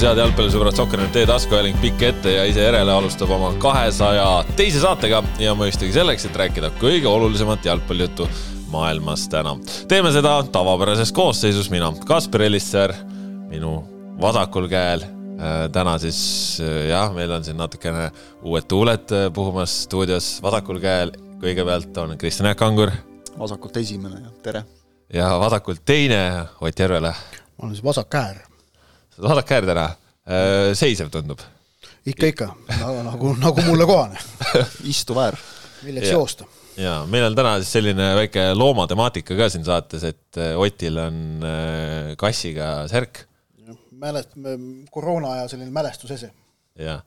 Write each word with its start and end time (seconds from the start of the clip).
tervitus, 0.00 0.16
head 0.16 0.20
jalgpallisõbrad, 0.22 0.76
Sokkernet 0.76 1.16
e-taskuhääling 1.20 1.76
pikk 1.80 2.02
ette 2.06 2.32
ja 2.32 2.44
ise 2.48 2.62
järele 2.62 2.92
alustab 2.92 3.30
oma 3.34 3.50
kahesaja 3.60 4.46
teise 4.56 4.80
saatega 4.80 5.20
ja 5.42 5.52
mõistagi 5.52 5.92
selleks, 5.92 6.24
et 6.24 6.38
rääkida 6.40 6.70
kõige 6.80 7.08
olulisemat 7.10 7.66
jalgpallijuttu 7.68 8.28
maailmas 8.72 9.26
täna. 9.28 9.58
teeme 9.88 10.12
seda 10.12 10.38
tavapärases 10.52 11.12
koosseisus, 11.12 11.68
mina, 11.70 11.92
Kaspar 12.08 12.46
Elisser, 12.48 12.94
minu 13.50 13.84
vasakul 14.20 14.68
käel. 14.72 15.04
täna 15.72 15.98
siis 15.98 16.62
jah, 16.88 17.12
meil 17.12 17.30
on 17.32 17.44
siin 17.44 17.60
natukene 17.60 18.10
uued 18.42 18.64
tuuled 18.68 19.12
puhumas 19.34 19.82
stuudios, 19.84 20.38
vasakul 20.42 20.80
käel 20.80 21.12
kõigepealt 21.42 21.96
on 22.00 22.16
Kristjan 22.18 22.48
Jaak 22.48 22.62
Angur. 22.62 22.90
vasakult 23.38 23.76
esimene 23.76 24.20
ja 24.20 24.30
tere. 24.42 24.64
ja 25.12 25.38
vasakult 25.38 25.84
teine 25.84 26.46
Ott 26.60 26.78
Järvele. 26.78 27.10
ma 27.10 27.66
olen 27.66 27.74
siis 27.74 27.84
vasak 27.84 28.08
käär 28.08 28.49
vaadake 29.22 29.56
äär 29.56 29.66
täna, 29.68 29.86
äh, 30.28 30.70
seisev 30.78 31.10
tundub. 31.12 31.40
ikka, 32.06 32.26
ikka, 32.26 32.48
nagu, 32.80 33.02
nagu, 33.04 33.34
nagu 33.40 33.66
mulle 33.66 33.86
kohane 33.86 34.18
istuv 34.92 35.20
äär. 35.20 35.38
milleks 35.82 36.08
ja. 36.08 36.12
joosta. 36.12 36.44
ja 36.76 36.94
meil 37.06 37.28
on 37.28 37.36
täna 37.36 37.56
siis 37.60 37.72
selline 37.78 38.12
väike 38.16 38.50
loomatemaatika 38.54 39.36
ka 39.36 39.48
siin 39.52 39.64
saates, 39.64 40.04
et 40.04 40.40
äh, 40.40 40.58
Otil 40.58 40.98
on 40.98 41.44
äh, 41.44 42.12
kassiga 42.20 42.88
särk. 42.88 43.26
mälest-, 44.00 44.36
koroona 44.90 45.36
aja 45.36 45.48
selline 45.48 45.70
mälestusese. 45.70 46.32
jah, 46.78 47.02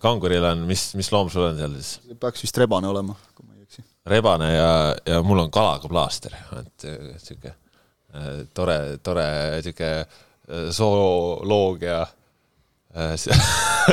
kanguril 0.00 0.44
on, 0.44 0.66
mis, 0.68 0.92
mis 0.98 1.12
loom 1.12 1.30
sul 1.32 1.48
on 1.48 1.58
seal 1.58 1.78
siis? 1.80 2.18
peaks 2.20 2.44
vist 2.44 2.58
rebane 2.60 2.88
olema, 2.88 3.16
kui 3.34 3.48
ma 3.48 3.56
ei 3.56 3.62
eksi. 3.64 3.84
rebane 4.06 4.52
ja, 4.52 4.72
ja 5.06 5.22
mul 5.22 5.46
on 5.46 5.50
kalaga 5.54 5.88
plaaster, 5.88 6.36
et 6.60 6.88
sihuke 7.22 7.54
tore, 8.54 8.76
tore 9.02 9.24
sihuke 9.64 9.88
zooloogia 10.70 12.02
äh, 12.96 13.14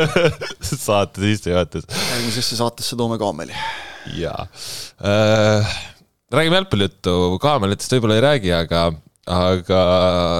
saate 0.85 1.21
sissejuhatus. 1.21 1.88
järgmisesse 1.88 2.59
saatesse 2.59 2.97
toome 2.99 3.17
kaameli. 3.21 3.55
jaa 4.17 4.47
äh,. 5.05 5.77
räägime 6.31 6.61
jalgpallijuttu, 6.61 7.16
kaamelitest 7.44 7.95
võib-olla 7.95 8.19
ei 8.19 8.25
räägi, 8.27 8.53
aga, 8.55 8.85
aga 9.27 9.81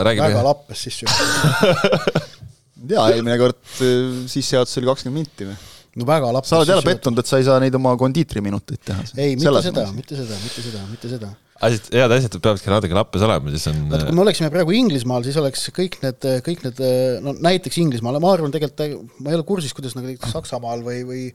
räägime. 0.08 0.30
väga 0.32 0.46
lappes 0.52 0.86
sissejuhatus 0.88 2.32
jaa, 2.96 3.10
eelmine 3.12 3.38
kord 3.42 3.62
äh, 3.82 4.24
sissejuhatus 4.32 4.82
oli 4.82 4.92
kakskümmend 4.92 5.24
minti 5.24 5.50
või? 5.52 5.60
No 6.00 6.08
väga 6.08 6.34
lappes. 6.36 6.52
sa 6.52 6.62
oled 6.62 6.72
jälle 6.72 6.88
pettunud, 6.88 7.22
et 7.22 7.30
sa 7.30 7.40
ei 7.42 7.48
saa 7.48 7.60
neid 7.64 7.76
oma 7.78 7.94
kondiitriminuteid 8.00 8.84
teha. 8.88 9.08
ei, 9.18 9.38
mitte 9.40 9.64
seda, 9.68 9.88
mitte 9.96 10.20
seda, 10.20 10.38
mitte 10.44 10.68
seda, 10.68 10.84
mitte 10.92 11.16
seda 11.16 11.32
asjad, 11.62 11.90
head 11.94 12.14
asjad 12.16 12.38
peavadki 12.42 12.72
natuke 12.74 12.98
lappes 12.98 13.26
olema, 13.26 13.52
siis 13.54 13.68
on. 13.70 13.82
vaata, 13.92 14.08
kui 14.08 14.18
me 14.18 14.24
oleksime 14.24 14.50
praegu 14.54 14.74
Inglismaal, 14.78 15.26
siis 15.28 15.38
oleks 15.42 15.68
kõik 15.76 16.00
need, 16.06 16.28
kõik 16.48 16.64
need, 16.66 16.82
no 17.26 17.36
näiteks 17.38 17.78
Inglismaal, 17.84 18.18
ma 18.24 18.34
arvan 18.36 18.54
tegelikult, 18.54 19.12
ma 19.22 19.34
ei 19.34 19.38
ole 19.38 19.46
kursis, 19.48 19.76
kuidas 19.78 19.96
nagu 19.98 20.16
Saksamaal 20.32 20.84
või, 20.86 21.04
või 21.08 21.28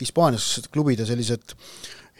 Hispaanias 0.00 0.68
klubide 0.72 1.06
sellised 1.08 1.56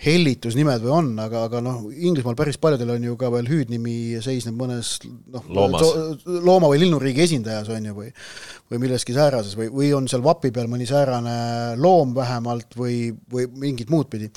hellitusnimed 0.03 0.83
või 0.83 0.95
on, 0.97 1.11
aga, 1.23 1.45
aga 1.49 1.61
noh, 1.65 1.85
Inglismaal 1.93 2.37
päris 2.39 2.59
paljudel 2.63 2.95
on 2.97 3.05
ju 3.07 3.19
ka 3.21 3.31
veel 3.35 3.51
hüüdnimi 3.51 3.97
seisneb 4.25 4.57
mõnes 4.59 4.97
noh, 5.05 5.47
looma 5.53 6.71
või 6.71 6.83
linnuriigi 6.83 7.27
esindajas 7.29 7.71
on 7.73 7.91
ju, 7.91 7.95
või 8.01 8.11
või 8.73 8.81
milleski 8.87 9.13
säärases 9.15 9.57
või, 9.59 9.69
või 9.73 9.91
on 9.97 10.07
seal 10.09 10.23
vapi 10.25 10.51
peal 10.55 10.69
mõni 10.71 10.87
säärane 10.89 11.35
loom 11.81 12.15
vähemalt 12.17 12.77
või, 12.79 13.11
või 13.33 13.49
mingit 13.61 13.93
muud 13.93 14.09
pidi. 14.13 14.31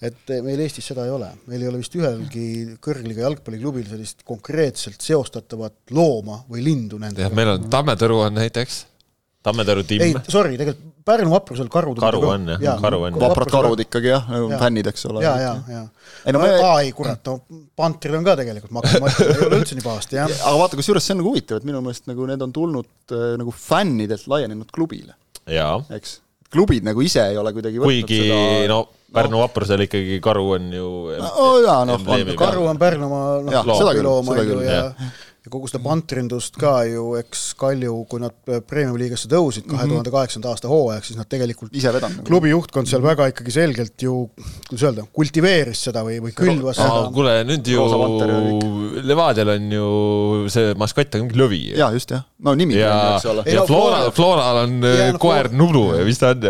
et 0.00 0.30
meil 0.44 0.62
Eestis 0.62 0.86
seda 0.92 1.06
ei 1.08 1.14
ole, 1.14 1.32
meil 1.50 1.64
ei 1.64 1.70
ole 1.70 1.80
vist 1.82 1.96
ühelgi 1.98 2.76
kõrgliga 2.82 3.26
jalgpalliklubil 3.26 3.88
sellist 3.90 4.22
konkreetselt 4.28 5.02
seostatavat 5.02 5.96
looma 5.96 6.44
või 6.50 6.64
lindu 6.68 7.00
nendega. 7.02 7.26
jah, 7.26 7.34
meil 7.34 7.56
on 7.56 7.66
Tammetõru 7.72 8.22
on 8.28 8.38
näiteks 8.38 8.84
Tammetaru 9.40 9.84
timm. 9.88 10.04
ei, 10.04 10.14
sorry, 10.28 10.56
tegelikult 10.60 10.88
Pärnu 11.10 11.32
vaprusel 11.32 11.68
karud 11.72 11.96
karu 11.96 12.20
on 12.28 12.42
jah 12.52 12.60
ja,, 12.60 12.74
karu 12.82 12.98
on. 13.06 13.14
vaprad 13.22 13.48
karud 13.50 13.80
ikkagi 13.86 14.10
jah 14.12 14.26
ja., 14.28 14.58
fännid, 14.60 14.90
eks 14.90 15.06
ole. 15.08 15.22
ja, 15.24 15.32
ja, 15.40 15.54
ja. 15.70 15.80
ei 16.26 16.34
no, 16.36 16.42
no 16.42 16.44
me... 16.44 16.58
ai 16.74 16.90
kurat, 16.96 17.22
no 17.24 17.62
pantrid 17.78 18.18
on 18.18 18.26
ka 18.26 18.36
tegelikult, 18.42 18.74
ma 18.76 18.84
hakkan 18.84 19.06
mõtlema, 19.06 19.32
ei 19.40 19.46
ole 19.46 19.60
üldse 19.62 19.78
nii 19.78 19.86
pahasti, 19.86 20.18
jah. 20.20 20.34
aga 20.36 20.56
vaata, 20.60 20.78
kusjuures 20.80 21.08
see 21.08 21.16
on 21.16 21.22
nagu 21.22 21.32
huvitav, 21.32 21.62
et 21.62 21.68
minu 21.70 21.80
meelest 21.86 22.10
nagu 22.10 22.28
need 22.28 22.44
on 22.44 22.52
tulnud 22.52 23.16
äh, 23.16 23.30
nagu 23.40 23.54
fännidelt 23.56 24.28
laienenud 24.28 24.76
klubile. 24.76 25.16
eks, 25.48 26.18
klubid 26.52 26.84
nagu 26.86 27.00
ise 27.06 27.24
ei 27.32 27.40
ole 27.40 27.54
kuidagi 27.56 27.80
kuigi 27.80 28.24
seda... 28.26 28.68
no 28.70 28.82
Pärnu 29.10 29.40
vaprusel 29.40 29.86
ikkagi 29.88 30.20
karu 30.22 30.44
on 30.54 30.68
ju 30.74 30.88
no, 31.18 31.48
jaa, 31.64 31.80
noh, 31.88 32.04
karu 32.38 32.68
on 32.70 32.78
Pärnumaa 32.78 33.40
noh, 33.42 33.72
loom 34.04 34.30
on 34.30 34.44
ju 34.44 34.60
ja, 34.62 34.84
ja 35.44 35.50
ja 35.50 35.52
kogu 35.52 35.68
seda 35.70 35.80
pantrindust 35.82 36.56
ka 36.60 36.82
ju, 36.86 37.14
eks 37.18 37.54
Kalju, 37.60 37.94
kui 38.10 38.20
nad 38.22 38.34
premium-liigasse 38.68 39.28
tõusid 39.30 39.64
kahe 39.68 39.86
tuhande 39.88 40.12
kaheksanda 40.12 40.50
aasta 40.52 40.68
hooajaks, 40.70 41.10
siis 41.10 41.18
nad 41.18 41.28
tegelikult 41.30 41.74
ise 41.76 41.92
vedanud. 41.94 42.22
klubi 42.28 42.52
juhtkond 42.52 42.90
seal 42.90 43.02
väga 43.04 43.30
ikkagi 43.32 43.54
selgelt 43.54 44.04
ju, 44.04 44.16
kuidas 44.68 44.84
öelda, 44.86 45.06
kultiveeris 45.16 45.86
seda 45.88 46.04
või, 46.06 46.18
või 46.22 46.34
külvas 46.36 46.80
no, 46.80 46.86
seda. 46.86 47.06
kuule, 47.16 47.34
nüüd 47.48 47.70
ju 47.72 47.86
Levadial 49.10 49.54
on 49.54 49.72
ju 49.72 49.88
see 50.52 50.74
maskott 50.80 51.16
on 51.16 51.24
mingi 51.24 51.40
lõvi. 51.40 51.62
jaa, 51.78 51.88
just 51.96 52.12
jah, 52.12 52.26
no 52.44 52.54
nimi 52.58 52.76
ja, 52.76 52.92
eks 53.16 53.30
ole. 53.32 53.46
ja 53.48 53.64
Flora, 53.68 54.02
Floral 54.14 54.62
on 54.66 54.76
ja, 54.84 55.08
no, 55.14 55.22
koer 55.24 55.48
Nublu 55.56 55.86
või 55.94 56.04
mis 56.10 56.20
ta 56.20 56.34
on? 56.34 56.44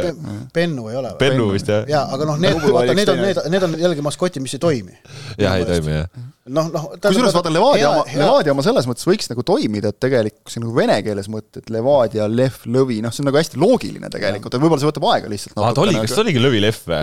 Pennu 0.55 0.91
ei 0.91 0.99
ole. 0.99 1.15
Pennu 1.21 1.53
vist 1.55 1.71
jah. 1.71 1.87
jaa, 1.91 2.05
aga 2.17 2.27
noh, 2.33 2.43
need, 2.43 2.59
vaata, 2.67 2.99
need 2.99 3.15
on, 3.15 3.23
need, 3.23 3.43
need 3.55 3.69
on 3.69 3.79
jällegi 3.87 4.05
maskotid, 4.05 4.43
mis 4.43 4.59
ei 4.59 4.63
toimi. 4.67 4.99
jah, 5.39 5.61
ei 5.61 5.69
toimi 5.69 5.99
jah 6.01 6.11
noh, 6.55 6.69
noh. 6.73 6.87
kusjuures 7.01 7.35
vaata 7.37 7.53
Levadia 7.53 7.91
oma, 7.93 8.05
Levadia 8.21 8.55
oma 8.55 8.65
selles 8.65 8.87
mõttes 8.89 9.07
võiks 9.09 9.31
nagu 9.31 9.45
toimida, 9.47 9.93
et 9.93 9.99
tegelikult 10.03 10.53
sa 10.53 10.63
nagu 10.63 10.75
vene 10.77 10.97
keeles 11.07 11.29
mõtled, 11.33 11.67
Levadia, 11.73 12.27
Lev, 12.31 12.59
Lõvi, 12.71 13.01
noh, 13.05 13.15
see 13.15 13.25
on 13.25 13.31
nagu 13.31 13.41
hästi 13.41 13.61
loogiline 13.61 14.11
tegelikult, 14.13 14.57
et 14.57 14.65
võib-olla 14.65 14.83
see 14.83 14.91
võtab 14.91 15.07
aega 15.13 15.31
lihtsalt. 15.31 15.57
aa, 15.57 15.73
ta 15.77 15.85
oli, 15.85 15.97
kas 15.99 16.15
ta 16.17 16.25
oligi 16.25 16.43
Lõvi, 16.43 16.63
Lev 16.65 16.81
või? 16.91 17.01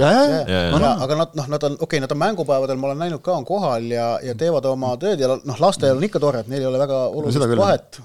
aga 1.07 1.19
nad, 1.21 1.35
noh, 1.39 1.49
nad 1.55 1.67
on, 1.69 1.77
okei 1.77 1.85
okay,, 1.87 2.03
nad 2.03 2.15
on 2.15 2.21
mängupäevadel, 2.23 2.79
ma 2.81 2.91
olen 2.91 3.01
näinud 3.05 3.23
ka, 3.25 3.37
on 3.37 3.47
kohal 3.47 3.87
ja, 3.91 4.09
ja 4.25 4.35
teevad 4.37 4.67
oma 4.69 4.93
tööd 5.01 5.23
ja 5.23 5.31
noh, 5.37 5.61
lastel 5.63 5.95
on 5.95 6.07
ikka 6.07 6.21
tore, 6.23 6.43
et 6.43 6.51
neil 6.51 6.65
ei 6.65 6.69
ole 6.69 6.81
väga 6.81 7.01
olulist 7.07 7.41
no, 7.41 7.49
vahet. 7.61 8.01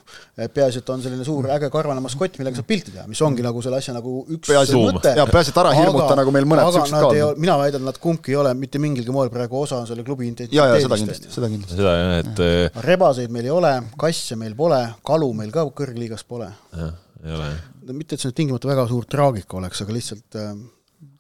peaasi, 0.53 0.83
et 0.83 0.95
on 0.95 1.03
selline 1.05 1.27
suur 1.27 1.51
äge 1.55 1.71
karvane 1.73 2.03
maskott, 2.05 2.39
millega 2.41 2.61
saab 2.61 2.69
pilti 2.71 2.95
teha, 2.95 3.07
mis 3.11 3.21
ongi 3.25 3.45
nagu 3.45 3.63
selle 3.65 3.81
asja 3.83 3.97
nagu 3.97 4.23
üks 4.29 4.51
peaasi, 4.51 4.79
mõte. 4.79 5.15
jaa, 5.19 5.29
peaasi, 5.31 5.55
et 5.55 5.63
ära 5.65 5.75
hirmuta 5.77 6.17
nagu 6.19 6.35
meil 6.35 6.49
mõned 6.49 6.71
siuksed 6.77 6.97
ka. 6.97 7.31
mina 7.41 7.59
väidan, 7.61 7.85
nad 7.89 7.99
kumbki 8.03 8.35
ei 8.35 8.41
ole 8.41 8.55
mitte 8.59 8.81
mingilgi 8.83 9.15
moel 9.15 9.33
praegu 9.33 9.61
osa 9.63 9.83
selle 9.89 10.05
klubi 10.07 10.29
identiteedist. 10.29 11.32
Seda 11.35 11.51
kindlasti, 11.53 11.79
seda 11.79 11.95
jah, 11.97 12.13
et 12.23 12.43
äh, 12.45 12.83
rebaseid 12.87 13.33
meil 13.35 13.49
ei 13.49 13.55
ole, 13.55 13.73
kasse 14.01 14.39
meil 14.41 14.55
pole, 14.59 14.81
kalu 15.07 15.33
meil 15.39 15.55
ka 15.55 15.67
kõrgliigas 15.81 16.27
pole. 16.29 16.51
jah, 16.77 16.95
ei 17.25 17.35
ole. 17.39 17.51
mitte, 17.93 18.15
et 18.15 18.23
see 18.23 18.31
nüüd 18.31 18.39
tingimata 18.43 18.71
väga 18.71 18.87
suur 18.91 19.09
traagika 19.11 19.59
oleks, 19.61 19.83
aga 19.85 19.99
lihtsalt 19.99 20.41
äh, 20.41 20.55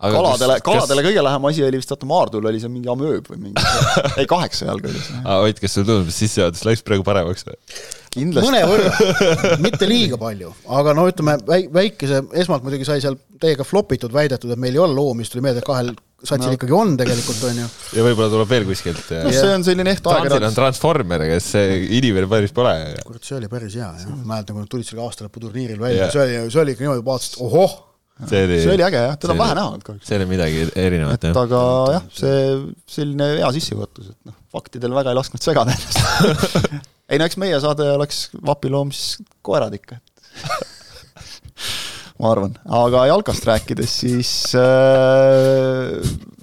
aga 0.02 0.18
kaladele, 0.18 0.58
kaladele 0.66 1.02
kas... 1.02 1.08
kõige 1.08 1.24
lähem 1.26 1.48
asi 1.48 1.64
oli 1.66 1.80
vist, 1.80 1.92
vaata 1.92 2.08
Maardul 2.10 2.46
oli 2.50 2.60
see 2.62 2.70
mingi 2.72 2.90
amööb 2.92 3.26
või 3.32 3.40
mingi 3.48 3.64
ei, 4.20 4.28
kaheksa 4.30 4.68
jalga 4.68 4.90
oli 4.90 5.02
see. 5.02 5.18
aa, 5.22 5.40
Ott, 5.46 5.60
kas 5.62 5.76
sulle 5.76 5.88
tundub, 5.88 6.10
et 6.10 6.16
sissejuhatus 6.16 6.64
läks 6.68 6.84
praegu 6.86 7.06
paremaks 7.06 7.46
või? 7.48 7.58
mõnevõrra, 8.36 8.92
mitte 9.66 9.88
liiga 9.88 10.18
palju, 10.20 10.52
aga 10.78 10.94
no 10.98 11.06
ütleme, 11.08 11.38
väikese, 11.72 12.22
esmalt 12.42 12.66
muidugi 12.66 12.87
sai 12.88 13.00
seal 13.04 13.16
täiega 13.40 13.64
flop 13.66 13.94
itud 13.96 14.12
väidetud, 14.14 14.52
et 14.52 14.60
meil 14.60 14.76
ei 14.76 14.82
ole 14.84 14.96
loomi, 14.98 15.25
siis 15.25 15.32
tuli 15.32 15.46
meelde, 15.46 15.62
et 15.62 15.69
kahel 15.69 15.94
satsil 16.22 16.52
no. 16.52 16.56
ikkagi 16.56 16.74
on 16.76 16.96
tegelikult, 16.98 17.40
on 17.48 17.60
ju. 17.62 17.69
ja 17.98 18.04
võib-olla 18.06 18.30
tuleb 18.32 18.50
veel 18.52 18.66
kuskilt. 18.69 19.14
no 19.24 19.32
see 19.34 19.54
on 19.54 19.64
selline 19.66 19.94
eht 19.94 20.06
ajakirjandus. 20.06 20.48
on 20.50 20.58
Transformer, 20.58 21.24
kes 21.34 21.48
inimene 21.98 22.28
päris 22.30 22.54
pole. 22.56 22.74
kurat, 23.06 23.24
see 23.26 23.38
oli 23.38 23.50
päris 23.52 23.78
hea, 23.78 23.88
jah. 24.02 24.19
mäletan, 24.22 24.56
kui 24.56 24.64
nad 24.64 24.70
tulid 24.72 24.88
selle 24.88 25.02
aastalõputurniiril 25.06 25.80
välja, 25.82 26.10
see 26.14 26.22
oli, 26.22 26.36
see 26.54 26.62
oli 26.62 26.76
ikka 26.76 26.86
niimoodi, 26.86 27.04
vaatasid, 27.08 27.40
ohoh 27.46 27.80
see 28.28 28.44
oli, 28.46 28.58
see 28.62 28.74
oli 28.76 28.86
äge 28.86 29.02
jah, 29.02 29.16
teda 29.19 29.34
on 29.34 29.40
vähe 29.40 29.56
näha 29.58 29.72
olnud 29.72 29.86
kahjuks. 29.86 30.06
see 30.08 30.19
oli 30.20 30.28
midagi 30.30 30.66
erinevat 30.78 31.26
jah. 31.26 31.38
aga 31.42 31.62
jah, 31.96 32.06
see 32.14 32.42
selline 32.96 33.28
hea 33.40 33.50
sissejuhatus, 33.58 34.12
et 34.12 34.30
noh, 34.30 34.36
faktidel 34.54 34.94
väga 34.94 35.14
ei 35.14 35.18
lasknud 35.18 35.42
segada 35.42 35.75
ennast 35.75 36.60
ei 37.10 37.20
no 37.20 37.28
eks 37.28 37.40
meie 37.40 37.58
saade 37.64 37.88
oleks 37.96 38.28
vapiloom 38.46 38.92
siis 38.94 39.26
koerad 39.42 39.75
ikka, 39.78 39.98
et 39.98 40.70
ma 42.22 42.30
arvan, 42.30 42.52
aga 42.78 43.06
jalkast 43.10 43.46
rääkides, 43.48 43.94
siis 44.04 44.30
äh, 44.58 45.96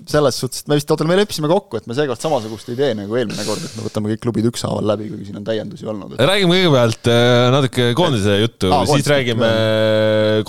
selles 0.09 0.39
suhtes, 0.41 0.63
et 0.63 0.71
me 0.71 0.75
vist, 0.79 0.89
oota, 0.91 1.07
me 1.07 1.15
leppisime 1.19 1.49
kokku, 1.51 1.79
et 1.79 1.87
me 1.87 1.95
seekord 1.95 2.19
samasugust 2.19 2.71
ei 2.73 2.79
tee 2.79 2.91
nagu 2.97 3.15
eelmine 3.15 3.45
kord, 3.47 3.63
et 3.63 3.77
me 3.77 3.85
võtame 3.85 4.11
kõik 4.11 4.23
klubid 4.25 4.49
ükshaaval 4.51 4.87
läbi, 4.91 5.07
kuigi 5.13 5.29
siin 5.29 5.39
on 5.39 5.45
täiendusi 5.47 5.87
olnud 5.87 6.15
et.... 6.17 6.23
räägime 6.27 6.57
kõigepealt 6.57 7.11
äh, 7.13 7.43
natuke 7.55 7.91
koondise 7.97 8.39
juttu. 8.41 8.71
Ah,, 8.75 8.83
siis 8.89 9.07
räägime 9.07 9.51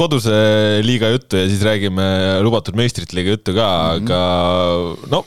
koduse 0.00 0.38
liiga 0.86 1.12
juttu 1.14 1.38
ja 1.38 1.50
siis 1.50 1.62
räägime 1.66 2.08
lubatud 2.46 2.78
meistrite 2.80 3.14
liiga 3.18 3.36
juttu 3.36 3.54
ka 3.54 3.68
mm, 3.68 4.08
-hmm. 4.08 4.16
aga 4.16 5.12
no 5.14 5.26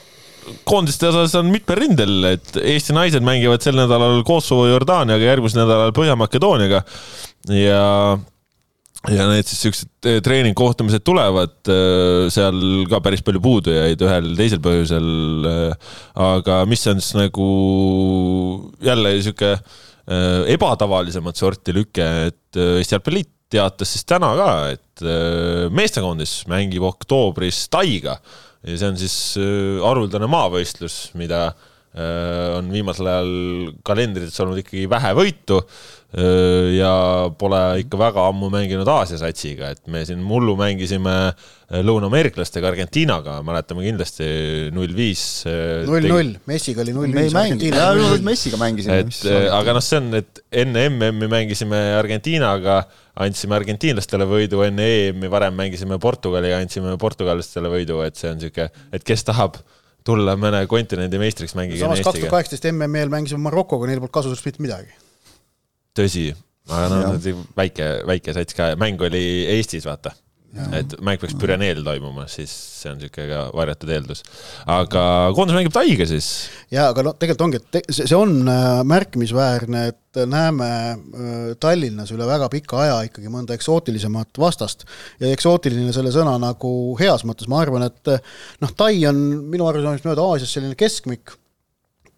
koondiste 0.68 1.08
osas 1.08 1.38
on 1.40 1.48
mitmel 1.54 1.80
rindel, 1.80 2.18
et 2.34 2.58
Eesti 2.60 2.96
naised 2.96 3.24
mängivad 3.24 3.64
sel 3.64 3.78
nädalal 3.80 4.20
Kosovo 4.28 4.68
Jordaaniaga, 4.68 5.32
järgmisel 5.32 5.64
nädalal 5.64 5.96
Põhja-Makedooniaga. 5.96 6.84
Ja 7.54 7.84
ja 9.12 9.26
need 9.28 9.48
siis 9.48 9.66
siuksed 9.66 10.08
eh, 10.08 10.20
treeningkohtumised 10.24 11.04
tulevad, 11.04 11.58
eh, 11.72 12.30
seal 12.32 12.86
ka 12.92 13.02
päris 13.04 13.24
palju 13.26 13.42
puudujaid 13.44 14.04
ühel-teisel 14.06 14.62
põhjusel. 14.64 15.10
Eh, 15.50 15.92
aga 16.24 16.62
mis 16.70 16.86
on 16.92 17.02
siis 17.04 17.18
nagu 17.20 17.48
jälle 18.84 19.18
sihuke 19.22 19.58
ebatavalisemat 20.52 21.38
sorti 21.40 21.72
lüke, 21.72 22.06
et 22.28 22.58
Eesti 22.60 22.92
Jalgpalliliit 22.98 23.30
teatas 23.54 23.94
siis 23.94 24.04
täna 24.04 24.34
ka, 24.36 24.48
et 24.74 25.04
meestekoondis 25.72 26.42
mängib 26.52 26.84
oktoobris 26.84 27.62
Taiga 27.72 28.18
ja 28.68 28.76
see 28.76 28.90
on 28.90 29.00
siis 29.00 29.16
haruldane 29.80 30.28
maavõistlus, 30.28 30.98
mida 31.16 31.54
on 31.94 32.72
viimasel 32.74 33.10
ajal 33.10 33.34
kalendrites 33.86 34.40
olnud 34.42 34.64
ikkagi 34.64 34.88
vähe 34.90 35.12
võitu 35.14 35.60
ja 36.14 36.94
pole 37.42 37.60
ikka 37.82 37.98
väga 37.98 38.24
ammu 38.30 38.52
mänginud 38.54 38.90
Aasia 38.90 39.18
satsiga, 39.18 39.72
et 39.74 39.82
me 39.90 40.04
siin 40.06 40.22
mullu 40.22 40.54
mängisime 40.58 41.14
lõunaameeriklastega 41.74 42.70
Argentiinaga, 42.70 43.40
mäletame 43.46 43.86
kindlasti 43.88 44.28
null 44.76 44.94
viis. 44.94 45.24
null 45.90 46.06
null, 46.10 46.36
Messiga 46.50 46.84
oli 46.86 46.94
null 46.94 47.10
viis. 47.10 47.34
me 47.34 47.46
ei 47.48 47.54
mängi, 47.54 47.72
jaa, 47.74 48.20
Messiga 48.26 48.62
mängisime. 48.62 49.00
et 49.02 49.50
aga 49.58 49.74
noh, 49.74 49.86
see 49.86 50.02
on, 50.04 50.12
et 50.22 50.44
enne 50.64 50.86
MM-i 50.92 51.30
mängisime 51.34 51.82
Argentiinaga, 51.98 52.84
andsime 53.26 53.58
argentiinlastele 53.58 54.30
võidu, 54.30 54.62
enne 54.66 54.86
EM-i 55.08 55.30
varem 55.34 55.58
mängisime 55.58 55.98
Portugaliga, 56.02 56.62
andsime 56.62 56.94
portugallastele 57.02 57.74
võidu, 57.74 58.02
et 58.06 58.22
see 58.22 58.30
on 58.30 58.38
niisugune, 58.38 58.70
et 58.94 59.06
kes 59.06 59.26
tahab 59.30 59.58
tulla 60.08 60.36
mõne 60.40 60.64
kontinendi 60.70 61.20
meistriks, 61.22 61.56
mängige 61.58 61.84
samas 61.84 62.02
kaks 62.04 62.20
tuhat 62.20 62.34
kaheksateist 62.38 62.70
MM-il 62.72 63.12
mängisime 63.14 63.46
Marokoga, 63.48 63.88
neil 63.90 64.02
polnud 64.02 64.16
kasu 64.16 64.32
sellest 64.32 64.50
mitte 64.50 64.64
midagi. 64.64 64.92
Tõsi, 65.98 66.26
aga 66.70 66.90
noh, 66.92 67.30
väike, 67.58 67.90
väike 68.10 68.36
sats 68.36 68.58
ka, 68.58 68.74
mäng 68.80 69.02
oli 69.06 69.24
Eestis, 69.56 69.88
vaata. 69.88 70.16
Et 70.54 70.94
mäng 71.02 71.18
peaks 71.22 71.34
Püreneel 71.40 71.82
toimuma, 71.86 72.28
siis 72.30 72.52
see 72.54 72.92
on 72.92 73.00
niisugune 73.00 73.26
ka 73.30 73.42
varjatud 73.58 73.90
eeldus. 73.96 74.22
aga 74.70 75.04
koondis 75.36 75.58
mängib 75.58 75.74
Taiga 75.74 76.06
siis. 76.10 76.30
jaa, 76.74 76.92
aga 76.92 77.06
no 77.08 77.14
tegelikult 77.18 77.46
ongi, 77.48 77.62
et 77.62 77.90
see, 77.94 78.18
on 78.18 78.36
äh, 78.52 78.82
märkimisväärne, 78.90 79.84
et 79.94 80.22
näeme 80.30 80.70
äh, 80.70 81.48
Tallinnas 81.62 82.14
üle 82.14 82.28
väga 82.30 82.50
pika 82.54 82.84
aja 82.84 83.00
ikkagi 83.10 83.34
mõnda 83.34 83.58
eksootilisemat 83.58 84.42
vastast. 84.42 84.86
ja 85.24 85.34
eksootiline 85.34 85.96
selle 85.96 86.14
sõna 86.14 86.36
nagu 86.42 86.74
heas 87.02 87.26
mõttes, 87.28 87.50
ma 87.50 87.64
arvan, 87.64 87.88
et 87.90 88.14
noh, 88.62 88.78
Tai 88.78 88.94
on 89.10 89.26
minu 89.50 89.66
arusaamist 89.70 90.06
mööda 90.06 90.26
Aasias 90.28 90.54
selline 90.54 90.78
keskmik, 90.78 91.34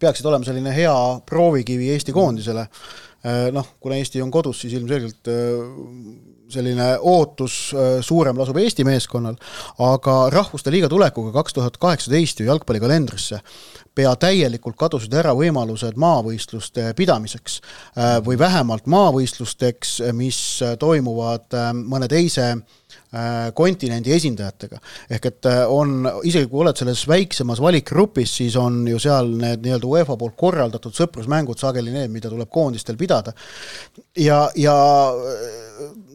peaksid 0.00 0.28
olema 0.28 0.44
selline 0.44 0.72
hea 0.76 0.94
proovikivi 1.28 1.92
Eesti 1.94 2.12
koondisele 2.16 2.66
Äh, 3.26 3.48
noh, 3.54 3.66
kuna 3.82 3.96
Eesti 3.98 4.20
on 4.22 4.30
kodus, 4.30 4.60
siis 4.62 4.76
ilmselgelt 4.76 5.28
äh, 5.32 5.62
selline 6.52 6.92
ootus 7.00 7.56
äh, 7.74 7.96
suurem 8.04 8.38
lasub 8.38 8.58
Eesti 8.60 8.84
meeskonnal, 8.86 9.36
aga 9.82 10.18
Rahvuste 10.32 10.70
Liiga 10.74 10.88
tulekuga 10.92 11.32
kaks 11.34 11.56
tuhat 11.56 11.76
kaheksateist 11.82 12.40
ju 12.40 12.46
jalgpallikalendrisse 12.50 13.40
pea 13.96 14.12
täielikult 14.20 14.76
kadusid 14.76 15.14
ära 15.16 15.32
võimalused 15.32 15.96
maavõistluste 15.96 16.90
pidamiseks 16.98 17.62
või 18.26 18.36
vähemalt 18.36 18.84
maavõistlusteks, 18.92 19.94
mis 20.12 20.40
toimuvad 20.82 21.56
mõne 21.88 22.04
teise 22.12 22.50
Äh, 22.52 22.85
kontinendi 23.54 24.12
esindajatega. 24.16 24.80
ehk 25.10 25.28
et 25.30 25.48
äh, 25.50 25.62
on, 25.72 26.08
isegi 26.24 26.50
kui 26.50 26.64
oled 26.64 26.76
selles 26.76 27.04
väiksemas 27.08 27.60
valikgrupis, 27.62 28.36
siis 28.40 28.56
on 28.60 28.82
ju 28.88 28.98
seal 29.02 29.30
need 29.40 29.64
nii-öelda 29.64 29.92
UEFA 29.92 30.16
poolt 30.20 30.36
korraldatud 30.36 30.96
sõprusmängud 30.96 31.60
sageli 31.60 31.94
need, 31.94 32.10
mida 32.12 32.32
tuleb 32.32 32.50
koondistel 32.50 32.96
pidada. 32.96 33.32
ja, 34.16 34.46
ja 34.56 34.76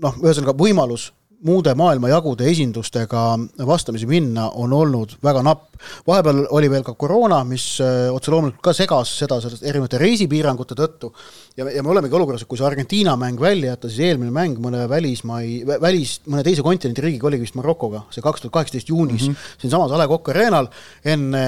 noh, 0.02 0.22
ühesõnaga 0.22 0.58
võimalus 0.58 1.12
muude 1.48 1.74
maailmajagude 1.78 2.46
esindustega 2.52 3.22
vastamisi 3.66 4.06
minna 4.10 4.50
on 4.62 4.74
olnud 4.74 5.18
väga 5.24 5.42
napp. 5.46 5.68
vahepeal 6.08 6.44
oli 6.54 6.70
veel 6.70 6.84
ka 6.86 6.94
koroona, 6.94 7.42
mis 7.44 7.66
äh, 7.82 8.14
otse 8.14 8.32
loomulikult 8.32 8.62
ka 8.62 8.74
segas 8.78 9.16
seda 9.24 9.40
erinevate 9.62 9.98
reisipiirangute 9.98 10.78
tõttu 10.78 11.10
ja, 11.58 11.68
ja 11.76 11.84
me 11.84 11.92
olemegi 11.92 12.16
olukorras, 12.16 12.44
et 12.44 12.50
kui 12.50 12.60
see 12.60 12.68
Argentiina 12.68 13.16
mäng 13.20 13.40
välja 13.42 13.74
jätta, 13.74 13.90
siis 13.92 14.08
eelmine 14.08 14.32
mäng 14.36 14.60
mõne 14.64 14.84
välismai, 14.90 15.62
välis, 15.84 16.18
mõne 16.28 16.44
teise 16.48 16.64
kontinendi 16.66 17.04
riigiga 17.04 17.30
oligi 17.30 17.46
vist 17.46 17.58
Marokoga, 17.60 18.06
see 18.14 18.24
kaks 18.24 18.44
tuhat 18.44 18.56
kaheksateist 18.58 18.92
juunis 18.92 19.28
mm 19.28 19.34
-hmm. 19.34 19.62
siinsamas 19.64 19.92
A 19.92 20.02
Le 20.02 20.08
Coq 20.12 20.32
Arena'l 20.34 20.70
enne, 21.06 21.46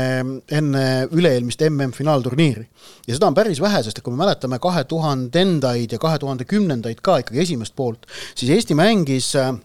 enne 0.51 0.85
üle-eelmist 1.11 1.63
MM-finaalturniiri. 1.69 2.67
ja 3.07 3.13
seda 3.13 3.27
on 3.27 3.33
päris 3.33 3.61
vähe, 3.61 3.83
sest 3.83 3.97
et 3.97 4.03
kui 4.03 4.13
me 4.13 4.23
mäletame 4.23 4.59
kahe 4.59 4.83
tuhandendaid 4.83 5.91
ja 5.91 6.00
kahe 6.00 6.19
tuhande 6.19 6.45
kümnendaid 6.45 7.01
ka 7.01 7.17
ikkagi 7.17 7.39
esimest 7.39 7.75
poolt, 7.75 8.05
siis 8.35 8.51
Eesti 8.51 8.75
mängis 8.75 9.35
äh, 9.35 9.55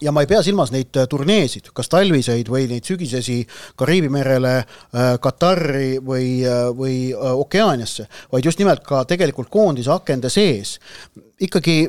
ja 0.00 0.12
ma 0.12 0.22
ei 0.22 0.28
pea 0.30 0.40
silmas 0.44 0.72
neid 0.74 0.96
äh, 0.96 1.06
turneesid, 1.10 1.70
kas 1.74 1.90
talviseid 1.92 2.50
või 2.52 2.68
neid 2.70 2.86
sügisesi 2.86 3.40
Kariibi 3.78 4.10
merele, 4.12 4.54
äh, 4.60 5.14
Katari 5.22 5.98
või, 6.04 6.42
äh, 6.46 6.68
või 6.76 6.98
Okeaaniasse, 7.14 8.08
vaid 8.32 8.46
just 8.46 8.60
nimelt 8.60 8.84
ka 8.86 9.04
tegelikult 9.08 9.50
koondise 9.50 9.92
akende 9.94 10.30
sees. 10.30 10.78
ikkagi 11.40 11.88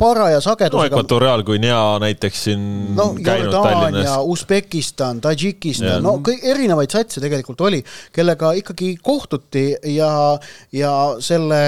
paraja 0.00 0.40
sagedusega. 0.44 0.80
no 0.80 1.00
Ekvatoriaalguinea 1.00 1.80
näiteks 2.02 2.44
siin 2.48 2.62
no, 2.96 3.10
käinud 3.24 3.52
Tallinnas. 3.54 4.16
Usbekistan, 4.30 5.20
Tadžikistan, 5.24 6.00
no 6.04 6.16
kõik 6.24 6.44
erinevaid 6.52 6.92
satse 6.94 7.22
tegelikult 7.22 7.60
oli, 7.68 7.82
kellega 8.16 8.52
ikkagi 8.60 8.94
kohtuti 9.04 9.66
ja, 9.94 10.12
ja 10.76 10.94
selle 11.24 11.60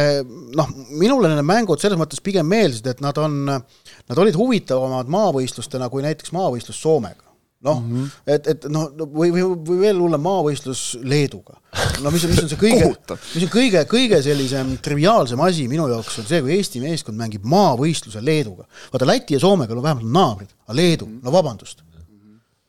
noh, 0.56 0.72
minule 1.00 1.32
need 1.32 1.46
mängud 1.48 1.82
selles 1.82 2.00
mõttes 2.00 2.22
pigem 2.24 2.48
meeldisid, 2.48 2.88
et 2.94 3.04
nad 3.04 3.18
on, 3.20 3.42
nad 3.52 4.24
olid 4.24 4.38
huvitavamad 4.38 5.12
maavõistlustena 5.12 5.90
kui 5.92 6.04
näiteks 6.06 6.34
maavõistlus 6.36 6.80
Soomega 6.82 7.31
noh 7.62 7.80
mm 7.80 7.92
-hmm., 7.96 8.10
et, 8.34 8.48
et 8.54 8.64
noh, 8.72 8.88
või, 8.98 9.30
või, 9.34 9.44
või 9.68 9.78
veel 9.84 10.00
hullem 10.02 10.22
maavõistlus 10.22 10.82
Leeduga. 11.02 11.58
no 12.02 12.10
mis 12.10 12.24
on, 12.26 12.34
mis 12.34 12.42
on 12.42 12.50
see 12.50 12.60
kõige, 12.60 12.90
mis 13.34 13.46
on 13.46 13.52
kõige, 13.52 13.84
kõige 13.90 14.22
sellisem 14.22 14.74
triviaalsem 14.82 15.40
asi 15.40 15.68
minu 15.70 15.86
jaoks 15.88 16.18
on 16.18 16.28
see, 16.28 16.42
kui 16.42 16.56
Eesti 16.56 16.82
meeskond 16.82 17.18
mängib 17.18 17.46
maavõistluse 17.46 18.24
Leeduga. 18.24 18.66
vaata 18.92 19.06
Läti 19.06 19.38
ja 19.38 19.40
Soomega 19.40 19.74
no 19.74 19.82
vähemalt 19.82 20.10
naabrid, 20.18 20.50
aga 20.66 20.76
Leedu, 20.76 21.08
no 21.22 21.32
vabandust. 21.32 21.82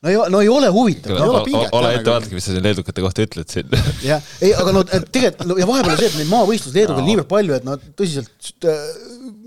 No 0.04 0.12
ei, 0.12 0.20
no 0.34 0.42
ei 0.44 0.50
ole 0.52 0.68
huvitav, 0.74 1.16
ei 1.16 1.24
ole 1.24 1.42
pinget. 1.46 1.72
ole 1.72 1.94
ettevaatlik, 1.98 2.36
mis 2.36 2.46
sa 2.46 2.54
siin 2.54 2.66
leedukate 2.66 3.04
kohta 3.04 3.24
ütled 3.24 3.50
siin. 3.50 3.72
jah, 4.04 4.22
ei, 4.44 4.52
aga 4.54 4.76
no 4.76 4.84
tegelikult 4.84 5.48
no, 5.48 5.58
ja 5.60 5.68
vahepeal 5.70 5.96
on 5.96 6.00
see, 6.02 6.12
et 6.12 6.20
neid 6.20 6.30
maavõistlusi 6.32 6.78
Leeduga 6.78 7.00
on 7.00 7.04
no. 7.06 7.10
niivõrd 7.10 7.30
palju, 7.30 7.56
et 7.56 7.66
no 7.66 7.76
tõsiselt 7.96 8.68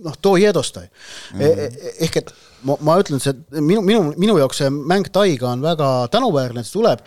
noh, 0.08 0.20
too 0.22 0.36
jedostai 0.42 0.88
mm. 0.88 1.40
-hmm. 1.40 1.82
ehk 2.08 2.22
et 2.24 2.34
ma, 2.66 2.78
ma 2.86 2.98
ütlen, 3.02 3.22
see 3.24 3.36
minu, 3.62 3.84
minu, 3.86 4.04
minu 4.18 4.38
jaoks 4.42 4.64
see 4.64 4.74
mäng 4.74 5.10
Taiga 5.14 5.52
on 5.54 5.64
väga 5.66 5.92
tänuväärne, 6.14 6.64
et 6.64 6.70
see 6.70 6.78
tuleb 6.80 7.04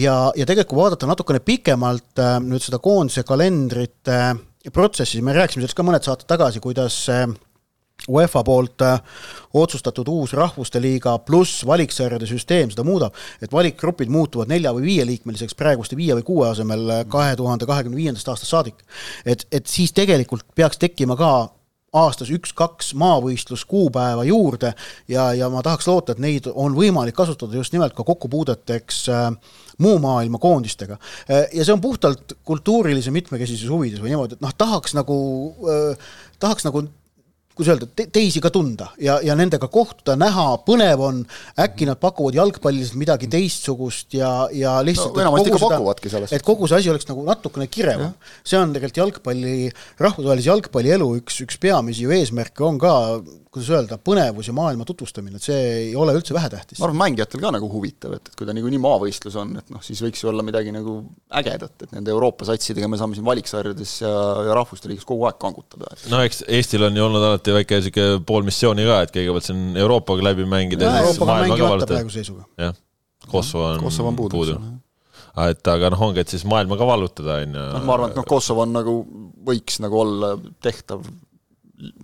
ja, 0.00 0.16
ja 0.36 0.48
tegelikult 0.48 0.72
kui 0.74 0.80
vaadata 0.80 1.08
natukene 1.10 1.42
pikemalt 1.44 2.22
äh, 2.22 2.36
nüüd 2.44 2.64
seda 2.64 2.80
koondise 2.82 3.24
kalendrit 3.28 4.12
äh, 4.12 4.32
protsessi, 4.72 5.20
me 5.20 5.36
rääkisime 5.36 5.64
sellest 5.64 5.76
ka 5.76 5.84
mõned 5.86 6.06
saated 6.06 6.28
tagasi, 6.30 6.62
kuidas 6.64 7.02
äh, 7.12 7.26
UEFA 8.08 8.42
poolt 8.44 8.82
äh, 8.84 9.00
otsustatud 9.54 10.08
uus 10.08 10.32
Rahvuste 10.36 10.80
Liiga 10.82 11.18
pluss 11.18 11.64
valiksarjade 11.66 12.26
süsteem 12.28 12.72
seda 12.72 12.84
muudab, 12.84 13.14
et 13.40 13.52
valikgrupid 13.52 14.12
muutuvad 14.12 14.50
nelja 14.52 14.74
või 14.76 14.90
viieliikmeliseks 14.90 15.56
praeguste 15.56 15.96
viie 15.96 16.16
või 16.18 16.26
kuue 16.26 16.48
asemel 16.50 16.90
äh, 16.90 17.04
kahe 17.08 17.36
tuhande 17.36 17.66
kahekümne 17.66 17.96
viiendast 17.96 18.28
aastast 18.28 18.52
saadik. 18.52 18.84
et, 19.24 19.46
et 19.52 19.66
siis 19.66 19.92
tegelikult 19.96 20.44
peaks 20.54 20.78
tekkima 20.82 21.16
ka 21.16 21.30
aastas 21.94 22.30
üks-kaks 22.34 22.90
maavõistluskuupäeva 22.98 24.24
juurde 24.26 24.72
ja, 25.08 25.28
ja 25.36 25.48
ma 25.52 25.62
tahaks 25.64 25.86
loota, 25.88 26.14
et 26.14 26.22
neid 26.22 26.48
on 26.50 26.74
võimalik 26.76 27.14
kasutada 27.16 27.56
just 27.56 27.72
nimelt 27.72 27.94
ka 27.96 28.04
kokkupuudeteks 28.04 28.98
äh, 29.14 29.30
muu 29.78 29.96
maailma 30.02 30.42
koondistega. 30.42 30.98
Äh, 31.30 31.46
ja 31.54 31.64
see 31.64 31.72
on 31.72 31.80
puhtalt 31.84 32.36
kultuurilise 32.44 33.14
mitmekesisuse 33.14 33.72
huvides 33.72 34.02
või 34.02 34.12
niimoodi, 34.12 34.36
et 34.36 34.44
noh, 34.44 34.52
tahaks 34.58 34.96
nagu 34.98 35.16
äh,, 35.70 36.12
tahaks 36.42 36.66
nagu 36.68 36.84
kuidas 37.54 37.74
öelda 37.74 37.88
te, 37.96 38.06
teisi 38.12 38.42
ka 38.42 38.50
tunda 38.54 38.88
ja, 39.02 39.20
ja 39.22 39.36
nendega 39.38 39.68
kohtuda, 39.72 40.16
näha, 40.18 40.46
põnev 40.66 41.04
on, 41.06 41.20
äkki 41.64 41.86
nad 41.88 42.00
pakuvad 42.02 42.38
jalgpalliliselt 42.38 42.98
midagi 42.98 43.30
teistsugust 43.30 44.16
ja, 44.18 44.32
ja 44.54 44.76
lihtsalt 44.84 45.14
no, 45.14 45.24
enamasti 45.24 45.52
ikka 45.52 45.62
pakuvadki 45.68 46.12
sellest. 46.12 46.34
et 46.34 46.46
kogu 46.46 46.68
see 46.70 46.82
asi 46.82 46.92
oleks 46.92 47.08
nagu 47.10 47.24
natukene 47.26 47.68
kirevam. 47.70 48.12
see 48.42 48.58
on 48.58 48.74
tegelikult 48.74 49.02
jalgpalli, 49.04 49.56
rahvusvahelise 50.02 50.50
jalgpallielu 50.50 51.08
üks, 51.20 51.40
üks 51.46 51.60
peamisi 51.62 52.08
ju 52.08 52.14
eesmärke 52.18 52.66
on 52.66 52.80
ka 52.82 52.94
kuidas 53.54 53.70
öelda, 53.70 53.98
põnevus 54.02 54.48
ja 54.50 54.54
maailma 54.56 54.86
tutvustamine, 54.88 55.38
et 55.38 55.46
see 55.46 55.58
ei 55.76 55.90
ole 55.98 56.14
üldse 56.16 56.34
vähetähtis. 56.34 56.80
ma 56.80 56.88
arvan, 56.88 56.98
mängijatel 57.04 57.42
ka 57.42 57.52
nagu 57.54 57.68
huvitav, 57.70 58.16
et, 58.16 58.30
et 58.30 58.38
kui 58.38 58.48
ta 58.48 58.54
niikuinii 58.56 58.80
maavõistlus 58.82 59.36
on, 59.38 59.52
et 59.60 59.70
noh, 59.70 59.82
siis 59.84 60.00
võiks 60.02 60.24
ju 60.24 60.30
olla 60.32 60.42
midagi 60.46 60.72
nagu 60.74 60.96
ägedat, 61.38 61.76
et 61.86 61.94
nende 61.94 62.10
Euroopa 62.10 62.48
satsidega 62.48 62.88
me 62.90 62.98
saame 62.98 63.14
siin 63.14 63.26
valiksarjades 63.26 63.94
ja, 64.02 64.14
ja 64.48 64.56
rahvuste 64.58 64.90
liigas 64.90 65.06
kogu 65.06 65.28
aeg 65.28 65.38
kangutada. 65.42 65.92
no 66.10 66.22
eks 66.26 66.42
Eestil 66.48 66.88
on 66.88 66.98
ju 66.98 67.06
olnud 67.06 67.28
alati 67.28 67.43
väike 67.54 67.80
niisugune 67.80 68.22
pool 68.28 68.46
missiooni 68.46 68.86
ka, 68.88 69.00
et 69.04 69.12
kõigepealt 69.14 69.48
siin 69.48 69.76
Euroopaga 69.80 70.28
läbi 70.30 70.46
mängida 70.48 70.88
no,. 70.88 71.02
Euroopaga 71.02 71.36
mängimata 71.42 71.90
praeguse 71.90 72.22
seisuga. 72.22 72.46
jah, 72.60 72.78
Kosovo 73.28 73.66
on, 73.72 73.84
Kosovo 73.84 74.12
on 74.12 74.16
puudu, 74.16 74.38
puudu.. 74.38 74.56
et 75.48 75.72
aga 75.74 75.92
noh, 75.94 76.06
ongi, 76.08 76.24
et 76.24 76.32
siis 76.32 76.46
maailma 76.48 76.78
ka 76.80 76.88
vallutada, 76.88 77.40
on 77.42 77.58
ju. 77.58 77.68
noh, 77.76 77.86
ma 77.90 77.98
arvan, 77.98 78.14
et 78.14 78.22
noh, 78.22 78.28
Kosovo 78.28 78.64
on 78.64 78.74
nagu, 78.76 78.96
võiks 79.50 79.80
nagu 79.84 80.00
olla 80.00 80.34
tehtav 80.64 81.04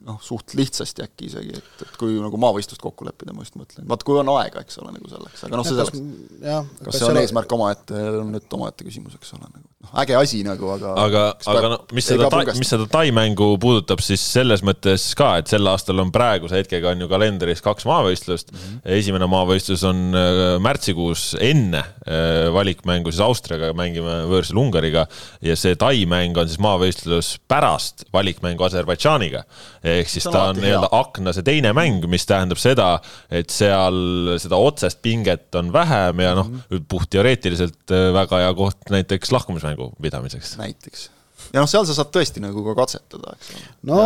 noh, 0.04 0.18
suht 0.24 0.54
lihtsasti 0.58 1.04
äkki 1.04 1.28
isegi, 1.30 1.56
et, 1.56 1.84
et 1.86 1.98
kui 2.00 2.16
nagu 2.20 2.38
maavõistlust 2.42 2.82
kokku 2.82 3.06
leppida, 3.06 3.34
ma 3.36 3.46
just 3.46 3.56
mõtlen, 3.58 3.86
vaat 3.90 4.04
kui 4.06 4.18
on 4.20 4.32
aega, 4.34 4.64
eks 4.64 4.80
ole, 4.82 4.94
nagu 4.96 5.10
selleks, 5.12 5.44
aga 5.46 5.60
noh, 5.60 5.66
see 5.66 5.78
selleks. 5.78 6.72
kas 6.84 6.98
see 6.98 7.10
on 7.10 7.20
eesmärk 7.22 7.54
omaette, 7.56 8.06
on 8.20 8.32
nüüd 8.34 8.58
omaette 8.58 8.86
küsimus, 8.86 9.16
eks 9.16 9.38
ole, 9.38 9.46
nagu 9.46 9.69
noh, 9.80 9.92
äge 10.02 10.16
asi 10.18 10.40
nagu, 10.44 10.68
aga 10.74 10.92
aga, 11.00 11.22
aga 11.48 11.70
no 11.72 11.78
mis 11.96 12.06
seda, 12.10 12.28
mis 12.58 12.68
seda 12.68 12.86
Tai 12.90 13.06
mängu 13.16 13.54
puudutab, 13.60 14.02
siis 14.04 14.22
selles 14.34 14.62
mõttes 14.66 15.06
ka, 15.18 15.32
et 15.40 15.50
sel 15.50 15.66
aastal 15.70 16.02
on 16.02 16.12
praeguse 16.12 16.58
hetkega 16.58 16.92
on 16.92 17.04
ju 17.04 17.08
kalendris 17.10 17.62
kaks 17.64 17.86
maavõistlust 17.88 18.52
mm. 18.52 18.58
-hmm. 18.60 18.80
esimene 18.98 19.28
maavõistlus 19.30 19.84
on 19.88 20.02
äh, 20.16 20.42
märtsikuus 20.62 21.34
enne 21.40 21.80
äh, 21.80 22.50
valikmängu 22.52 23.12
siis 23.12 23.22
Austriaga, 23.24 23.72
mängime 23.76 24.20
võõrsil 24.30 24.60
Ungariga 24.60 25.06
ja 25.40 25.56
see 25.56 25.78
Tai 25.80 26.04
mäng 26.10 26.36
on 26.36 26.48
siis 26.48 26.60
maavõistlus 26.60 27.32
pärast 27.48 28.04
valikmängu 28.12 28.64
Aserbaidžaaniga. 28.66 29.44
ehk 29.82 30.08
siis 30.12 30.28
ta 30.28 30.50
on 30.50 30.60
nii-öelda 30.60 30.90
akna 30.92 31.32
see 31.32 31.46
teine 31.46 31.72
mäng, 31.72 32.04
mis 32.10 32.26
tähendab 32.28 32.60
seda, 32.60 32.98
et 33.30 33.48
seal 33.50 34.36
seda 34.36 34.60
otsest 34.60 35.00
pinget 35.02 35.54
on 35.56 35.72
vähem 35.72 36.20
ja 36.20 36.34
noh 36.36 36.48
mm 36.48 36.60
-hmm., 36.68 36.84
puhtteoreetiliselt 36.88 37.90
äh, 37.90 38.12
väga 38.12 38.44
hea 38.44 38.54
koht 38.54 38.90
näiteks 38.92 39.32
lahkumismängu 39.32 39.69
mängu 39.70 39.92
pidamiseks. 40.02 40.58
näiteks 40.60 41.08
ja 41.48 41.62
noh, 41.62 41.68
seal 41.70 41.86
sa 41.88 41.96
saad 41.96 42.10
tõesti 42.14 42.42
nagu 42.42 42.62
ka 42.64 42.74
katsetada, 42.78 43.34
eks 43.36 43.50
ole. 43.54 43.68
no, 43.90 44.02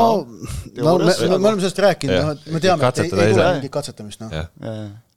no 0.78 0.94
me, 1.00 1.10
me, 1.10 1.28
me 1.32 1.48
oleme 1.50 1.62
sellest 1.62 1.80
rääkinud, 1.84 2.14
noh, 2.14 2.30
et 2.34 2.52
me 2.54 2.60
teame, 2.62 2.88
et 2.88 3.00
ei, 3.02 3.10
ei 3.10 3.34
tule 3.34 3.48
mingit 3.58 3.74
katsetamist, 3.74 4.22
noh. 4.22 4.34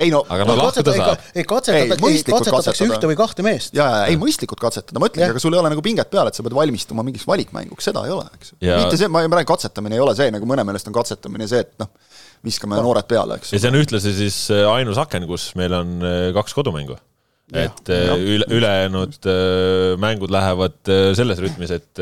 ei 0.02 0.12
no 0.14 0.24
aga 0.34 0.48
no 0.50 0.58
lahkuda 0.60 0.96
saab. 0.98 1.28
ei 1.34 1.48
katsetatakse, 1.48 2.26
katsetatakse 2.32 2.90
ühte 2.90 3.12
või 3.12 3.20
kahte 3.20 3.46
meest. 3.46 3.76
ja, 3.78 3.88
ja 4.02 4.12
ei 4.12 4.20
mõistlikult 4.20 4.62
katsetada, 4.64 5.02
ma 5.02 5.12
ütlengi, 5.12 5.30
aga 5.36 5.44
sul 5.44 5.56
ei 5.56 5.62
ole 5.62 5.74
nagu 5.74 5.84
pinget 5.86 6.12
peal, 6.14 6.30
et 6.30 6.38
sa 6.38 6.46
pead 6.46 6.58
valmistuma 6.58 7.06
mingiks 7.08 7.28
valikmänguks, 7.30 7.90
seda 7.92 8.06
ei 8.08 8.16
ole, 8.16 8.28
eks. 8.40 8.56
mitte 8.60 9.00
see, 9.00 9.12
ma 9.12 9.24
räägin, 9.26 9.52
katsetamine 9.54 10.00
ei 10.00 10.04
ole 10.04 10.16
see, 10.18 10.32
nagu 10.34 10.50
mõne 10.50 10.66
meelest 10.68 10.90
on 10.90 10.98
katsetamine 10.98 11.50
see, 11.50 11.64
et 11.64 11.76
noh, 11.84 11.92
viskame 12.46 12.80
noored 12.82 13.08
peale, 13.10 13.40
eks. 13.40 13.54
ja 13.56 13.62
see 13.62 13.72
on 13.72 13.80
ühtlasi 13.80 14.16
siis 14.18 14.42
ainus 14.74 15.00
aken, 15.02 15.30
kus 15.30 15.52
meil 15.60 15.76
on 15.78 16.00
eh, 16.02 16.32
kaks 16.36 16.58
kodumängu 16.58 16.98
et 17.56 17.90
äh, 17.90 18.10
üle, 18.20 18.44
ülejäänud 18.52 19.14
äh, 19.24 19.94
mängud 20.00 20.32
lähevad 20.32 20.90
äh, 20.92 21.14
selles 21.16 21.40
rütmis, 21.40 21.72
et 21.72 22.02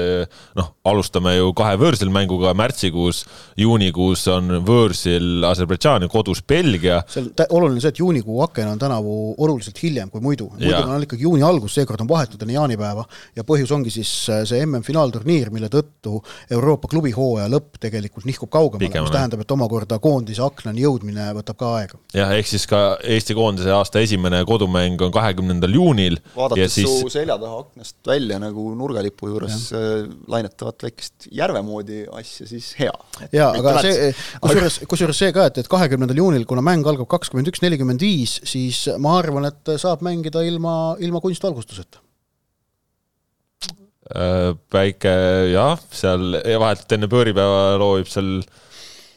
noh, 0.57 0.71
alustame 0.89 1.35
ju 1.35 1.51
kahe 1.57 1.75
võõrsil 1.77 2.09
mänguga. 2.13 2.55
Märtsikuus, 2.57 3.21
juunikuus 3.59 4.25
on 4.33 4.63
võõrsil 4.65 5.45
Aserbaidžaan 5.45 6.07
ja 6.07 6.09
kodus 6.09 6.41
Belgia. 6.41 7.03
on 7.15 7.29
oluline 7.59 7.83
see, 7.83 7.93
et 7.93 8.01
juunikuu 8.01 8.41
aken 8.47 8.71
on 8.71 8.81
tänavu 8.81 9.35
oluliselt 9.37 9.77
hiljem 9.83 10.09
kui 10.09 10.23
muidu, 10.23 10.49
muidu 10.57 10.81
on 10.81 11.05
ikkagi 11.05 11.27
juuni 11.27 11.45
algus, 11.45 11.75
seekord 11.77 12.01
on 12.01 12.09
vahetud 12.09 12.41
enne 12.41 12.57
jaanipäeva 12.57 13.05
ja 13.35 13.45
põhjus 13.45 13.73
ongi 13.75 13.93
siis 13.93 14.11
see 14.25 14.65
MM-finaalturniir, 14.65 15.53
mille 15.53 15.69
tõttu 15.69 16.23
Euroopa 16.57 16.89
klubihooaja 16.89 17.45
lõpp 17.53 17.77
tegelikult 17.85 18.25
nihkub 18.25 18.49
kaugemale, 18.49 18.89
mis 18.89 19.13
tähendab, 19.13 19.45
et 19.45 19.55
omakorda 19.57 20.01
koondise 20.01 20.41
aknani 20.45 20.87
jõudmine 20.87 21.29
võtab 21.37 21.61
ka 21.61 21.71
aega. 21.83 22.01
jah, 22.17 22.33
ehk 22.33 22.49
siis 22.49 22.65
ka 22.69 22.83
Eesti 23.03 23.37
koondise 23.37 23.73
aasta 23.75 24.01
esimene 24.01 24.41
kodumäng 24.47 25.05
on 25.05 25.13
kahe 25.13 25.34
kahekümnendal 25.35 25.75
juunil. 25.75 26.17
vaadates 26.35 26.77
siis... 26.79 26.89
su 27.01 27.11
selja 27.11 27.37
taha 27.41 27.59
aknast 27.63 27.97
välja 28.07 28.39
nagu 28.41 28.67
nurgalipu 28.77 29.29
juures 29.31 29.67
äh, 29.75 30.07
lainetavat 30.31 30.87
väikest 30.87 31.27
järve 31.35 31.61
moodi 31.65 32.03
asja, 32.15 32.47
siis 32.49 32.71
hea. 32.79 32.93
jaa, 33.35 33.51
aga 33.59 33.75
see, 33.83 34.09
kusjuures, 34.43 34.79
kusjuures 34.91 35.21
see 35.25 35.35
ka, 35.35 35.49
et, 35.51 35.61
et 35.61 35.71
kahekümnendal 35.71 36.23
juunil, 36.23 36.47
kuna 36.49 36.63
mäng 36.65 36.87
algab 36.87 37.09
kakskümmend 37.11 37.51
üks, 37.51 37.63
nelikümmend 37.65 38.01
viis, 38.01 38.39
siis 38.47 38.85
ma 39.01 39.17
arvan, 39.19 39.49
et 39.51 39.75
saab 39.81 40.03
mängida 40.05 40.43
ilma, 40.47 40.95
ilma 41.03 41.21
kunstvalgustuseta 41.23 42.01
äh, 44.15 44.51
väike 44.73 45.15
jah, 45.53 45.81
seal 45.91 46.39
vahetult 46.61 46.97
enne 46.97 47.11
pööripäeva 47.11 47.75
loobib 47.81 48.11
seal 48.11 48.37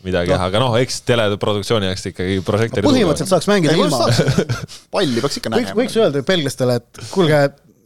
midagi 0.07 0.33
jah, 0.33 0.45
aga 0.47 0.61
noh, 0.63 0.75
eks 0.79 1.01
teleproduktsiooni 1.09 1.89
jaoks 1.91 2.11
ikkagi 2.13 2.43
prožektori 2.47 2.87
põhimõtteliselt 2.87 3.33
saaks 3.33 3.49
mängida 3.51 3.75
ei, 3.75 3.87
ilma. 3.87 4.07
palli 4.95 5.23
peaks 5.25 5.41
ikka 5.41 5.53
nägema. 5.55 5.79
võiks 5.81 5.97
öelda 5.99 6.23
belglastele, 6.27 6.79
et 6.79 7.01
kuulge, 7.11 7.41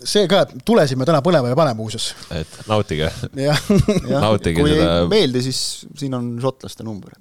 see 0.05 0.29
ka, 0.31 0.43
et 0.45 0.65
tulesime 0.69 1.07
täna 1.09 1.23
põlema 1.25 1.53
ja 1.53 1.59
pane 1.59 1.75
muuseas. 1.79 2.11
et 2.37 2.59
nautige. 2.69 3.09
nautige 3.33 4.61
kui 4.61 4.75
seda. 4.75 4.89
ei 5.03 5.11
meeldi, 5.13 5.45
siis 5.49 5.63
siin 5.99 6.17
on 6.19 6.33
šotlaste 6.43 6.85
number 6.87 7.17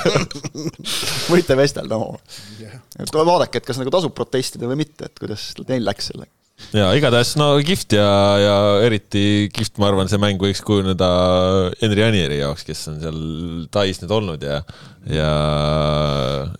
võite 1.32 1.58
vestelda 1.58 1.98
omavahel. 1.98 2.76
et 3.02 3.16
vaadake, 3.16 3.62
et 3.62 3.72
kas 3.72 3.80
nagu 3.82 3.94
tasub 3.94 4.14
protestida 4.14 4.70
või 4.70 4.84
mitte, 4.84 5.10
et 5.10 5.18
kuidas 5.18 5.50
neil 5.66 5.86
läks 5.88 6.12
sellega 6.12 6.30
ja 6.76 6.90
igatahes 6.96 7.34
no 7.40 7.52
kihvt 7.66 7.96
ja, 7.96 8.10
ja 8.40 8.56
eriti 8.86 9.22
kihvt, 9.54 9.78
ma 9.80 9.90
arvan, 9.90 10.10
see 10.10 10.20
mäng 10.22 10.40
võiks 10.42 10.62
kujuneda 10.66 11.10
Henri 11.82 12.04
Anieri 12.06 12.40
jaoks, 12.42 12.66
kes 12.68 12.84
on 12.92 13.00
seal 13.02 13.22
Tais 13.72 14.02
nüüd 14.02 14.14
olnud 14.16 14.44
ja, 14.46 14.60
ja. 15.10 15.32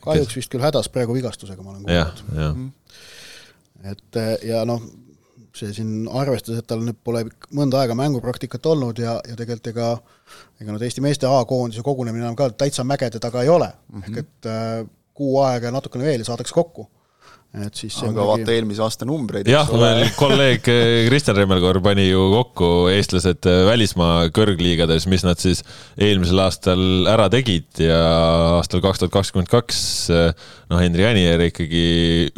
kahjuks 0.05 0.33
kes... 0.33 0.41
vist 0.43 0.53
küll 0.53 0.65
hädas 0.65 0.91
praegu 0.93 1.17
vigastusega, 1.17 1.63
ma 1.65 1.77
olen 1.77 1.85
kuulnud. 1.87 2.25
Mhm. 2.37 2.69
et 3.91 4.21
ja 4.47 4.65
noh, 4.69 4.83
see 5.57 5.73
siin 5.75 6.07
arvestades, 6.07 6.63
et 6.63 6.69
tal 6.71 6.83
nüüd 6.85 6.99
pole 7.05 7.25
mõnda 7.57 7.83
aega 7.83 7.97
mängupraktikat 7.99 8.67
olnud 8.71 9.01
ja, 9.03 9.19
ja 9.27 9.37
tegelikult 9.39 9.73
ega 9.73 9.91
ega 10.61 10.73
nüüd 10.73 10.85
Eesti 10.87 11.03
meeste 11.05 11.29
A-koondise 11.29 11.85
kogunemine 11.87 12.27
enam 12.27 12.39
ka 12.39 12.51
täitsa 12.55 12.85
mägede 12.87 13.21
taga 13.23 13.43
ei 13.43 13.51
ole 13.51 13.71
mm, 13.71 14.01
-hmm. 14.01 14.09
ehk 14.09 14.25
et 14.25 14.51
äh, 14.51 14.89
kuu 15.15 15.41
aega 15.43 15.69
ja 15.69 15.75
natukene 15.75 16.07
veel 16.07 16.23
ja 16.23 16.29
saadakse 16.31 16.55
kokku 16.55 16.87
et 17.51 17.75
siis 17.75 17.97
aga 17.99 18.13
mingi... 18.13 18.27
vaata 18.29 18.53
eelmise 18.55 18.83
aasta 18.85 19.07
numbreid. 19.09 19.49
jah, 19.51 19.67
meil 19.75 20.13
kolleeg 20.15 20.69
eh, 20.71 21.09
Kristjan 21.09 21.35
Remmelkor 21.35 21.81
pani 21.83 22.05
ju 22.07 22.29
kokku 22.31 22.69
eestlased 22.93 23.49
eh, 23.51 23.63
välismaa 23.67 24.29
kõrgliigades, 24.35 25.09
mis 25.11 25.25
nad 25.27 25.41
siis 25.43 25.65
eelmisel 25.99 26.45
aastal 26.45 27.09
ära 27.11 27.27
tegid 27.33 27.83
ja 27.83 27.99
aastal 28.61 28.85
kaks 28.85 29.03
tuhat 29.03 29.15
kakskümmend 29.17 29.51
kaks 29.51 29.81
eh, 30.15 30.31
noh, 30.71 30.79
Henri 30.79 31.09
Anier 31.09 31.43
ikkagi 31.49 31.83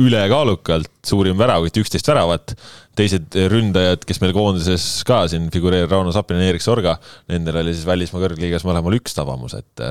ülekaalukalt 0.01 0.89
suurim 1.05 1.37
väravõit, 1.37 1.77
üksteist 1.83 2.09
väravat. 2.09 2.57
teised 2.97 3.37
ründajad, 3.53 4.09
kes 4.09 4.21
meil 4.25 4.33
koondises 4.37 4.87
ka 5.09 5.27
siin 5.29 5.51
figureerivad, 5.53 5.93
Rauno 5.93 6.13
Sappinen, 6.13 6.49
Erik 6.49 6.65
Sorga, 6.65 6.97
nendel 7.29 7.61
oli 7.61 7.77
siis 7.77 7.89
välismaa 7.89 8.25
kõrgliigas 8.25 8.65
mõlemal 8.69 8.97
üks 8.97 9.17
tabamus, 9.17 9.57
et 9.61 9.85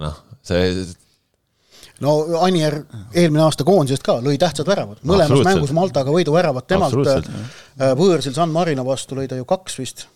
noh, 0.00 0.20
see 0.44 0.68
no 2.02 2.14
Anier 2.42 2.80
eelmine 3.14 3.44
aasta 3.44 3.66
koondisest 3.66 4.04
ka 4.06 4.18
lõi 4.24 4.38
tähtsad 4.40 4.68
väravad, 4.68 5.02
mõlemas 5.06 5.44
mängus 5.46 5.74
Maltaga 5.76 6.14
võiduväravad 6.14 6.66
temalt, 6.70 6.98
äh, 7.12 7.92
võõrsil 7.98 8.34
San 8.36 8.52
Marino 8.54 8.84
vastu 8.86 9.18
lõi 9.18 9.28
ta 9.30 9.38
ju 9.38 9.46
kaks 9.48 9.78
vist 9.80 10.06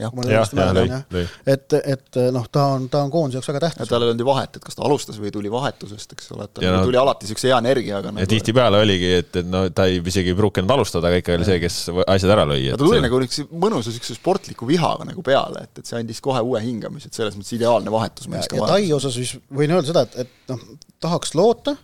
jah, 0.00 0.14
jah, 0.26 0.52
jah, 0.54 0.72
lõi, 0.76 0.84
lõi. 1.14 1.24
et, 1.52 1.76
et 1.78 2.18
noh, 2.34 2.46
ta 2.52 2.66
on, 2.76 2.86
ta 2.92 3.02
on 3.04 3.12
koondise 3.12 3.38
jaoks 3.38 3.50
väga 3.50 3.62
tähtis. 3.66 3.90
tal 3.90 4.04
ei 4.04 4.10
olnud 4.10 4.22
ju 4.22 4.28
vahet, 4.28 4.56
et 4.56 4.64
kas 4.64 4.78
ta 4.78 4.84
alustas 4.86 5.18
või 5.22 5.32
tuli 5.34 5.52
vahetusest, 5.52 6.14
eks 6.16 6.30
ole, 6.34 6.46
et 6.46 6.54
tal 6.56 6.66
no, 6.66 6.82
tuli 6.86 7.00
alati 7.00 7.26
niisuguse 7.26 7.50
hea 7.50 7.58
energiaga 7.62 8.12
nagu.... 8.12 8.22
ja 8.22 8.30
tihtipeale 8.30 8.80
oligi, 8.84 9.10
et, 9.20 9.40
et 9.42 9.50
no 9.50 9.64
ta 9.74 9.86
ei, 9.90 10.00
isegi 10.12 10.32
ei 10.32 10.38
pruukinud 10.38 10.74
alustada, 10.76 11.10
aga 11.10 11.20
ikka 11.22 11.36
oli 11.36 11.48
see, 11.48 11.58
kes 11.64 11.78
asjad 12.06 12.34
ära 12.36 12.46
lõi. 12.48 12.70
ta 12.72 12.80
tuli 12.80 12.96
see... 12.96 13.04
nagu 13.06 13.20
niisuguse 13.24 13.60
mõnusa 13.66 13.92
niisuguse 13.92 14.18
sportliku 14.18 14.70
vihaga 14.70 15.08
nagu 15.10 15.26
peale, 15.26 15.66
et, 15.68 15.82
et 15.82 15.92
see 15.92 16.00
andis 16.00 16.22
kohe 16.24 16.42
uue 16.46 16.62
hingamise, 16.64 17.10
et 17.10 17.20
selles 17.20 17.36
mõttes 17.38 17.54
ideaalne 17.58 17.92
vahetus. 17.92 18.30
ja, 18.30 18.42
ja 18.56 18.72
Tai 18.72 18.82
osas 18.96 19.16
siis 19.18 19.36
võin 19.52 19.76
öelda 19.76 19.92
seda, 19.92 20.06
et, 20.08 20.26
et 20.26 20.52
noh, 20.52 20.66
tahaks 21.02 21.34
loota, 21.38 21.76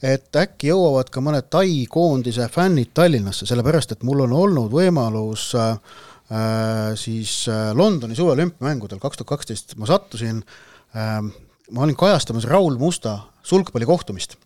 et 0.00 0.36
äkki 0.36 0.70
jõuavad 0.70 1.10
ka 1.12 1.20
mõned 1.24 1.50
Tai 1.52 1.68
koondise 1.92 2.46
fännid 2.52 2.94
Tallinnasse, 2.96 3.46
sellepärast 3.48 3.92
et 3.92 4.04
mul 4.06 4.24
on 4.24 4.32
olnud 4.44 4.72
võimalus 4.72 5.50
Äh, 5.60 5.76
siis 6.94 7.48
äh, 7.50 7.72
Londoni 7.74 8.14
suveolümpiamängudel 8.14 9.00
kaks 9.02 9.18
tuhat 9.18 9.32
kaksteist 9.32 9.74
ma 9.80 9.88
sattusin, 9.90 10.44
ähm, 10.94 11.32
ma 11.74 11.82
olin 11.86 11.98
kajastamas 11.98 12.46
Raul 12.46 12.78
Musta 12.78 13.18
sulgpallikohtumist. 13.42 14.36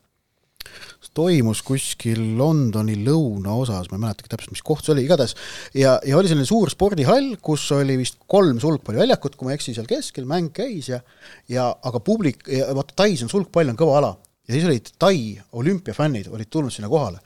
toimus 1.14 1.60
kuskil 1.62 2.38
Londoni 2.38 2.96
lõunaosas, 3.04 3.86
ma 3.90 3.98
ei 3.98 4.02
mäletagi 4.02 4.30
täpselt, 4.32 4.50
mis 4.50 4.64
koht 4.66 4.82
see 4.82 4.94
oli, 4.96 5.04
igatahes, 5.04 5.36
ja, 5.76 5.92
ja 6.02 6.16
oli 6.18 6.26
selline 6.26 6.48
suur 6.48 6.72
spordihall, 6.72 7.36
kus 7.44 7.68
oli 7.76 7.94
vist 8.00 8.16
kolm 8.26 8.58
sulgpalliväljakut, 8.58 9.36
kui 9.36 9.46
ma 9.46 9.52
ei 9.52 9.60
eksi, 9.60 9.76
seal 9.76 9.86
keskel 9.86 10.26
mäng 10.26 10.50
käis 10.56 10.88
ja 10.90 11.04
ja 11.52 11.68
aga 11.70 12.00
publik, 12.02 12.48
vaata 12.48 12.96
Tais 13.04 13.22
on 13.22 13.30
sulgpall 13.30 13.70
on 13.70 13.78
kõva 13.78 14.00
ala 14.00 14.14
ja 14.48 14.56
siis 14.56 14.66
olid 14.68 14.90
Tai 14.98 15.18
olümpiafännid 15.60 16.28
olid 16.32 16.50
tulnud 16.50 16.72
sinna 16.72 16.88
kohale 16.88 17.20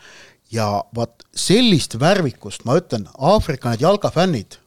ja 0.53 0.69
vaat 0.97 1.27
sellist 1.37 1.99
värvikust, 2.01 2.65
ma 2.69 2.79
ütlen, 2.81 3.07
Aafrika 3.19 3.73
need 3.73 3.85
jalkafännid, 3.85 4.59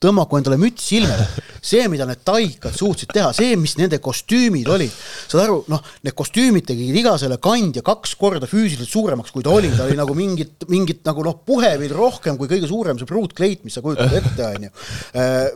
tõmmaku 0.00 0.38
endale 0.38 0.56
müts 0.60 0.86
silmale, 0.88 1.26
see, 1.60 1.82
mida 1.92 2.06
need 2.08 2.22
taikad 2.24 2.76
suutsid 2.76 3.10
teha, 3.12 3.34
see, 3.36 3.52
mis 3.60 3.76
nende 3.76 3.98
kostüümid 4.02 4.68
olid, 4.72 4.92
saad 5.28 5.42
aru, 5.44 5.58
noh, 5.72 5.82
need 6.06 6.16
kostüümid 6.16 6.64
tegid 6.70 6.96
iga 7.02 7.16
selle 7.20 7.36
kandja 7.42 7.84
kaks 7.84 8.14
korda 8.20 8.48
füüsiliselt 8.48 8.88
suuremaks, 8.88 9.34
kui 9.34 9.44
ta 9.44 9.52
oli, 9.52 9.72
ta 9.76 9.84
oli 9.88 9.98
nagu 10.00 10.16
mingit, 10.16 10.64
mingit 10.72 11.04
nagu 11.08 11.26
noh, 11.26 11.42
puheveid 11.46 11.92
rohkem 11.96 12.40
kui 12.40 12.48
kõige 12.48 12.70
suurem 12.70 13.00
see 13.00 13.10
pruutkleit, 13.10 13.66
mis 13.66 13.76
sa 13.76 13.84
kujutad 13.84 14.14
ette, 14.22 14.46
on 14.46 14.70
ju. 14.70 14.72
Äh, 15.20 15.50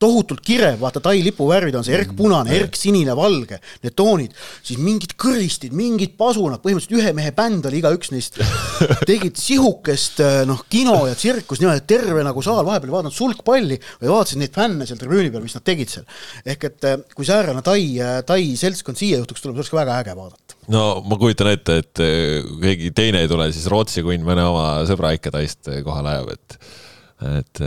tohutult 0.00 0.40
kirev, 0.44 0.78
vaata 0.80 1.02
Tai 1.04 1.18
lipu 1.20 1.46
värvid 1.50 1.76
on 1.76 1.84
see 1.84 1.94
erkpunane, 1.96 2.54
erksinine, 2.56 3.12
valge, 3.16 3.58
need 3.84 3.94
toonid, 3.98 4.36
siis 4.64 4.80
mingid 4.80 5.12
kõristid, 5.20 5.74
mingid 5.76 6.14
pasunad, 6.20 6.62
põhimõtteliselt 6.64 6.96
ühe 6.96 7.12
mehe 7.16 7.32
bänd 7.36 7.66
oli 7.68 7.80
igaüks 7.82 8.12
neist, 8.14 8.38
tegid 9.10 9.36
sihukest 9.40 10.22
eh, 10.24 10.38
noh, 10.48 10.62
kino 10.72 10.96
ja 11.08 11.16
tsirkus 11.18 11.60
niimoodi, 11.60 11.82
et 11.82 11.88
terve 11.90 12.24
nagu 12.24 12.44
saal 12.44 12.62
vahepeal 12.64 12.88
ei 12.88 12.96
vaadanud 12.96 13.16
sulgpalli, 13.16 13.76
vaid 14.00 14.12
vaatasid 14.12 14.40
neid 14.40 14.56
fänne 14.56 14.88
seal 14.88 15.00
tribüüni 15.00 15.32
peal, 15.34 15.44
mis 15.44 15.56
nad 15.58 15.66
tegid 15.66 15.92
seal. 15.92 16.06
ehk 16.48 16.64
et 16.70 16.88
eh, 16.88 16.96
kui 17.16 17.28
säärane 17.28 17.64
Tai, 17.66 17.82
eh, 18.00 18.14
Tai 18.26 18.40
seltskond 18.56 18.96
siia 19.00 19.20
juhtuks 19.20 19.44
tulema, 19.44 19.58
see 19.58 19.66
oleks 19.66 19.74
ka 19.74 19.80
väga 19.82 19.98
äge 20.00 20.16
vaadata. 20.16 20.56
no 20.72 20.86
ma 21.04 21.20
kujutan 21.20 21.52
ette, 21.52 21.76
et 21.84 22.04
keegi 22.64 22.94
teine 22.96 23.20
ei 23.20 23.28
tule, 23.28 23.50
siis 23.52 23.68
Rootsi 23.68 24.04
kunn 24.06 24.24
mõne 24.24 24.48
oma 24.48 24.70
sõbra 24.88 25.12
ikka 25.18 25.34
Taist 25.36 25.68
kohale 25.84 26.16
ajab, 26.16 26.32
et 26.38 26.58
et 27.20 27.60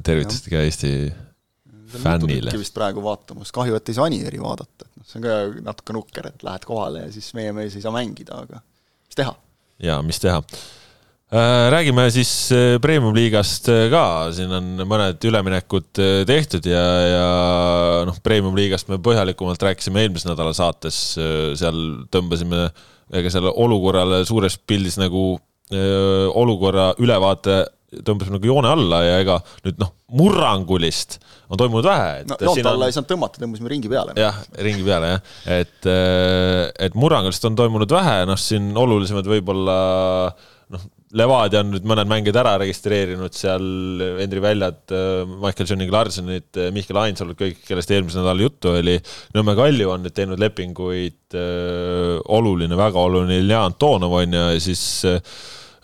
tervitused 0.00 0.46
ka 0.48 0.62
Eesti 0.64 0.94
fännile. 2.02 2.54
vist 2.58 2.74
praegu 2.76 3.02
vaatamas, 3.04 3.52
kahju, 3.54 3.76
et 3.78 3.90
ei 3.90 3.96
saa 3.96 4.08
Aniveri 4.10 4.40
vaadata, 4.42 4.86
et 4.86 5.00
noh, 5.00 5.08
see 5.08 5.20
on 5.20 5.26
ka 5.26 5.40
natuke 5.70 5.96
nukker, 5.96 6.30
et 6.30 6.46
lähed 6.46 6.68
kohale 6.68 7.04
ja 7.06 7.10
siis 7.14 7.32
meie 7.38 7.52
mees 7.56 7.76
ei 7.76 7.84
saa 7.84 7.94
mängida, 7.94 8.40
aga 8.46 8.62
mis 8.62 9.20
teha. 9.20 9.34
jaa, 9.84 9.98
mis 10.06 10.22
teha 10.22 10.40
äh, 10.40 11.66
Räägime 11.74 12.08
siis 12.14 12.32
äh, 12.54 12.78
Premium-liigast 12.82 13.70
ka, 13.92 14.04
siin 14.36 14.52
on 14.54 14.86
mõned 14.88 15.28
üleminekud 15.30 16.02
tehtud 16.30 16.66
ja, 16.70 16.84
ja 17.10 17.28
noh, 18.08 18.18
Premium-liigast 18.22 18.90
me 18.92 19.00
põhjalikumalt 19.02 19.70
rääkisime 19.70 20.04
eelmise 20.04 20.30
nädala 20.30 20.54
saates, 20.56 21.04
seal 21.60 21.80
tõmbasime 22.14 22.68
ega 23.14 23.30
selle 23.32 23.52
olukorrale 23.60 24.22
suures 24.26 24.56
pildis 24.66 24.96
nagu 25.00 25.34
öö, 25.72 26.28
olukorra 26.40 26.92
ülevaate 27.02 27.64
tõmbasime 28.02 28.38
nagu 28.38 28.48
joone 28.48 28.70
alla 28.74 29.02
ja 29.04 29.18
ega 29.22 29.38
nüüd 29.66 29.78
noh, 29.82 29.92
murrangulist 30.18 31.20
on 31.48 31.60
toimunud 31.60 31.86
vähe. 31.86 32.24
no 32.30 32.38
joont 32.40 32.64
alla 32.64 32.86
on... 32.86 32.88
ei 32.88 32.96
saanud 32.96 33.10
tõmmata, 33.10 33.42
tõmbasime 33.42 33.72
ringi 33.72 33.92
peale. 33.92 34.16
jah, 34.20 34.40
ringi 34.64 34.86
peale 34.86 35.14
jah, 35.14 35.30
et, 35.60 35.92
et 36.88 36.98
murrangulist 36.98 37.48
on 37.50 37.58
toimunud 37.58 37.96
vähe, 37.96 38.20
noh, 38.28 38.40
siin 38.40 38.72
olulisemad 38.80 39.28
võib-olla 39.28 39.78
noh, 40.74 40.90
Levadia 41.14 41.60
on 41.62 41.68
nüüd 41.70 41.84
mõned 41.86 42.08
mängijad 42.10 42.40
ära 42.40 42.56
registreerinud 42.58 43.36
seal, 43.38 43.62
Henri 44.18 44.40
Väljad, 44.42 44.80
Michael 45.30 45.68
Johnny 45.70 45.86
Larsonid, 45.86 46.58
Mihkel 46.74 46.98
Ainsalu, 46.98 47.36
kõik, 47.38 47.60
kellest 47.68 47.92
eelmisel 47.94 48.24
nädalal 48.24 48.42
juttu 48.48 48.72
oli. 48.72 48.96
Nõmme 49.36 49.54
Kalju 49.54 49.92
on 49.94 50.02
nüüd 50.02 50.16
teinud 50.16 50.42
lepinguid, 50.42 51.36
oluline, 52.34 52.74
väga 52.80 53.06
oluline, 53.06 53.38
Ilja 53.44 53.62
Antonov 53.68 54.16
on 54.24 54.34
ju, 54.34 54.48
ja 54.56 54.64
siis 54.64 54.82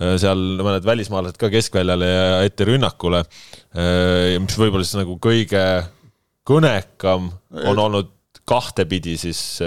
seal 0.01 0.45
mõned 0.65 0.87
välismaalased 0.87 1.37
ka 1.41 1.51
keskväljale 1.53 2.07
ja 2.09 2.29
ette 2.49 2.65
rünnakule. 2.69 3.25
mis 4.41 4.57
võib-olla 4.59 4.87
siis 4.87 5.01
nagu 5.01 5.19
kõige 5.23 5.65
kõnekam 6.49 7.29
on 7.69 7.83
olnud 7.85 8.15
kahtepidi 8.49 9.19
siis 9.21 9.61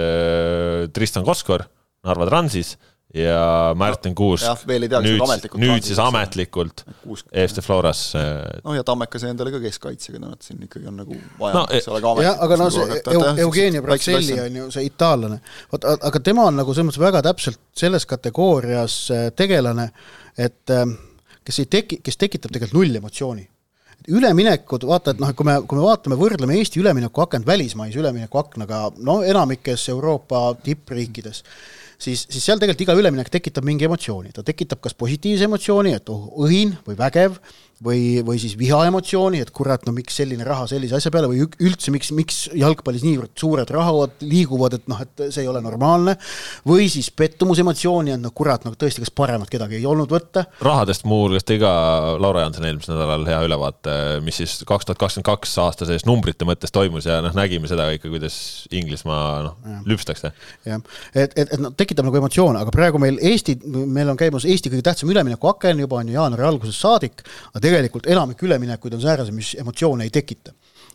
Tristan 0.92 1.24
Koskor 1.24 1.64
Narva 2.04 2.26
Transis 2.28 2.74
ja 3.14 3.74
Märten 3.78 4.14
Kuusk 4.14 4.66
veel 4.66 4.86
ei 4.86 4.90
tea, 4.90 5.00
nüüd, 5.04 5.44
nüüd 5.62 5.86
siis 5.86 6.00
ametlikult 6.02 6.82
EFC 7.30 7.62
Floras. 7.62 8.00
noh, 8.64 8.74
ja 8.74 8.82
Tammeka 8.86 9.20
sai 9.22 9.30
endale 9.30 9.52
ka 9.54 9.60
keskkaitsega, 9.62 10.18
noh, 10.22 10.34
et 10.34 10.46
siin 10.46 10.64
ikkagi 10.66 10.90
on 10.90 10.98
nagu 11.04 11.18
vaja 11.38 11.60
no,, 11.60 11.62
eks 11.78 11.88
ole, 11.92 12.02
ka 12.02 12.14
jah, 12.24 12.42
aga 12.46 12.58
no 12.58 12.68
see 12.74 12.98
Eugenia 13.44 13.84
Braccelli 13.84 14.38
on 14.42 14.58
ju 14.62 14.66
see 14.74 14.88
itaallane, 14.90 15.38
vot 15.70 15.86
aga 15.94 16.22
tema 16.26 16.48
on 16.50 16.58
nagu 16.62 16.74
selles 16.74 16.90
mõttes 16.90 17.04
väga 17.04 17.22
täpselt 17.28 17.62
selles 17.84 18.08
kategoorias 18.10 18.98
äh, 19.14 19.28
tegelane, 19.38 19.90
et 20.38 20.74
äh, 20.74 20.86
kes 21.44 21.60
ei 21.62 21.70
teki-, 21.70 22.00
kes 22.04 22.20
tekitab 22.20 22.54
tegelikult 22.54 22.80
null 22.80 23.02
emotsiooni 23.02 23.48
üleminekud, 24.10 24.84
vaata, 24.84 25.14
et 25.14 25.20
noh, 25.22 25.30
et 25.30 25.36
kui 25.38 25.46
me, 25.48 25.54
kui 25.68 25.78
me 25.78 25.84
vaatame, 25.86 26.16
võrdleme 26.20 26.58
Eesti 26.58 26.80
üleminekuakent 26.82 27.46
välismaise 27.46 27.96
üleminekuaknaga, 28.02 28.80
no 29.00 29.22
enamikes 29.24 29.86
Euroopa 29.94 30.50
tippriikides 30.66 31.40
siis, 31.98 32.24
siis 32.28 32.44
seal 32.44 32.60
tegelikult 32.60 32.84
iga 32.84 32.96
üleminek 32.98 33.30
tekitab 33.32 33.66
mingi 33.66 33.86
emotsiooni, 33.88 34.32
ta 34.34 34.44
tekitab 34.46 34.82
kas 34.84 34.96
positiivse 34.98 35.48
emotsiooni, 35.48 35.94
et 35.96 36.10
oh, 36.12 36.26
õhin 36.44 36.74
või 36.86 36.98
vägev, 36.98 37.38
või, 37.82 38.22
või 38.26 38.38
siis 38.38 38.54
vihaemotsiooni, 38.58 39.40
et 39.42 39.50
kurat, 39.54 39.82
no 39.86 39.94
miks 39.96 40.16
selline 40.20 40.44
raha 40.46 40.66
sellise 40.70 40.96
asja 40.98 41.10
peale 41.14 41.28
või 41.30 41.42
üldse, 41.42 41.92
miks, 41.94 42.12
miks 42.14 42.38
jalgpallis 42.54 43.04
niivõrd 43.06 43.32
suured 43.38 43.70
rahad 43.74 44.22
liiguvad, 44.22 44.78
et 44.78 44.86
noh, 44.90 45.00
et 45.02 45.24
see 45.34 45.42
ei 45.42 45.50
ole 45.50 45.62
normaalne, 45.64 46.16
või 46.68 46.86
siis 46.92 47.10
pettumusemotsiooni, 47.10 48.14
et 48.14 48.22
no 48.22 48.30
kurat, 48.36 48.64
no 48.66 48.74
tõesti, 48.78 49.02
kas 49.04 49.12
paremat 49.14 49.50
kedagi 49.50 49.80
ei 49.80 49.88
olnud 49.88 50.12
võtta. 50.12 50.46
rahadest 50.64 51.06
muuhulgas 51.08 51.46
tõi 51.48 51.58
ka 51.62 51.72
Laura 52.22 52.44
Janson 52.44 52.68
eelmisel 52.68 52.94
nädalal 52.94 53.26
hea 53.28 53.40
ülevaate, 53.48 53.96
mis 54.24 54.38
siis 54.42 54.56
kaks 54.68 54.88
tuhat 54.88 55.02
kakskümmend 55.02 55.28
kaks 55.32 55.56
aasta 55.64 55.88
sees 55.88 56.06
numbrite 56.06 56.46
mõttes 56.48 56.72
toimus 56.74 57.08
ja 57.10 57.20
noh, 57.24 57.34
nägime 57.36 57.70
seda 57.70 57.88
ikka, 57.96 58.12
kuidas 58.12 58.36
Inglismaa 58.74 59.26
noh, 59.48 59.58
lüpstakse. 59.88 60.32
jah, 60.68 60.82
et, 61.14 61.34
et, 61.34 61.48
et 61.48 61.60
noh, 61.60 61.74
tekitab 61.76 62.06
nagu 62.06 62.22
emotsioone, 62.22 62.62
aga 62.62 62.74
praegu 62.74 63.02
meil 63.02 63.18
Eesti, 63.24 63.58
meil 63.66 64.10
on 64.12 64.18
käimas 64.20 64.46
Eesti 64.48 64.72
kõige 64.72 64.86
tähtsam 64.86 65.10
üleminekuaken 65.12 65.82
juba 65.84 66.00
on 66.00 66.10
ju 66.10 66.18
jaanuari 66.18 66.46
algusest 66.46 66.84
saadik, 66.84 67.24
aga 67.52 67.63
tegelikult 67.64 68.08
enamik 68.10 68.42
üleminekuid 68.44 68.96
on 68.96 69.02
säärased, 69.02 69.34
mis 69.34 69.54
emotsioone 69.60 70.06
ei 70.06 70.12
tekita. 70.14 70.52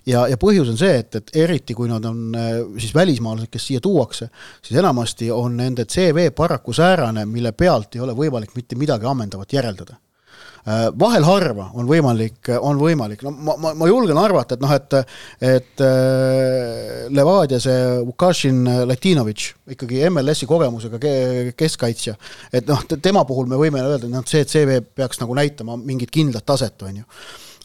ja, 0.08 0.26
ja 0.32 0.38
põhjus 0.40 0.70
on 0.72 0.78
see, 0.80 1.00
et, 1.02 1.16
et 1.16 1.32
eriti 1.44 1.76
kui 1.78 1.90
nad 1.90 2.06
on 2.06 2.36
äh, 2.36 2.52
siis 2.80 2.94
välismaalased, 2.96 3.50
kes 3.52 3.68
siia 3.72 3.82
tuuakse, 3.84 4.30
siis 4.62 4.80
enamasti 4.80 5.32
on 5.32 5.58
nende 5.58 5.86
CV 5.86 6.30
paraku 6.36 6.74
säärane, 6.74 7.26
mille 7.26 7.52
pealt 7.52 7.96
ei 7.96 8.06
ole 8.06 8.16
võimalik 8.18 8.56
mitte 8.56 8.78
midagi 8.80 9.10
ammendavat 9.10 9.54
järeldada 9.54 10.00
vahel 11.00 11.26
harva 11.26 11.70
on 11.78 11.88
võimalik, 11.90 12.52
on 12.62 12.80
võimalik, 12.82 13.24
no 13.26 13.32
ma, 13.34 13.56
ma, 13.62 13.74
ma 13.78 13.90
julgen 13.90 14.20
arvata, 14.22 14.56
et 14.58 14.64
noh, 14.64 14.74
et 14.76 14.98
et 15.50 15.84
äh, 15.86 17.08
Levadia 17.16 17.60
see 17.64 18.00
Vukašin 18.06 18.64
Latinovitš, 18.90 19.50
ikkagi 19.76 20.04
MLS-i 20.12 20.50
kogemusega 20.50 21.00
keskkaitsja, 21.58 22.16
et 22.54 22.70
noh, 22.70 22.84
tema 23.02 23.26
puhul 23.28 23.50
me 23.50 23.60
võime 23.60 23.82
öelda, 23.84 24.06
et 24.06 24.14
noh, 24.14 24.26
see 24.30 24.46
CV 24.50 24.82
peaks 24.96 25.22
nagu 25.24 25.38
näitama 25.38 25.78
mingit 25.80 26.12
kindlat 26.14 26.46
taset, 26.48 26.78
on 26.86 27.02
ju. 27.02 27.08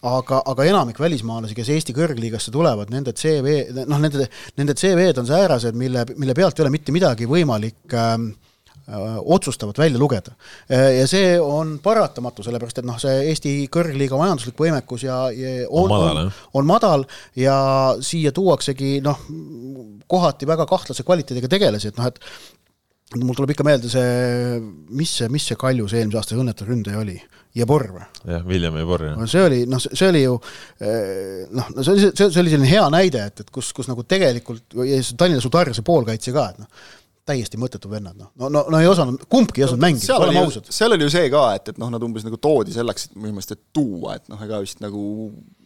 Aga, 0.04 0.42
aga 0.50 0.66
enamik 0.68 0.98
välismaalasi, 1.00 1.54
kes 1.56 1.70
Eesti 1.72 1.94
kõrgliigasse 1.96 2.52
tulevad, 2.52 2.90
nende 2.92 3.14
CV, 3.16 3.54
noh, 3.88 4.00
nende, 4.02 4.26
nende 4.60 4.74
CV-d 4.76 5.22
on 5.22 5.28
säärased, 5.30 5.76
mille, 5.80 6.04
mille 6.18 6.36
pealt 6.36 6.58
ei 6.58 6.66
ole 6.66 6.72
mitte 6.74 6.92
midagi 6.92 7.28
võimalik 7.28 7.96
äh, 7.96 8.18
otsustavat 8.84 9.78
välja 9.78 9.98
lugeda. 9.98 10.34
ja 10.68 11.06
see 11.08 11.38
on 11.40 11.78
paratamatu, 11.82 12.44
sellepärast 12.44 12.82
et 12.82 12.88
noh, 12.88 12.98
see 13.00 13.30
Eesti 13.30 13.52
kõrgliiga 13.72 14.18
majanduslik 14.20 14.58
võimekus 14.60 15.06
ja, 15.06 15.22
ja 15.32 15.54
on, 15.68 15.88
on 15.88 15.94
madal, 15.94 16.20
on, 16.24 16.34
on 16.60 16.68
madal 16.68 17.06
ja 17.38 17.56
siia 18.04 18.32
tuuaksegi 18.36 18.98
noh, 19.04 19.24
kohati 20.10 20.48
väga 20.48 20.66
kahtlase 20.68 21.06
kvaliteediga 21.06 21.48
tegelasi, 21.56 21.92
et 21.92 22.00
noh, 22.00 22.10
et 22.12 22.20
mul 23.22 23.36
tuleb 23.36 23.52
ikka 23.54 23.66
meelde 23.66 23.90
see, 23.92 24.58
mis 24.96 25.12
see, 25.20 25.30
mis 25.32 25.46
see 25.48 25.58
Kalju 25.60 25.86
see 25.90 26.02
eelmise 26.02 26.20
aasta 26.20 26.38
õnnetu 26.40 26.66
ründaja 26.68 27.00
oli, 27.02 27.16
Jebor 27.54 27.86
või? 27.94 28.04
jah, 28.32 28.42
William 28.48 28.76
Jebor, 28.80 29.04
jah. 29.10 29.22
see 29.30 29.44
oli, 29.44 29.60
noh, 29.70 29.82
see 29.84 30.08
oli 30.08 30.24
ju 30.24 30.34
eh, 30.80 31.44
noh, 31.54 31.70
no 31.76 31.84
see 31.86 31.94
oli, 31.94 32.08
see, 32.08 32.28
see 32.28 32.42
oli 32.42 32.54
selline 32.54 32.70
hea 32.70 32.84
näide, 32.94 33.24
et, 33.30 33.44
et 33.44 33.54
kus, 33.54 33.70
kus 33.76 33.90
nagu 33.90 34.06
tegelikult, 34.08 34.66
Tallinna 34.74 35.44
Sudarjase 35.44 35.84
poolkaitse 35.86 36.34
ka, 36.34 36.48
et 36.54 36.64
noh, 36.64 36.86
täiesti 37.28 37.60
mõttetud 37.60 37.92
vennad, 37.92 38.16
noh, 38.20 38.30
no, 38.36 38.50
no, 38.52 38.64
no 38.72 38.80
ei 38.82 38.88
osanud, 38.90 39.24
kumbki 39.32 39.62
ei 39.62 39.68
osanud 39.68 39.80
no, 39.80 39.88
mängida, 39.88 40.16
oleme 40.20 40.44
ausad. 40.44 40.68
seal 40.74 40.92
oli 40.92 41.06
ju 41.06 41.12
see 41.14 41.30
ka, 41.32 41.44
et, 41.56 41.72
et 41.72 41.80
noh, 41.80 41.92
nad 41.92 42.02
umbes 42.04 42.26
nagu 42.26 42.36
toodi 42.40 42.74
selleks, 42.74 43.08
et 43.08 43.16
minu 43.16 43.36
meelest, 43.36 43.56
et 43.56 43.62
tuua, 43.76 44.18
et 44.18 44.32
noh, 44.32 44.40
ega 44.44 44.60
vist 44.64 44.82
nagu 44.84 45.04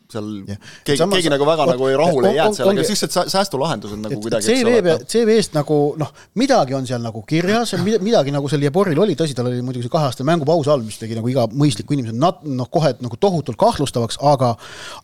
seal 0.08 0.28
keegi, 0.46 0.96
Samas, 0.96 1.18
keegi 1.18 1.30
nagu 1.32 1.46
väga 1.46 1.64
on, 1.64 1.70
nagu 1.74 1.88
ei 1.90 1.96
rahule 1.98 2.30
ei 2.30 2.38
jäänud 2.38 2.56
sellega, 2.56 2.80
niisugused 2.80 3.32
säästulahendused 3.32 4.00
nagu 4.00 4.20
kuidagi 4.22 4.46
CV 4.46 4.76
peal, 4.84 5.02
CV-st 5.12 5.56
nagu 5.58 5.78
noh, 6.00 6.12
midagi 6.40 6.76
on 6.78 6.88
seal 6.88 7.02
nagu 7.04 7.22
kirjas, 7.28 7.74
midagi 7.84 8.32
nagu 8.34 8.48
seal 8.48 8.64
Jeboril 8.64 9.00
oli, 9.04 9.16
tõsi, 9.18 9.36
tal 9.36 9.50
oli 9.50 9.60
muidugi 9.64 9.84
see 9.84 9.92
kaheaastane 9.92 10.30
mängupaus 10.30 10.70
all, 10.72 10.84
mis 10.86 10.96
tegi 11.00 11.18
nagu 11.18 11.28
iga 11.28 11.44
mõistliku 11.52 11.96
inimese 11.96 12.16
nat-, 12.16 12.40
noh, 12.48 12.70
kohe 12.72 12.94
nagu 13.04 13.20
tohutult 13.20 13.60
kahtlustavaks, 13.60 14.20
aga 14.32 14.54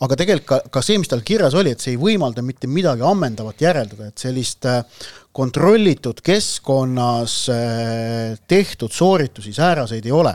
aga 0.05 0.21
tegelikult 0.21 0.49
ka, 0.49 0.61
ka 0.79 0.85
see, 0.85 0.97
mis 1.03 1.13
tal 1.13 1.25
kirjas 1.27 1.57
oli, 1.59 1.75
et 1.77 1.85
see 1.85 1.99
ei 1.99 2.01
võimalda 2.01 2.45
mitte 2.47 2.71
midagi 2.71 3.05
ammendavat 3.05 3.61
järeldada, 3.61 4.09
et 4.09 4.25
sellist 4.25 4.65
äh, 4.71 4.81
kontrollitud 5.35 6.21
keskkonnas 6.25 7.35
äh, 7.51 8.39
tehtud 8.49 8.93
sooritusi, 8.95 9.53
sääraseid 9.53 10.07
ei 10.07 10.13
ole. 10.15 10.35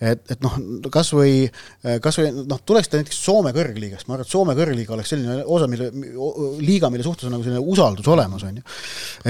et, 0.00 0.22
et 0.30 0.42
noh, 0.44 0.54
kas 0.92 1.10
või, 1.16 1.46
äh, 1.86 1.96
kas 2.04 2.20
või 2.20 2.30
noh, 2.46 2.60
tuleks 2.66 2.90
ta 2.92 3.00
näiteks 3.00 3.18
Soome 3.26 3.50
kõrgliigast, 3.56 4.06
ma 4.06 4.14
arvan, 4.14 4.26
et 4.26 4.30
Soome 4.30 4.54
kõrgliiga 4.58 4.94
oleks 4.94 5.10
selline 5.14 5.40
osa, 5.42 5.66
mille, 5.70 5.88
liiga, 6.60 6.90
mille 6.92 7.06
suhtes 7.06 7.26
on 7.26 7.34
nagu 7.34 7.46
selline 7.46 7.62
usaldus 7.74 8.06
olemas, 8.12 8.44
on 8.46 8.60
ju. 8.60 8.64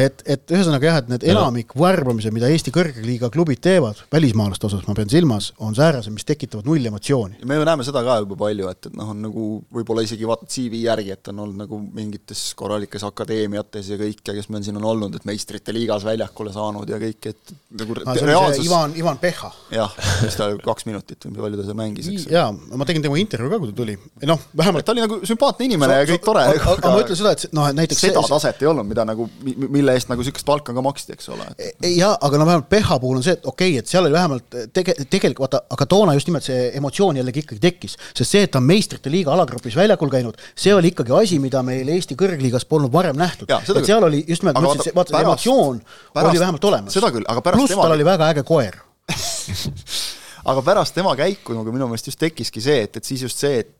et, 0.03 0.25
et 0.27 0.55
ühesõnaga 0.57 0.91
jah, 0.91 0.99
et 1.01 1.13
need 1.15 1.27
enamik 1.33 1.73
värbamised, 1.79 2.35
mida 2.35 2.51
Eesti 2.53 2.75
kõrgliiga 2.75 3.31
klubid 3.33 3.63
teevad, 3.65 4.03
välismaalaste 4.13 4.69
osas 4.69 4.85
ma 4.89 4.97
pean 4.99 5.11
silmas, 5.13 5.53
on 5.63 5.77
säärased, 5.79 6.13
mis 6.13 6.29
tekitavad 6.29 6.69
null 6.69 6.91
emotsiooni. 6.91 7.41
me 7.47 7.61
ju 7.61 7.65
näeme 7.69 7.87
seda 7.87 8.03
ka 8.05 8.19
juba 8.25 8.37
palju, 8.45 8.69
et, 8.75 8.91
et 8.91 8.99
noh, 8.99 9.15
on 9.15 9.23
nagu 9.29 9.47
võib-olla 9.73 10.05
isegi 10.05 10.29
vaatad 10.29 10.51
CV 10.53 10.83
järgi, 10.85 11.15
et 11.15 11.33
on 11.33 11.45
olnud 11.47 11.63
nagu 11.65 11.81
mingites 11.95 12.43
korralikes 12.59 13.07
akadeemiates 13.07 13.93
ja 13.93 14.01
kõike, 14.01 14.35
kes 14.35 14.51
meil 14.51 14.67
siin 14.67 14.81
on 14.81 14.91
olnud, 14.93 15.06
olnud, 15.07 15.21
et 15.21 15.29
meistrite 15.29 15.75
liigas 15.75 16.05
väljakule 16.07 16.53
saanud 16.55 16.91
ja 16.91 16.99
kõik, 17.01 17.31
et 17.33 17.55
nagu 17.81 17.97
no, 17.99 18.15
reaalsus 18.29 18.67
Ivan, 18.67 18.95
Ivan 18.99 19.19
Peha. 19.21 19.51
jah, 19.75 19.95
mis 20.25 20.37
ta 20.39 20.49
kaks 20.63 20.87
minutit 20.89 21.27
või 21.29 21.45
palju 21.45 21.61
ta 21.61 21.67
seal 21.69 21.79
mängis, 21.79 22.09
eks. 22.13 22.27
jaa, 22.33 22.51
ma 22.53 22.89
tegin 22.89 23.05
tema 23.05 23.19
intervjuu 23.21 23.53
ka, 23.53 23.61
kui 23.63 23.73
ta 23.73 23.79
tuli. 23.81 23.97
noh, 24.31 24.45
vähemalt 24.57 24.87
ta 24.87 24.95
oli 24.95 25.05
nagu 25.05 25.19
sümpaatne 25.29 25.69
inimene 25.69 25.97
so, 25.97 26.03
ja 26.03 26.09
kõik 26.13 26.25
tore. 26.27 26.45
aga 26.57 26.93
ma 26.93 27.03
ütlen 27.03 27.21
seda, 27.21 27.35
et 27.37 27.57
noh, 27.57 27.69
et 27.71 27.79
näiteks 27.79 28.03
seda 28.07 28.23
see, 28.23 28.33
taset 28.35 28.63
ei 28.65 28.71
olnud, 28.71 28.89
mida 28.89 29.07
nagu, 29.09 29.29
mille 29.43 29.97
eest 29.97 30.11
nagu 30.13 30.25
niisugust 30.25 30.47
palka 30.49 30.75
ka 30.77 30.85
maksti, 30.85 31.17
eks 31.17 31.31
ole. 31.35 31.49
jaa, 31.93 32.15
aga 32.15 32.41
no 32.41 32.49
vähemalt 32.49 32.71
Peha 32.73 32.99
puhul 33.03 33.21
on 33.21 33.27
see, 33.27 33.37
et 33.39 33.47
okei 33.47 33.75
okay,, 33.75 33.83
et 33.85 33.91
seal 33.91 34.07
oli 34.07 34.17
vähemalt 34.17 34.59
tege-, 34.77 34.97
tegelikult 35.05 35.47
vaata, 35.47 35.63
aga 35.77 35.89
toona 35.91 36.17
just 36.17 36.31
nimelt 36.31 36.47
see 36.47 36.71
emotsioon 36.79 37.21
jällegi 37.21 37.45
ikkagi 37.45 37.63
tekkis, 37.63 37.97
sest 38.13 38.37
see, 38.37 38.47
et 38.47 38.55
ta 38.55 38.63
on 38.63 38.69
meistrite 38.69 39.13
liiga 39.13 39.35
alagrupis 39.35 39.77
väljakul 39.79 40.13
käinud, 40.13 40.41
see 40.59 40.75
oli 40.75 40.93
ikkagi 40.95 41.15
asi, 41.17 41.41
mida 41.43 41.63
meil 41.67 41.89
Eesti 41.97 42.17
kõrgliigas 42.19 42.67
polnud 42.69 42.93
varem 42.93 43.19
nähtud. 43.19 43.51
et 43.51 43.87
seal 43.87 44.05
oli 44.07 44.23
just 44.27 44.45
nimelt, 44.45 44.61
ma 44.61 44.75
ütlesin, 44.75 44.96
vaata, 44.97 45.23
emotsioon 45.23 45.81
pärast, 45.85 46.31
oli 46.33 46.43
vähemalt 46.43 46.69
olemas. 46.73 46.97
seda 46.97 47.13
küll, 47.15 47.27
aga 47.29 47.45
pärast 47.45 47.63
pluss 47.63 47.75
tema... 47.75 47.87
tal 47.87 47.97
oli 47.97 48.07
väga 48.09 48.31
äge 48.35 48.47
koer 48.47 48.79
aga 50.51 50.63
pärast 50.67 50.97
tema 50.97 51.15
käiku 51.19 51.57
nagu 51.57 51.75
minu 51.75 51.91
meelest 51.91 52.13
just 52.13 52.23
tekkiski 52.23 52.63
see, 52.65 52.87
et, 52.87 53.01
et 53.01 53.09
siis 53.09 53.27
just 53.27 53.43
see, 53.43 53.65
et 53.65 53.75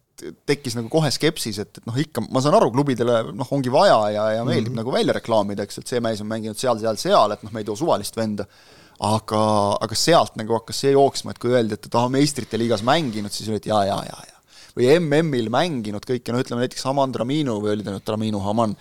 tekkis 0.49 0.77
nagu 0.79 0.89
kohe 0.93 1.11
skepsis, 1.13 1.59
et, 1.61 1.79
et 1.81 1.85
noh, 1.89 1.97
ikka 2.01 2.23
ma 2.25 2.41
saan 2.41 2.57
aru, 2.57 2.71
klubidele 2.73 3.19
noh, 3.37 3.51
ongi 3.53 3.73
vaja 3.73 3.99
ja, 4.15 4.25
ja 4.39 4.47
meeldib 4.47 4.71
mm 4.71 4.79
-hmm. 4.79 4.81
nagu 4.81 4.95
välja 4.95 5.17
reklaamida, 5.17 5.67
eks, 5.67 5.83
et 5.83 5.93
see 5.93 6.01
mees 6.01 6.23
on 6.25 6.31
mänginud 6.31 6.57
seal, 6.57 6.79
seal, 6.81 6.97
seal, 6.97 7.35
et 7.35 7.43
noh, 7.45 7.53
me 7.53 7.61
ei 7.61 7.69
too 7.69 7.77
suvalist 7.77 8.17
venda 8.17 8.47
aga, 9.05 9.43
aga 9.85 9.99
sealt 9.99 10.39
nagu 10.41 10.57
hakkas 10.57 10.81
see 10.85 10.95
jooksma, 10.95 11.35
et 11.35 11.41
kui 11.43 11.53
öeldi, 11.53 11.77
et 11.77 11.89
ta 11.91 12.07
on 12.07 12.15
meistrite 12.15 12.59
liigas 12.61 12.85
mänginud, 12.87 13.33
siis 13.33 13.51
öeldi 13.53 13.73
jaa, 13.73 13.85
jaa, 13.89 14.03
jaa, 14.09 14.23
jaa. 14.31 14.63
või 14.77 14.89
MM-il 15.01 15.51
mänginud 15.53 16.05
kõike, 16.09 16.33
no 16.33 16.41
ütleme 16.41 16.65
näiteks 16.65 16.87
Haman 16.89 17.13
Draminu 17.13 17.59
või 17.61 17.75
oli 17.77 17.85
ta 17.85 17.93
nüüd 17.95 18.07
Draminu 18.07 18.41
Haman, 18.45 18.77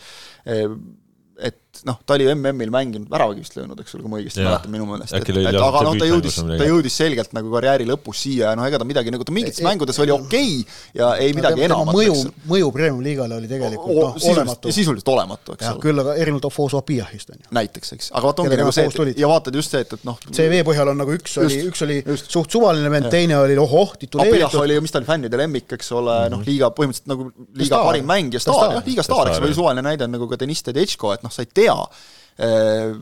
et 1.35 1.61
noh, 1.87 1.99
ta 2.05 2.17
oli 2.17 2.27
MM-il 2.33 2.71
mänginud, 2.73 3.09
väravagi 3.11 3.43
vist 3.43 3.57
löönud, 3.57 3.79
eks 3.81 3.95
ole, 3.95 4.05
kui 4.05 4.13
ma 4.13 4.19
õigesti 4.21 4.45
mäletan 4.45 4.73
minu 4.73 4.87
meelest, 4.89 5.15
et, 5.17 5.29
et 5.29 5.59
aga 5.59 5.83
noh, 5.87 5.97
ta 5.99 6.09
jõudis, 6.09 6.39
ta 6.41 6.69
jõudis 6.69 6.99
selgelt 7.01 7.35
nagu 7.37 7.51
karjääri 7.53 7.87
lõpus 7.89 8.23
siia 8.25 8.51
ja 8.51 8.55
noh, 8.59 8.67
ega 8.67 8.79
ta 8.81 8.87
midagi 8.87 9.13
nagu, 9.13 9.27
ta 9.27 9.35
mingites 9.35 9.63
mängudes 9.65 9.99
oli 10.03 10.13
okei 10.15 10.59
okay 10.61 11.01
ja 11.01 11.11
ei 11.21 11.35
midagi 11.37 11.65
enamat. 11.67 11.95
mõju, 11.95 12.15
mõju 12.49 12.71
Premium-liigale 12.75 13.39
oli 13.39 13.49
tegelikult 13.51 13.95
noh, 13.95 14.19
olematu. 14.31 14.73
sisuliselt 14.75 15.13
olematu, 15.15 15.55
eks 15.57 15.71
ole. 15.73 15.83
küll 15.83 16.03
aga 16.03 16.15
erinevalt 16.19 16.49
Ofoso 16.49 16.81
Apiahist, 16.81 17.31
on 17.33 17.41
ju. 17.41 17.51
näiteks, 17.55 17.93
eks, 17.97 18.11
aga 18.13 18.29
vaata, 18.29 18.45
ongi 18.45 18.59
nagu 18.61 18.75
see, 18.75 19.13
ja 19.19 19.29
vaatad 19.31 19.59
just 19.59 19.75
see, 19.75 19.83
et, 19.85 19.95
et 19.97 20.07
noh 20.07 20.19
CV 20.35 20.61
põhjal 20.67 20.91
on 20.91 20.99
nagu 20.99 21.13
üks 21.15 21.37
oli, 21.41 21.57
üks 21.69 21.83
oli 21.85 21.97
just. 22.01 22.29
suht 22.31 22.53
suvaline 22.55 22.89
vend, 22.91 23.09
teine 23.13 23.37
oli 23.39 23.57
ohoh, 23.59 23.93
tituleeritud. 23.99 24.47
Apiah 24.47 24.61
oli, 24.61 24.77
mis 24.83 24.93
ta 24.93 25.01
oli, 25.01 25.09
fännide 25.09 25.39
lemmik, 25.39 25.67
eks 25.77 25.91
ole, 25.95 26.17
noh, 26.31 26.41
mhm. 26.41 26.47
liiga, 26.49 26.71
põhimõtteliselt 26.75 27.11
nagu 27.11 27.27
liiga 27.59 27.81
parim 27.87 28.09
mängija, 28.09 28.43
staar, 28.43 28.77
jah, 28.77 28.85
liiga 28.87 29.05
staar, 29.05 29.31
eks, 29.31 29.41
või 29.43 29.55
suvaline 29.57 29.85
näide 29.85 30.07
on 30.07 30.15
nagu 30.15 30.29
ka 30.31 30.39
Deniss 30.41 30.65
Tedesco, 30.65 31.13
et 31.15 31.25
noh, 31.25 31.33
sa 31.33 31.45
ei 31.45 31.51
Nordea. 31.65 31.89
Eh, 32.37 32.95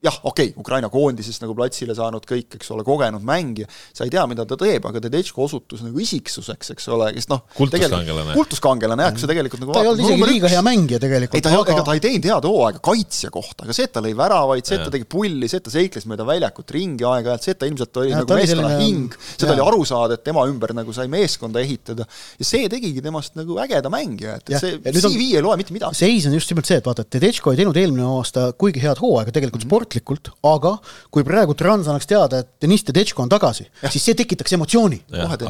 jah, 0.00 0.16
okei 0.24 0.48
okay,, 0.48 0.60
Ukraina 0.60 0.88
koondises 0.88 1.36
nagu 1.42 1.52
platsile 1.56 1.92
saanud 1.96 2.24
kõik, 2.28 2.56
eks 2.56 2.70
ole, 2.72 2.84
kogenud 2.86 3.24
mängija, 3.26 3.66
sa 3.92 4.06
ei 4.06 4.12
tea, 4.12 4.22
mida 4.30 4.46
ta 4.48 4.56
teeb, 4.60 4.86
aga 4.88 5.02
Tedesco 5.04 5.44
osutus 5.44 5.82
nagu 5.84 6.00
isiksuseks, 6.00 6.72
eks 6.72 6.86
ole, 6.94 7.10
kes 7.16 7.28
noh 7.28 7.42
kultuskangelane. 7.58 8.32
kultuskangelane 8.32 9.04
jah, 9.04 9.12
kui 9.12 9.20
sa 9.20 9.28
tegelikult 9.28 9.60
nagu 9.64 9.76
ta 9.76 9.82
ei 9.84 9.90
olnud 9.90 10.04
isegi 10.06 10.28
liiga 10.30 10.52
hea 10.52 10.62
mängija 10.64 11.00
tegelikult. 11.02 11.36
ei 11.36 11.44
ta 11.44 11.52
aga... 11.52 11.74
ega 11.74 11.84
ta 11.84 11.96
ei 11.98 12.04
teinud 12.06 12.28
head 12.30 12.48
hooaega 12.48 12.80
kaitsja 12.88 13.32
kohta, 13.34 13.66
aga 13.66 13.76
see, 13.76 13.90
et 13.90 13.92
ta 13.92 14.04
lõi 14.06 14.14
väravaid, 14.16 14.70
see, 14.70 14.78
et 14.78 14.88
ta 14.88 14.94
tegi 14.94 15.08
pulli, 15.16 15.50
see, 15.52 15.60
et 15.60 15.68
ta 15.68 15.74
seikles 15.74 16.08
mööda 16.08 16.26
väljakut 16.30 16.74
ringi 16.78 17.08
aeg-ajalt, 17.10 17.44
see, 17.44 17.56
et 17.56 17.60
ta 17.60 17.68
ilmselt 17.68 18.00
oli 18.00 18.14
ja, 18.14 18.22
nagu 18.22 18.40
meeskonna 18.40 18.72
selline... 18.72 18.88
hing, 18.88 19.20
seda 19.34 19.52
oli 19.52 19.66
aru 19.66 19.84
saada, 19.92 20.16
et 20.16 20.24
tema 20.24 20.46
ümber 20.48 20.72
nagu 20.80 20.96
sai 20.96 21.10
meeskonda 21.12 21.60
ehitada 21.60 22.08
ja 22.40 22.48
see 22.48 22.72
tegigi 22.72 23.04
temast 23.04 23.36
nagu 23.36 23.60
ägeda 23.60 23.92
mängija, 23.92 24.38
et, 24.40 24.56
et 24.56 24.96
see 24.96 25.04
CV 25.04 25.28
ei 25.36 25.44
loe 25.44 25.60
mitte 25.60 25.76
midagi. 25.76 26.00
seis 26.00 26.24
on 26.30 26.38
just 26.38 26.54
nimelt 26.54 26.72
see, 26.72 26.80
et 26.80 26.88
vaata, 26.88 27.04
et 27.04 27.12
Tedesco 27.18 27.52
ei 27.52 27.60
teinud 27.60 27.76
eelmine 27.76 28.08
aasta 28.16 28.48
kuigi 28.56 28.80
head 28.80 29.04
hooaega 29.04 29.36
tegelikult 29.36 29.66
mm 29.66 29.68
-hmm. 29.68 29.76
Sportlikult, 29.90 30.30
aga 30.46 30.76
kui 31.12 31.24
praegu 31.26 31.54
Trans 31.58 31.88
annaks 31.90 32.08
teada, 32.08 32.40
et 32.40 32.62
Deniss 32.62 32.86
Tedesco 32.86 33.22
on 33.24 33.30
tagasi, 33.30 33.66
siis 33.90 34.04
see 34.04 34.16
tekitaks 34.18 34.54
emotsiooni. 34.56 35.00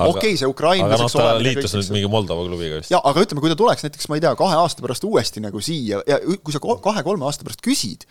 okei, 0.06 0.36
see 0.40 0.48
ukrainlaseks 0.48 1.14
aga 1.14 1.28
noh, 1.28 1.36
ta 1.36 1.44
liitus 1.44 1.76
nüüd 1.76 1.92
mingi 1.98 2.10
Moldova 2.10 2.46
klubiga 2.48 2.80
vist. 2.80 2.90
jaa, 2.92 3.02
aga 3.04 3.26
ütleme, 3.26 3.44
kui 3.44 3.52
ta 3.52 3.58
tuleks 3.60 3.86
näiteks, 3.86 4.08
ma 4.08 4.18
ei 4.18 4.24
tea, 4.24 4.34
kahe 4.38 4.58
aasta 4.62 4.84
pärast 4.84 5.06
uuesti 5.06 5.44
nagu 5.44 5.62
siia 5.64 6.02
ja 6.08 6.20
kui 6.40 6.54
sa 6.54 6.62
kahe-kolme 6.62 7.28
aasta 7.28 7.46
pärast 7.46 7.64
küsid, 7.64 8.06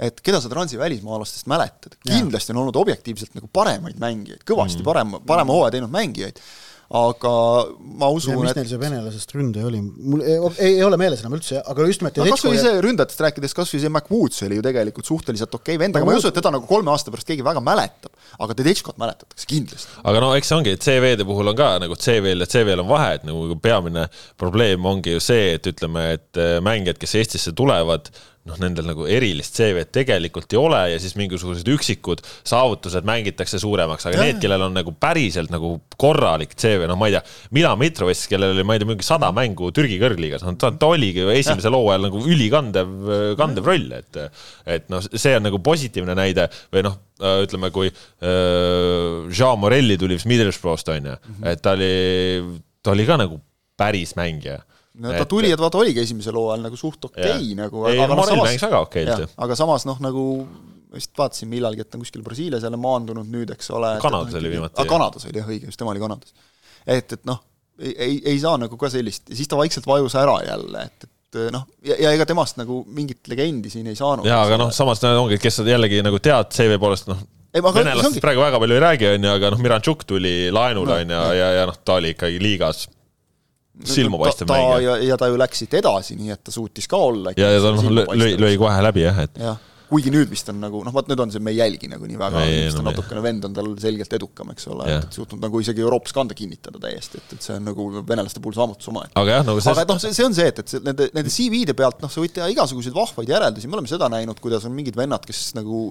et 0.00 0.20
keda 0.24 0.40
sa 0.42 0.50
Transi 0.52 0.80
välismaalastest 0.80 1.48
mäletad, 1.50 1.98
kindlasti 2.02 2.54
on 2.54 2.64
olnud 2.64 2.80
objektiivselt 2.80 3.36
nagu 3.36 3.50
paremaid 3.52 4.00
mängijaid, 4.02 4.44
kõvasti 4.48 4.80
mm. 4.82 4.88
parem, 4.88 5.18
parema 5.28 5.54
hooaja 5.54 5.76
teinud 5.76 5.92
mängijaid 5.94 6.40
aga 6.92 7.32
ma 7.98 8.10
usun, 8.12 8.34
et 8.34 8.42
mis 8.44 8.56
neil 8.58 8.68
see 8.68 8.80
venelasest 8.80 9.32
ründaja 9.34 9.68
oli, 9.70 9.80
mul 9.80 10.24
ei, 10.24 10.36
ei, 10.36 10.74
ei 10.74 10.82
ole 10.84 10.98
meeles 11.00 11.22
enam 11.24 11.38
üldse, 11.38 11.62
aga 11.64 11.86
just 11.88 12.02
nimelt 12.02 12.20
no 12.20 12.26
kas 12.28 12.44
või 12.44 12.60
see 12.60 12.82
ründajatest 12.84 13.22
rääkides, 13.24 13.56
kas 13.56 13.72
või 13.72 13.80
see 13.84 13.92
McWoods 13.92 14.44
oli 14.48 14.58
ju 14.58 14.66
tegelikult 14.66 15.08
suhteliselt 15.08 15.56
okei 15.56 15.78
okay 15.78 15.82
vend, 15.84 15.96
aga 15.96 16.08
ma 16.08 16.14
ei 16.14 16.20
usu, 16.20 16.28
et 16.28 16.36
teda 16.36 16.52
nagu 16.54 16.68
kolme 16.68 16.92
aasta 16.92 17.14
pärast 17.14 17.30
keegi 17.30 17.46
väga 17.46 17.62
mäletab, 17.64 18.12
aga 18.36 18.58
Tedescot 18.58 19.00
mäletatakse 19.00 19.48
kindlasti. 19.48 19.96
aga 20.04 20.22
no 20.26 20.34
eks 20.36 20.52
see 20.52 20.58
ongi, 20.58 20.76
et 20.76 20.84
CV-de 20.84 21.28
puhul 21.28 21.54
on 21.54 21.58
ka 21.58 21.70
nagu 21.86 21.96
CV-l 21.96 22.44
ja 22.44 22.50
CV-l 22.50 22.84
on 22.84 22.90
vahe, 22.92 23.16
et 23.18 23.26
nagu 23.28 23.58
peamine 23.64 24.06
probleem 24.40 24.84
ongi 24.92 25.16
ju 25.16 25.24
see, 25.24 25.54
et 25.56 25.72
ütleme, 25.72 26.10
et 26.18 26.40
äh, 26.40 26.58
mängijad, 26.64 27.00
kes 27.00 27.16
Eestisse 27.22 27.56
tulevad, 27.56 28.12
noh, 28.48 28.58
nendel 28.60 28.86
nagu 28.90 29.06
erilist 29.08 29.56
CV-d 29.56 29.90
tegelikult 29.94 30.52
ei 30.52 30.58
ole 30.60 30.80
ja 30.92 30.98
siis 31.00 31.14
mingisugused 31.16 31.68
üksikud 31.74 32.20
saavutused 32.44 33.06
mängitakse 33.08 33.60
suuremaks, 33.62 34.04
aga 34.10 34.18
ja. 34.18 34.26
need, 34.28 34.40
kellel 34.42 34.66
on 34.66 34.76
nagu 34.76 34.92
päriselt 35.00 35.52
nagu 35.52 35.78
korralik 36.00 36.52
CV, 36.52 36.84
noh, 36.90 36.98
ma 37.00 37.08
ei 37.08 37.16
tea, 37.16 37.22
Milan 37.56 37.80
Mitrovic, 37.80 38.26
kellel 38.28 38.52
oli, 38.52 38.66
ma 38.66 38.76
ei 38.76 38.82
tea, 38.82 38.90
mingi 38.90 39.06
sada 39.06 39.30
mängu 39.36 39.70
Türgi 39.74 39.96
kõrgliigas, 40.02 40.44
no 40.44 40.52
ta, 40.60 40.74
ta 40.76 40.90
oligi 40.92 41.24
ju 41.24 41.32
esimesel 41.32 41.76
hooajal 41.78 42.04
nagu 42.08 42.20
ülikandev, 42.34 42.92
kandev 43.40 43.72
roll, 43.72 43.88
et 43.96 44.20
et 44.76 44.92
noh, 44.92 45.00
see 45.04 45.32
on 45.38 45.48
nagu 45.48 45.60
positiivne 45.64 46.16
näide 46.18 46.46
või 46.74 46.84
noh, 46.84 47.00
ütleme, 47.44 47.72
kui 47.72 47.88
äh, 47.88 49.32
Jean 49.32 49.60
Morelli 49.62 49.96
tuli 50.00 50.20
Middlesbrough'st 50.20 50.92
on 50.92 51.10
ju, 51.12 51.16
et 51.48 51.64
ta 51.64 51.72
oli, 51.78 51.90
ta 52.84 52.92
oli 52.92 53.08
ka 53.08 53.18
nagu 53.24 53.40
päris 53.80 54.14
mängija 54.18 54.60
no 54.94 55.10
ta 55.10 55.24
et... 55.24 55.30
tuli, 55.30 55.50
et 55.54 55.60
vaata, 55.60 55.80
oligi 55.82 56.02
esimesel 56.04 56.36
hooajal 56.38 56.62
nagu 56.68 56.78
suht 56.78 57.08
okei 57.10 57.24
okay, 57.24 57.56
nagu. 57.58 57.82
no 57.88 58.18
Marel 58.18 58.42
mängis 58.42 58.64
väga 58.66 58.84
okeilt 58.86 59.24
ju. 59.24 59.30
aga 59.46 59.58
samas 59.58 59.86
noh, 59.88 59.98
nagu 60.04 60.26
vist 60.94 61.10
vaatasin 61.18 61.50
millalgi, 61.50 61.82
et 61.82 61.90
ta 61.90 61.98
on 61.98 62.04
kuskil 62.04 62.22
Brasiilias 62.22 62.62
jälle 62.62 62.78
maandunud 62.80 63.26
nüüd, 63.30 63.50
eks 63.54 63.72
ole. 63.74 63.96
Kanadas 64.02 64.36
oli 64.38 64.52
viimati. 64.52 64.78
Ah, 64.78 64.86
Kanadas 64.86 65.26
oli 65.26 65.40
jah, 65.40 65.48
õige, 65.50 65.70
just 65.70 65.80
tema 65.80 65.90
oli 65.90 66.02
Kanadas. 66.02 66.30
et, 66.86 67.16
et 67.16 67.26
noh, 67.26 67.40
ei, 67.80 68.20
ei, 68.20 68.38
saa 68.38 68.54
nagu 68.60 68.78
ka 68.78 68.90
sellist, 68.92 69.26
ja 69.30 69.38
siis 69.38 69.50
ta 69.50 69.58
vaikselt 69.58 69.86
vajus 69.90 70.14
ära 70.20 70.36
jälle, 70.46 70.86
et, 70.86 71.06
et 71.08 71.40
noh, 71.54 71.66
ja, 71.86 71.98
ja 72.06 72.14
ega 72.14 72.26
temast 72.28 72.60
nagu 72.60 72.82
mingit 72.86 73.26
legendi 73.30 73.72
siin 73.72 73.88
ei 73.90 73.98
saanud. 73.98 74.26
jaa, 74.28 74.44
aga 74.46 74.60
noh, 74.60 74.74
samas 74.74 75.02
ongi, 75.10 75.40
kes 75.42 75.64
jällegi 75.66 76.02
nagu 76.06 76.20
tead 76.22 76.52
CV 76.54 76.78
poolest, 76.82 77.10
noh, 77.10 77.24
venelastest 77.54 78.22
praegu 78.22 78.44
väga 78.44 78.60
palju 78.62 78.78
ei 78.78 78.84
räägi, 78.86 79.10
on 79.16 79.26
ju, 79.26 79.32
aga 79.38 79.54
noh, 79.54 79.64
Miranchuk 79.66 80.06
tuli 80.06 80.36
laenule, 80.54 81.00
on 81.02 81.16
ju, 81.16 81.24
ja, 81.40 81.50
ja 81.58 81.66
noh, 81.70 81.80
ta 81.82 81.98
oli 81.98 82.14
ikkagi 82.14 82.38
liigas 82.42 82.86
silmapaistev 83.82 84.50
mängija. 84.50 84.80
ja, 84.84 84.96
ja 85.10 85.20
ta 85.20 85.28
ju 85.30 85.38
läks 85.40 85.64
siit 85.64 85.78
edasi, 85.80 86.18
nii 86.18 86.34
et 86.34 86.42
ta 86.46 86.54
suutis 86.54 86.88
ka 86.90 87.00
olla. 87.10 87.34
ja, 87.36 87.54
ja 87.56 87.62
ta 87.62 87.74
noh, 87.74 87.94
lõi, 88.14 88.34
lõi 88.38 88.58
kohe 88.60 88.82
läbi 88.86 89.02
jah, 89.06 89.24
et 89.26 89.40
jah, 89.42 89.58
kuigi 89.94 90.10
nüüd 90.12 90.30
vist 90.30 90.48
on 90.50 90.60
nagu 90.62 90.80
noh, 90.84 90.92
vot 90.94 91.08
nüüd 91.10 91.20
on 91.22 91.32
see, 91.32 91.42
me 91.44 91.52
ei 91.52 91.58
jälgi 91.60 91.88
nagu 91.90 92.06
nii 92.08 92.18
väga, 92.18 92.42
vist 92.48 92.78
on 92.78 92.86
no, 92.86 92.92
natukene 92.92 93.22
vend 93.24 93.48
on 93.48 93.56
tal 93.56 93.68
selgelt 93.80 94.14
edukam, 94.16 94.50
eks 94.54 94.68
ole, 94.72 94.86
et 94.96 95.16
suutnud 95.18 95.42
nagu 95.44 95.60
isegi 95.62 95.84
Euroopas 95.84 96.14
kanda 96.16 96.36
kinnitada 96.38 96.80
täiesti, 96.82 97.20
et, 97.20 97.34
et 97.36 97.46
see 97.46 97.58
on 97.58 97.68
nagu 97.68 97.88
venelaste 98.00 98.42
puhul 98.42 98.56
saavutus 98.56 98.90
omaette. 98.92 99.14
aga 99.20 99.36
jah, 99.38 99.44
nagu 99.50 99.62
see 99.64 99.74
aga 99.74 99.86
noh, 99.90 100.00
see, 100.02 100.14
see 100.16 100.26
on 100.26 100.36
see, 100.36 100.48
et, 100.52 100.62
et 100.62 100.74
see, 100.74 100.82
nende, 100.86 101.10
nende 101.16 101.34
CV-de 101.34 101.76
pealt 101.78 102.00
noh, 102.04 102.12
sa 102.12 102.24
võid 102.24 102.34
teha 102.38 102.48
igasuguseid 102.54 102.96
vahvaid 102.96 103.34
järeldusi, 103.34 103.70
me 103.70 103.78
oleme 103.78 103.90
seda 103.90 104.08
näinud, 104.12 104.40
kuidas 104.42 104.66
on 104.68 104.74
mingid 104.76 104.98
vennad, 104.98 105.26
kes 105.28 105.44
nagu 105.58 105.84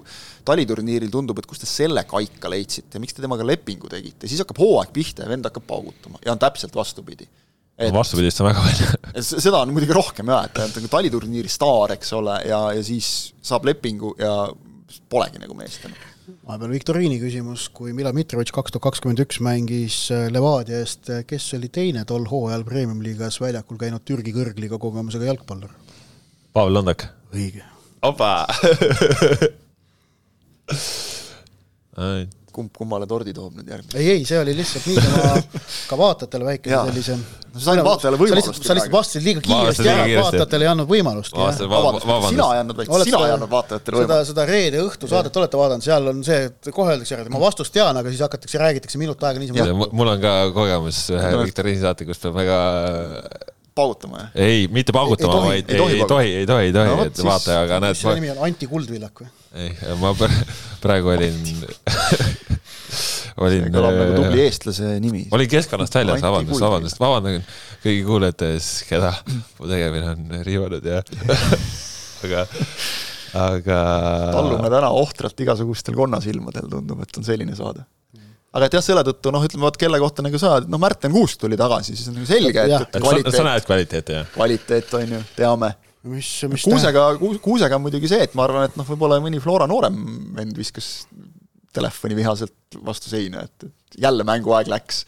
taliturniiril 0.47 1.13
tundub, 1.13 1.39
et 1.39 1.49
kust 1.49 1.63
te 1.63 1.69
selle 1.69 2.03
kaika 2.09 2.51
leidsite, 2.51 3.01
miks 3.03 3.15
te 3.15 3.23
temaga 3.23 3.45
lepingu 3.47 3.91
tegite, 3.91 4.27
siis 4.31 4.41
hakkab 4.43 4.63
hooaeg 4.63 4.91
pihta 4.95 5.27
ja 5.27 5.31
vend 5.31 5.47
hakkab 5.47 5.69
paugutama 5.69 6.21
ja 6.25 6.33
on 6.33 6.41
täpselt 6.41 6.75
vastupidi 6.75 7.29
et 7.77 7.93
vastupidist 7.93 8.41
on 8.41 8.49
väga 8.51 8.63
palju 8.63 9.23
seda 9.45 9.61
on 9.63 9.73
muidugi 9.73 9.95
rohkem 9.97 10.29
jah, 10.29 10.45
et 10.47 10.53
ta 10.55 10.65
on 10.67 10.73
nagu 10.77 10.89
taliturniiri 10.91 11.51
staar, 11.51 11.95
eks 11.97 12.13
ole, 12.19 12.35
ja, 12.49 12.59
ja 12.77 12.81
siis 12.85 13.07
saab 13.43 13.65
lepingu 13.69 14.13
ja 14.21 14.33
polegi 15.09 15.41
nagu 15.41 15.55
meest 15.57 15.85
enam. 15.87 15.97
vahepeal 16.47 16.71
viktoriini 16.75 17.17
küsimus, 17.21 17.67
kui 17.75 17.93
Milan 17.97 18.15
Mitrovic 18.15 18.51
kaks 18.55 18.71
tuhat 18.75 18.85
kakskümmend 18.89 19.19
üks 19.25 19.37
mängis 19.43 19.97
äh, 20.13 20.27
Levadia 20.33 20.77
eest, 20.83 21.09
äh, 21.09 21.25
kes 21.27 21.49
oli 21.57 21.69
teine 21.73 22.05
tol 22.09 22.25
hooajal 22.29 22.63
Premium-liigas 22.67 23.41
väljakul 23.43 23.77
käinud 23.81 24.05
Türgi 24.07 24.31
kõrgliiga 24.35 24.77
kogemusega 24.81 25.25
jalgpallur? 25.31 25.71
Pavel 26.53 26.73
Landak. 26.77 27.01
õige. 27.33 27.63
opa 28.05 28.31
kumb 32.53 32.73
kummale 32.77 33.07
tordi 33.09 33.33
toob 33.35 33.59
nüüd 33.59 33.71
järgmine? 33.73 33.99
ei, 33.99 34.17
ei, 34.17 34.25
see 34.27 34.39
oli 34.41 34.55
lihtsalt 34.57 34.89
niisama 34.91 35.37
ka 35.89 35.99
vaatajatele 35.99 36.51
väike 36.51 36.73
sellise 36.73 37.17
no 37.17 37.61
sa 37.61 37.69
said 37.69 37.83
vaatajale 37.85 38.17
võimalust 38.17 38.65
sa 38.65 38.75
lihtsalt 38.77 38.93
vastasid 38.93 39.25
liiga 39.27 39.43
kiiresti 39.45 39.89
ära, 39.91 40.05
vaatajatele 40.25 40.65
ei 40.65 40.71
andnud 40.71 40.89
võimalust. 40.89 41.37
sina 41.37 42.49
ei 42.55 42.61
andnud, 42.63 42.79
vaid 42.79 43.05
sina 43.05 43.21
ei 43.27 43.35
andnud 43.35 43.51
vaatajatele 43.51 44.01
võimalust. 44.01 44.31
seda, 44.31 44.43
seda 44.45 44.47
reede 44.49 44.81
õhtu 44.81 45.09
saadet 45.11 45.41
olete 45.41 45.61
vaadanud, 45.61 45.85
seal 45.85 46.11
on 46.13 46.25
see, 46.25 46.49
et 46.49 46.73
kohe 46.73 46.95
öeldakse 46.95 47.17
ära, 47.17 47.27
et 47.27 47.33
ma 47.33 47.41
vastust 47.43 47.75
tean, 47.75 47.97
aga 47.99 48.13
siis 48.13 48.23
hakatakse, 48.25 48.61
räägitakse 48.61 49.01
minut 49.01 49.25
aega 49.29 49.43
niisama. 49.43 49.89
mul 49.91 50.13
on 50.15 50.21
ka 50.23 50.35
kogemus 50.55 51.05
ühe 51.13 51.33
viktoriini 51.43 51.83
saate, 51.85 52.09
kus 52.09 52.21
peab 52.25 52.41
väga 52.41 52.59
paugutama, 53.75 54.17
jah? 54.17 54.33
ei, 54.47 54.67
mitte 54.73 54.95
paugutama, 54.95 55.45
vaid 55.47 55.69
ei 55.69 55.77
tohi, 55.77 55.99
ei 55.99 56.09
tohi, 56.09 56.33
ei 56.41 56.49
tohi, 56.49 56.65
ei 56.71 56.73
tohi, 56.73 57.07
et 57.07 57.23
vaataja, 57.25 57.63
aga 57.67 57.79
näed. 57.85 58.01
selle 58.01 58.17
nimi 58.17 58.33
on 58.33 58.43
Anti 58.47 58.69
Kuldvillak 58.69 59.23
või? 59.23 59.29
ei, 59.61 59.73
ma 60.01 60.13
praegu 60.83 61.13
olin 61.13 61.37
olin. 63.37 63.65
see 63.65 63.73
kõlab 63.73 63.97
nagu 63.99 64.17
tubli 64.17 64.41
äh, 64.41 64.49
eestlase 64.49 64.91
nimi. 65.03 65.25
olin 65.33 65.49
keskkonnast 65.51 65.97
väljas, 65.99 66.21
vabandust, 66.25 66.63
vabandust, 66.63 67.01
vabandan 67.01 67.41
kõigi 67.83 68.05
kuulajate 68.07 68.53
ees, 68.57 68.69
keda 68.89 69.13
mu 69.59 69.71
tegemine 69.71 70.13
on 70.13 70.45
riivanud 70.45 70.85
ja 70.87 71.01
aga, 72.25 72.45
aga. 73.47 73.81
tallume 74.37 74.71
täna 74.73 74.93
ohtralt 74.93 75.45
igasugustel 75.45 75.97
konnasilmadel, 75.97 76.69
tundub, 76.71 77.03
et 77.05 77.21
on 77.21 77.27
selline 77.27 77.57
saade 77.57 77.85
aga 78.53 78.69
et 78.69 78.75
jah, 78.77 78.83
selle 78.85 79.03
tõttu 79.07 79.33
noh, 79.33 79.45
ütleme 79.47 79.65
vot 79.65 79.79
kelle 79.81 79.99
kohta 80.01 80.25
nagu 80.25 80.39
sa, 80.41 80.59
noh, 80.67 80.81
Märten 80.81 81.13
Kuusk 81.13 81.41
tuli 81.41 81.57
tagasi, 81.59 81.95
siis 81.97 82.11
on 82.11 82.19
nagu 82.19 82.29
selge, 82.29 82.67
et, 82.67 82.85
et 82.85 83.01
kvaliteet. 83.01 83.37
sa 83.37 83.47
näed 83.47 83.65
kvaliteeti, 83.65 84.19
jah? 84.19 84.29
kvaliteet 84.35 84.93
on 84.99 85.15
ju, 85.17 85.21
teame. 85.37 85.71
mis, 86.11 86.29
mis 86.51 86.65
Kuusega, 86.67 87.07
Kuusega 87.41 87.79
on 87.79 87.87
muidugi 87.87 88.11
see, 88.11 88.27
et 88.27 88.37
ma 88.37 88.45
arvan, 88.45 88.69
et 88.69 88.77
noh, 88.77 88.85
võib-olla 88.87 89.17
mõni 89.23 89.41
Flora 89.41 89.65
noorem 89.69 89.97
vend 90.37 90.57
viskas 90.59 90.91
telefoni 91.75 92.17
vihaselt 92.17 92.77
vastu 92.85 93.11
seina, 93.11 93.45
et, 93.47 93.69
et 93.69 94.03
jälle 94.05 94.25
mänguaeg 94.27 94.69
läks. 94.71 95.03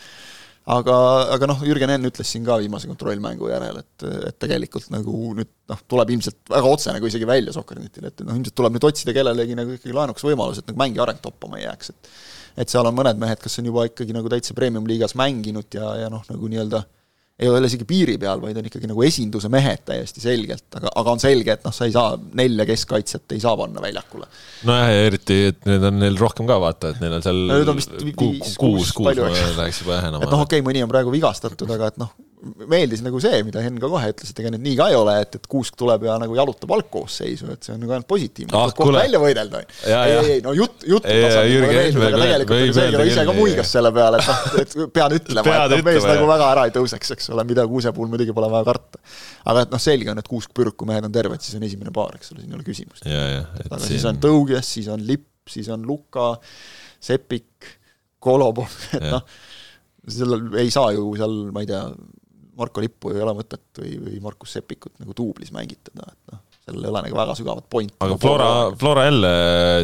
aga, 0.65 0.95
aga 1.35 1.49
noh, 1.49 1.59
Jürgen 1.67 1.93
Enn 1.93 2.09
ütles 2.09 2.31
siin 2.31 2.45
ka 2.45 2.57
viimase 2.61 2.89
kontrollmängu 2.89 3.51
järel, 3.51 3.81
et, 3.83 4.05
et 4.31 4.39
tegelikult 4.41 4.89
nagu 4.93 5.33
nüüd 5.37 5.51
noh, 5.69 5.83
tuleb 5.87 6.15
ilmselt 6.15 6.39
väga 6.49 6.71
otse 6.71 6.95
nagu 6.95 7.09
isegi 7.09 7.27
välja 7.29 7.53
Sokkernetile, 7.53 8.09
et 8.09 8.25
noh, 8.25 8.37
ilmselt 8.37 8.57
tuleb 8.57 8.77
nüüd 8.77 8.89
otsida 8.89 9.13
kellelegi 9.13 9.57
nagu 9.57 9.77
ikkagi 9.77 9.93
laenuks 9.93 10.25
võimalus, 10.25 10.61
et 10.61 10.71
nagu 10.71 10.81
mängi 10.81 11.03
areng 11.05 11.21
toppama 11.21 11.61
ei 11.61 11.67
jääks, 11.67 11.93
et 11.93 12.15
et 12.55 12.71
seal 12.71 12.87
on 12.87 12.95
mõned 12.95 13.19
mehed, 13.19 13.39
kes 13.43 13.59
on 13.59 13.65
juba 13.67 13.83
ikkagi 13.89 14.15
nagu 14.15 14.29
täitsa 14.31 14.55
premium-liigas 14.55 15.11
mänginud 15.19 15.75
ja, 15.75 15.89
ja 16.05 16.11
noh, 16.11 16.21
nagu 16.29 16.47
nii-öelda 16.51 16.85
ei 17.39 17.49
ole 17.51 17.67
isegi 17.67 17.83
piiri 17.87 18.15
peal, 18.19 18.39
vaid 18.39 18.55
on 18.59 18.67
ikkagi 18.69 18.87
nagu 18.87 19.03
esinduse 19.03 19.49
mehed 19.51 19.83
täiesti 19.87 20.21
selgelt, 20.23 20.67
aga, 20.79 20.91
aga 21.01 21.15
on 21.15 21.21
selge, 21.23 21.57
et 21.57 21.65
noh, 21.67 21.73
sa 21.75 21.87
ei 21.87 21.91
saa 21.95 22.13
nelja 22.39 22.67
keskkaitset 22.69 23.35
ei 23.35 23.41
saa 23.43 23.57
panna 23.59 23.83
väljakule. 23.83 24.29
nojah, 24.67 24.91
ja 24.93 25.09
eriti, 25.09 25.39
et 25.51 25.67
nüüd 25.67 25.83
on 25.89 25.99
neil 25.99 26.19
rohkem 26.21 26.47
ka 26.47 26.59
vaata, 26.63 26.93
et 26.95 27.01
neil 27.03 27.17
on 27.17 27.25
seal 27.25 27.41
no, 27.49 27.59
on 27.73 27.81
viis, 27.81 27.89
kuus, 28.15 28.93
kuus 28.95 28.95
läheks 29.03 29.83
juba 29.83 29.97
vähenema. 29.97 30.23
et 30.23 30.31
noh, 30.31 30.45
okei 30.47 30.61
okay,, 30.61 30.67
mõni 30.69 30.85
on 30.85 30.91
praegu 30.91 31.11
vigastatud, 31.11 31.75
aga 31.75 31.91
et 31.91 31.99
noh, 31.99 32.15
meeldis 32.69 33.01
nagu 33.01 33.19
see, 33.23 33.39
mida 33.47 33.61
Henn 33.63 33.79
ka 33.81 33.89
kohe 33.89 34.09
ütles, 34.11 34.31
et 34.31 34.39
ega 34.41 34.51
nüüd 34.53 34.63
nii 34.65 34.75
ka 34.77 34.87
ei 34.91 34.97
ole, 34.97 35.13
et, 35.23 35.37
et 35.39 35.47
Kuusk 35.49 35.77
tuleb 35.79 36.03
ja 36.05 36.17
nagu 36.21 36.35
jalutab 36.37 36.73
algkoosseisu, 36.75 37.47
et 37.55 37.65
see 37.65 37.73
on 37.73 37.79
nagu 37.81 37.95
ainult 37.95 38.07
positiivne. 38.09 38.51
Ah,, 38.53 38.73
tuleb 38.75 38.91
kohe 38.91 38.95
välja 38.97 39.21
võidelda, 39.23 39.61
ei, 39.63 39.95
ei, 39.95 40.35
no 40.45 40.53
jutt, 40.57 40.85
jutt 40.89 41.07
tasandil 41.07 41.65
mulle 41.65 41.71
meeldib, 41.71 42.03
aga 42.09 42.19
tegelikult 42.21 42.53
nagu 42.53 42.77
Seegero 42.77 43.07
ise 43.09 43.25
ka 43.29 43.35
muigas 43.37 43.71
selle 43.77 43.91
peale, 43.95 44.19
et 44.21 44.29
noh, 44.29 44.59
et 44.61 44.75
pean 44.97 45.17
ütlema, 45.17 45.55
et 45.55 45.75
noh, 45.75 45.85
mees 45.89 46.09
nagu 46.11 46.29
väga 46.33 46.51
ära 46.51 46.67
ei 46.69 46.75
tõuseks, 46.75 47.15
eks 47.17 47.31
ole, 47.35 47.47
mida 47.49 47.65
Kuuse 47.71 47.95
puhul 47.95 48.11
muidugi 48.13 48.35
pole 48.35 48.51
vaja 48.51 48.69
karta. 48.69 49.01
aga 49.53 49.65
et 49.65 49.73
noh, 49.73 49.83
selge 49.87 50.13
on, 50.13 50.21
et 50.21 50.31
Kuusk, 50.35 50.53
Pürku 50.57 50.89
mehed 50.89 51.07
on 51.07 51.15
terved, 51.15 51.41
siis 51.45 51.57
on 51.57 51.65
esimene 51.65 51.95
paar, 51.95 52.19
eks 52.19 52.35
ole, 52.35 52.43
siin 52.43 52.53
ei 52.53 52.59
ole 52.59 52.67
küsimust. 52.67 53.07
aga 53.09 53.79
siin... 53.79 53.89
siis 53.95 54.07
on 54.11 54.21
Tõuges, 54.21 54.75
siis 54.77 54.91
on 54.91 55.07
Lipp, 55.07 55.29
siis 55.49 55.71
on 55.73 55.87
Luka, 55.87 56.33
Sepik, 57.03 57.73
Kolobov, 58.25 58.69
et 58.97 59.09
noh, 59.09 59.25
sellel 60.05 60.53
ei 60.61 60.71
saa 60.73 60.91
ju 60.95 61.09
seal, 61.17 61.35
ma 61.53 61.63
ei 61.63 61.69
tea, 61.69 61.81
Marko 62.57 62.83
Lippu 62.83 63.13
ei 63.13 63.21
ole 63.23 63.35
mõtet 63.37 63.63
või, 63.81 63.95
või 64.01 64.19
Markus 64.23 64.55
Sepikut 64.55 64.95
nagu 65.01 65.15
duublis 65.17 65.51
mängitada, 65.55 66.07
et 66.11 66.33
noh, 66.33 66.41
sellel 66.65 66.87
ei 66.87 66.91
ole 66.93 67.03
nagu 67.07 67.19
väga 67.19 67.37
sügavat 67.37 67.69
pointi. 67.69 67.95
aga 68.03 68.17
Flora, 68.21 68.49
Flora 68.79 69.05
jälle 69.09 69.31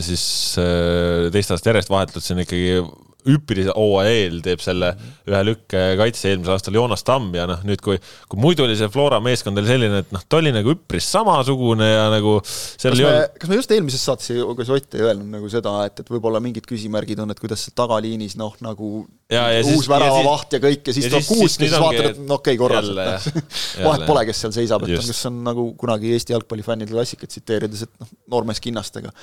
siis 0.06 0.26
äh, 0.62 1.30
teist 1.34 1.54
aastat 1.54 1.74
järjest 1.74 1.94
vahetult 1.94 2.26
siin 2.26 2.44
ikkagi 2.46 2.82
hüppelise 3.28 3.74
hooaja 3.76 4.12
eel 4.16 4.40
teeb 4.46 4.62
selle 4.64 4.92
ühe 5.30 5.42
lükke 5.46 5.84
kaitse 6.00 6.32
eelmisel 6.32 6.56
aastal 6.56 6.78
Joonas 6.78 7.06
Tamm 7.08 7.34
ja 7.38 7.48
noh, 7.50 7.62
nüüd 7.68 7.82
kui, 7.84 8.00
kui 8.32 8.42
muidu 8.42 8.66
oli 8.66 8.78
see 8.80 8.90
Flora 8.92 9.22
meeskond 9.24 9.60
oli 9.62 9.70
selline, 9.70 10.02
et 10.04 10.14
noh, 10.16 10.24
ta 10.28 10.40
oli 10.42 10.54
nagu 10.56 10.74
üpris 10.74 11.08
samasugune 11.14 11.88
ja 11.88 12.08
nagu 12.14 12.38
kas 12.42 12.86
me, 12.88 12.94
olnud... 12.98 13.38
kas 13.42 13.52
me 13.52 13.60
just 13.60 13.76
eelmises 13.76 14.06
saates, 14.10 14.32
kas 14.58 14.72
Ott 14.72 14.96
ei 14.96 15.04
öelnud 15.04 15.28
nagu 15.34 15.50
seda, 15.52 15.74
et, 15.88 16.00
et 16.04 16.12
võib-olla 16.12 16.40
mingid 16.44 16.66
küsimärgid 16.70 17.20
on, 17.22 17.34
et 17.34 17.40
kuidas 17.42 17.66
see 17.68 17.76
tagaliinis 17.76 18.38
noh, 18.40 18.56
nagu 18.64 18.92
ja, 19.32 19.46
ja 19.54 19.64
uus 19.68 19.90
väravavaht 19.92 20.58
ja 20.58 20.62
kõik 20.64 20.90
ja 20.90 20.96
siis 20.96 21.08
tuleb 21.08 21.28
kuusk 21.28 21.64
ja 21.64 21.70
siis 21.70 21.78
vaatad, 21.82 22.10
et 22.14 22.22
no 22.24 22.40
okei 22.40 22.58
okay,, 22.58 22.62
korras, 22.62 22.90
et 22.92 23.84
vahet 23.86 24.06
pole, 24.08 24.26
kes 24.30 24.44
seal 24.46 24.56
seisab, 24.56 24.86
et 24.88 25.00
kas 25.00 25.26
on 25.30 25.42
nagu 25.46 25.68
kunagi 25.80 26.14
Eesti 26.16 26.36
jalgpallifännide 26.36 26.94
klassikat 26.94 27.32
tsiteerides, 27.32 27.86
et 27.88 27.94
noh, 28.02 28.12
noormees 28.32 28.62
kinnastega. 28.64 29.14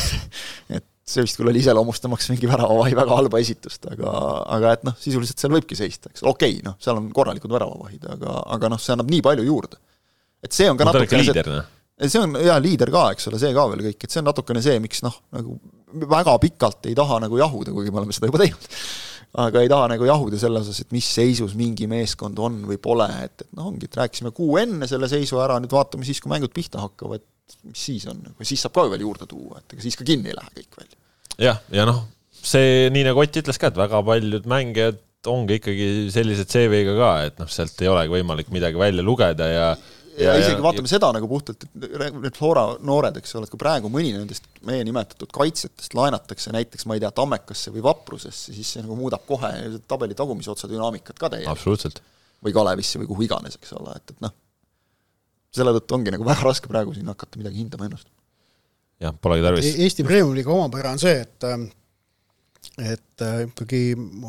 Et 0.76 0.84
see 1.10 1.24
vist 1.26 1.38
küll 1.40 1.50
oli 1.50 1.62
iseloomustamaks 1.62 2.30
mingi 2.32 2.48
väravavahi 2.50 2.96
väga 3.00 3.18
halba 3.18 3.42
esitust, 3.42 3.88
aga, 3.90 4.14
aga 4.58 4.76
et 4.78 4.86
noh, 4.88 4.96
sisuliselt 5.00 5.42
seal 5.42 5.54
võibki 5.56 5.78
seista, 5.78 6.12
eks, 6.12 6.24
okei 6.24 6.56
okay,, 6.56 6.64
noh, 6.66 6.78
seal 6.82 7.00
on 7.00 7.10
korralikud 7.16 7.52
väravavahid, 7.52 8.06
aga, 8.16 8.38
aga 8.56 8.72
noh, 8.74 8.80
see 8.82 8.94
annab 8.96 9.12
nii 9.12 9.24
palju 9.26 9.46
juurde. 9.48 9.80
et 10.44 10.56
see 10.56 10.70
on 10.70 10.80
ka 10.80 10.88
no, 10.88 10.94
natukene 10.94 11.26
see, 11.26 11.44
noh. 11.50 11.68
see 12.06 12.24
on 12.24 12.40
jaa, 12.40 12.56
liider 12.62 12.94
ka, 12.94 13.10
eks 13.16 13.30
ole, 13.30 13.42
see 13.42 13.52
ka 13.56 13.68
veel 13.74 13.86
kõik, 13.90 14.00
et 14.06 14.16
see 14.16 14.22
on 14.22 14.30
natukene 14.30 14.64
see, 14.64 14.80
miks 14.82 15.04
noh, 15.06 15.20
nagu 15.36 15.58
väga 16.10 16.36
pikalt 16.42 16.86
ei 16.86 16.96
taha 16.98 17.18
nagu 17.26 17.38
jahuda, 17.40 17.74
kuigi 17.74 17.92
me 17.92 18.04
oleme 18.04 18.14
seda 18.16 18.30
juba 18.30 18.44
teinud 18.44 18.68
aga 19.38 19.62
ei 19.62 19.68
taha 19.70 19.90
nagu 19.92 20.06
jahuda 20.08 20.38
selle 20.42 20.62
osas, 20.62 20.80
et 20.82 20.94
mis 20.94 21.06
seisus 21.06 21.54
mingi 21.58 21.86
meeskond 21.90 22.38
on 22.42 22.62
või 22.66 22.80
pole, 22.82 23.06
et, 23.22 23.44
et 23.44 23.52
noh, 23.54 23.68
ongi, 23.70 23.86
et 23.86 23.98
rääkisime 24.00 24.32
kuu 24.34 24.56
enne 24.58 24.88
selle 24.90 25.08
seisu 25.10 25.38
ära, 25.42 25.60
nüüd 25.62 25.74
vaatame 25.74 26.06
siis, 26.06 26.18
kui 26.22 26.32
mängud 26.32 26.54
pihta 26.54 26.82
hakkavad, 26.82 27.22
mis 27.70 27.84
siis 27.90 28.06
on, 28.10 28.24
siis 28.42 28.64
saab 28.64 28.74
ka 28.74 28.88
veel 28.90 29.06
juurde 29.06 29.28
tuua, 29.30 29.62
et 29.62 29.76
ega 29.76 29.86
siis 29.86 29.98
ka 29.98 30.06
kinni 30.06 30.32
ei 30.32 30.38
lähe 30.38 30.54
kõik 30.58 30.80
välja 30.82 30.99
jah, 31.40 31.60
ja 31.74 31.86
noh, 31.88 32.02
see 32.40 32.88
nii 32.94 33.06
nagu 33.10 33.22
Ott 33.22 33.40
ütles 33.42 33.60
ka, 33.60 33.70
et 33.70 33.78
väga 33.80 34.02
paljud 34.06 34.48
mängijad 34.50 35.00
ongi 35.30 35.58
ikkagi 35.60 35.86
sellised 36.12 36.48
CV-ga 36.48 36.96
ka, 36.96 37.14
et 37.28 37.40
noh, 37.40 37.48
sealt 37.52 37.80
ei 37.84 37.90
olegi 37.92 38.14
võimalik 38.14 38.52
midagi 38.54 38.80
välja 38.80 39.04
lugeda 39.04 39.48
ja 39.50 39.70
ja, 40.20 40.34
ja 40.34 40.40
isegi 40.42 40.62
vaatame 40.62 40.88
ja, 40.88 40.92
seda 40.94 41.10
nagu 41.14 41.28
puhtalt, 41.30 41.64
et 41.64 42.12
need 42.20 42.36
Flora 42.36 42.64
noored, 42.84 43.16
eks 43.20 43.34
ole, 43.38 43.46
et 43.46 43.52
kui 43.52 43.60
praegu 43.60 43.90
mõni 43.92 44.12
nendest 44.14 44.46
meie 44.68 44.84
nimetatud 44.86 45.30
kaitsjatest 45.32 45.94
laenatakse 45.96 46.52
näiteks, 46.54 46.86
ma 46.88 46.96
ei 46.96 47.04
tea, 47.04 47.12
Tammekasse 47.16 47.72
või 47.74 47.84
Vaprusesse, 47.84 48.54
siis 48.56 48.74
see 48.74 48.84
nagu 48.84 48.98
muudab 48.98 49.24
kohe 49.28 49.52
tabeli 49.88 50.16
tagumise 50.18 50.52
otsa 50.52 50.68
dünaamikat 50.70 51.16
ka 51.16 51.32
täielikult. 51.32 51.56
absoluutselt. 51.56 52.02
või 52.44 52.56
Kalevisse 52.56 53.00
või 53.00 53.10
kuhu 53.12 53.28
iganes, 53.28 53.56
eks 53.60 53.76
ole, 53.78 53.96
et, 53.96 54.14
et 54.14 54.24
noh, 54.24 54.34
selle 55.56 55.76
tõttu 55.78 55.96
ongi 55.96 56.14
nagu 56.14 56.26
väga 56.26 56.48
raske 56.48 56.70
praegu 56.70 56.96
siin 56.96 57.08
hakata 57.10 57.40
midagi 57.40 57.62
hindama 57.62 57.88
ennast 57.88 58.08
jah, 59.00 59.14
polegi 59.22 59.46
tarvis. 59.46 59.68
E-, 59.70 59.84
Eesti 59.86 60.06
Premium-liiga 60.06 60.52
omapära 60.54 60.94
on 60.94 61.02
see, 61.02 61.20
et 61.24 61.48
ähm, 61.48 61.68
et 62.80 63.24
äh, 63.24 63.42
ikkagi 63.48 63.82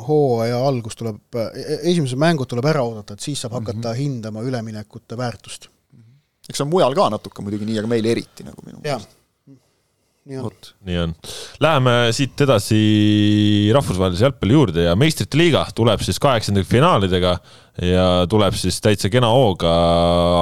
hooaja 0.07 0.59
algus 0.67 0.97
tuleb, 0.99 1.21
e-, 1.35 1.79
esimesed 1.91 2.19
mängud 2.19 2.49
tuleb 2.51 2.67
ära 2.71 2.83
oodata, 2.87 3.15
et 3.15 3.23
siis 3.23 3.43
saab 3.43 3.59
hakata 3.59 3.79
mm 3.79 3.93
-hmm. 3.93 4.01
hindama 4.03 4.43
üleminekute 4.47 5.17
väärtust. 5.17 5.69
eks 6.49 6.57
see 6.57 6.65
on 6.65 6.71
mujal 6.71 6.95
ka 6.95 7.09
natuke 7.09 7.41
muidugi 7.41 7.65
nii, 7.65 7.79
aga 7.79 7.87
meil 7.87 8.05
eriti 8.05 8.43
nagu 8.43 8.63
minu 8.65 8.79
meelest 8.81 9.19
nii 10.25 10.37
on. 10.37 10.51
nii 10.85 10.97
on. 11.01 11.13
Läheme 11.63 11.93
siit 12.13 12.41
edasi 12.45 12.79
rahvusvahelise 13.73 14.27
jalgpalli 14.27 14.53
juurde 14.53 14.85
ja 14.85 14.95
meistrite 14.99 15.39
liiga 15.39 15.63
tuleb 15.75 16.03
siis 16.05 16.19
kaheksandikfinaalidega 16.21 17.31
ja 17.87 18.05
tuleb 18.29 18.57
siis 18.59 18.77
täitsa 18.83 19.09
kena 19.09 19.31
hooga, 19.33 19.71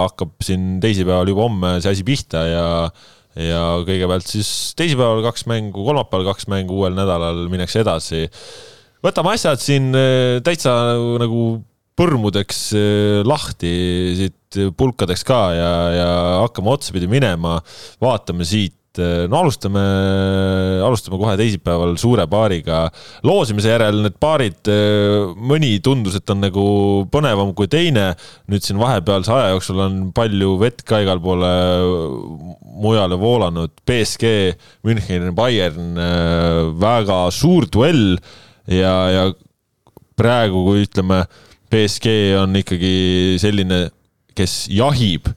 hakkab 0.08 0.36
siin 0.44 0.82
teisipäeval 0.84 1.32
juba 1.32 1.48
homme 1.48 1.78
see 1.80 1.94
asi 1.94 2.04
pihta 2.04 2.44
ja 2.50 2.66
ja 3.38 3.64
kõigepealt 3.86 4.28
siis 4.30 4.74
teisipäeval 4.80 5.22
kaks 5.28 5.46
mängu, 5.50 5.84
kolmapäeval 5.86 6.32
kaks 6.32 6.50
mängu, 6.52 6.80
uuel 6.82 6.96
nädalal 6.98 7.46
minnakse 7.52 7.84
edasi. 7.84 8.26
võtame 9.06 9.36
asjad 9.36 9.62
siin 9.62 9.94
äh, 9.96 10.40
täitsa 10.46 10.74
nagu 11.22 11.62
põrmudeks 12.00 12.64
äh, 12.74 13.22
lahti 13.28 13.74
siit 14.18 14.60
pulkadeks 14.78 15.24
ka 15.28 15.40
ja, 15.54 15.72
ja 15.94 16.10
hakkame 16.46 16.74
otsapidi 16.74 17.10
minema, 17.12 17.60
vaatame 18.02 18.48
siit 18.48 18.79
et 19.00 19.24
eh, 19.24 19.28
no 19.32 19.40
alustame, 19.44 19.82
alustame 20.84 21.20
kohe 21.20 21.36
teisipäeval 21.40 21.96
suure 22.00 22.26
paariga. 22.30 22.90
loosimise 23.24 23.72
järel 23.72 24.02
need 24.04 24.18
paarid, 24.20 24.60
eh, 24.68 25.32
mõni 25.36 25.80
tundus, 25.84 26.18
et 26.20 26.30
on 26.30 26.42
nagu 26.44 26.66
põnevam 27.12 27.54
kui 27.56 27.68
teine. 27.68 28.16
nüüd 28.50 28.66
siin 28.66 28.80
vahepealse 28.80 29.32
aja 29.32 29.54
jooksul 29.54 29.80
on 29.80 29.98
palju 30.16 30.58
vett 30.60 30.84
ka 30.84 31.02
igale 31.04 31.22
poole 31.24 31.52
mujale 32.80 33.18
voolanud. 33.20 33.72
BSG, 33.86 34.56
München, 34.84 35.34
Bayern, 35.36 35.98
eh, 35.98 36.64
väga 36.80 37.32
suur 37.32 37.68
duell 37.72 38.20
ja, 38.68 38.96
ja 39.10 39.34
praegu, 40.20 40.66
kui 40.66 40.84
ütleme, 40.88 41.24
BSG 41.70 42.36
on 42.42 42.56
ikkagi 42.60 43.38
selline, 43.40 43.90
kes 44.36 44.68
jahib 44.72 45.30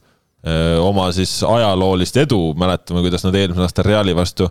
oma 0.83 1.05
siis 1.15 1.37
ajaloolist 1.47 2.17
edu, 2.19 2.39
mäletame, 2.59 2.99
kuidas 3.05 3.23
nad 3.23 3.35
eelmisel 3.39 3.63
aastal 3.63 3.85
Reali 3.87 4.15
vastu 4.15 4.49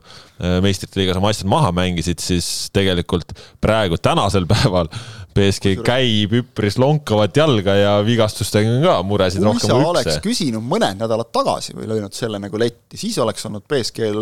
meistrite 0.65 0.97
liigas 0.97 1.19
oma 1.21 1.29
asjad 1.35 1.51
maha 1.53 1.73
mängisid, 1.77 2.23
siis 2.23 2.47
tegelikult 2.73 3.35
praegu, 3.61 3.99
tänasel 4.01 4.49
päeval 4.53 4.89
BSG 5.37 5.79
käib 5.85 6.35
üpris 6.39 6.77
lonkavat 6.81 7.37
jalga 7.37 7.75
ja 7.79 7.93
vigastustega 8.05 8.71
on 8.71 8.85
ka 8.85 8.97
muresid 9.07 9.41
kui 9.41 9.49
rohkem 9.49 9.73
kui 9.73 9.79
üks. 9.81 9.89
oleks 9.91 10.19
küsinud 10.25 10.67
mõned 10.67 11.01
nädalad 11.01 11.31
tagasi 11.35 11.77
või 11.77 11.89
löönud 11.91 12.17
selle 12.17 12.41
nagu 12.43 12.61
letti, 12.61 13.01
siis 13.01 13.17
oleks 13.23 13.49
olnud 13.49 13.65
BSG-l 13.71 14.21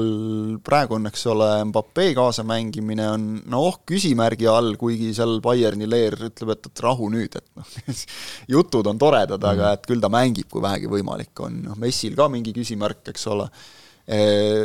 praegu 0.67 0.99
on, 0.99 1.11
eks 1.11 1.27
ole, 1.33 1.51
Mbappé 1.71 2.11
kaasamängimine 2.19 3.09
on 3.11 3.27
noh, 3.51 3.81
küsimärgi 3.89 4.49
all, 4.51 4.75
kuigi 4.81 5.13
seal 5.17 5.39
Bayerni 5.45 5.91
leer 5.91 6.17
ütleb, 6.31 6.55
et, 6.55 6.71
et 6.71 6.87
rahu 6.87 7.11
nüüd, 7.13 7.37
et 7.41 7.47
noh 7.59 8.01
jutud 8.57 8.89
on 8.91 9.01
toredad, 9.01 9.43
aga 9.43 9.71
mm. 9.73 9.77
et 9.79 9.91
küll 9.91 10.03
ta 10.03 10.13
mängib, 10.13 10.49
kui 10.51 10.65
vähegi 10.65 10.91
võimalik 10.91 11.45
on, 11.47 11.61
noh 11.69 11.79
Messil 11.81 12.17
ka 12.19 12.31
mingi 12.33 12.55
küsimärk, 12.57 13.05
eks 13.13 13.29
ole 13.35 13.51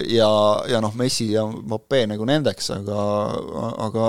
ja, 0.09 0.29
ja 0.69 0.81
noh, 0.81 0.95
Messi 0.97 1.29
ja 1.33 1.45
Mbappé 1.45 2.05
nagu 2.09 2.25
nendeks, 2.27 2.71
aga, 2.79 3.01
aga 3.85 4.07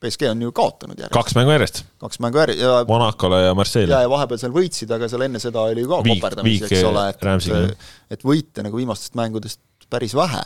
BSG 0.00 0.30
on 0.30 0.46
ju 0.46 0.52
kaotanud 0.56 0.96
järjest. 0.96 1.16
kaks 1.16 1.34
mängu 1.36 1.52
järjest. 1.52 1.82
kaks 2.00 2.20
mängu 2.24 2.40
järjest 2.40 2.62
ja 2.62 2.84
Monacole 2.88 3.42
ja 3.44 3.56
Marseille'le. 3.56 3.96
ja, 3.96 4.04
ja 4.06 4.12
vahepeal 4.12 4.40
seal 4.40 4.54
võitsid, 4.54 4.94
aga 4.96 5.08
seal 5.12 5.26
enne 5.26 5.42
seda 5.42 5.66
oli 5.68 5.84
ju 5.84 5.90
ka 5.90 6.00
koperdamisi, 6.06 6.64
eks 6.70 6.86
ole, 6.88 7.04
et 7.12 8.16
et 8.16 8.24
võite 8.24 8.64
nagu 8.64 8.80
viimastest 8.80 9.18
mängudest 9.20 9.60
päris 9.92 10.14
vähe 10.16 10.40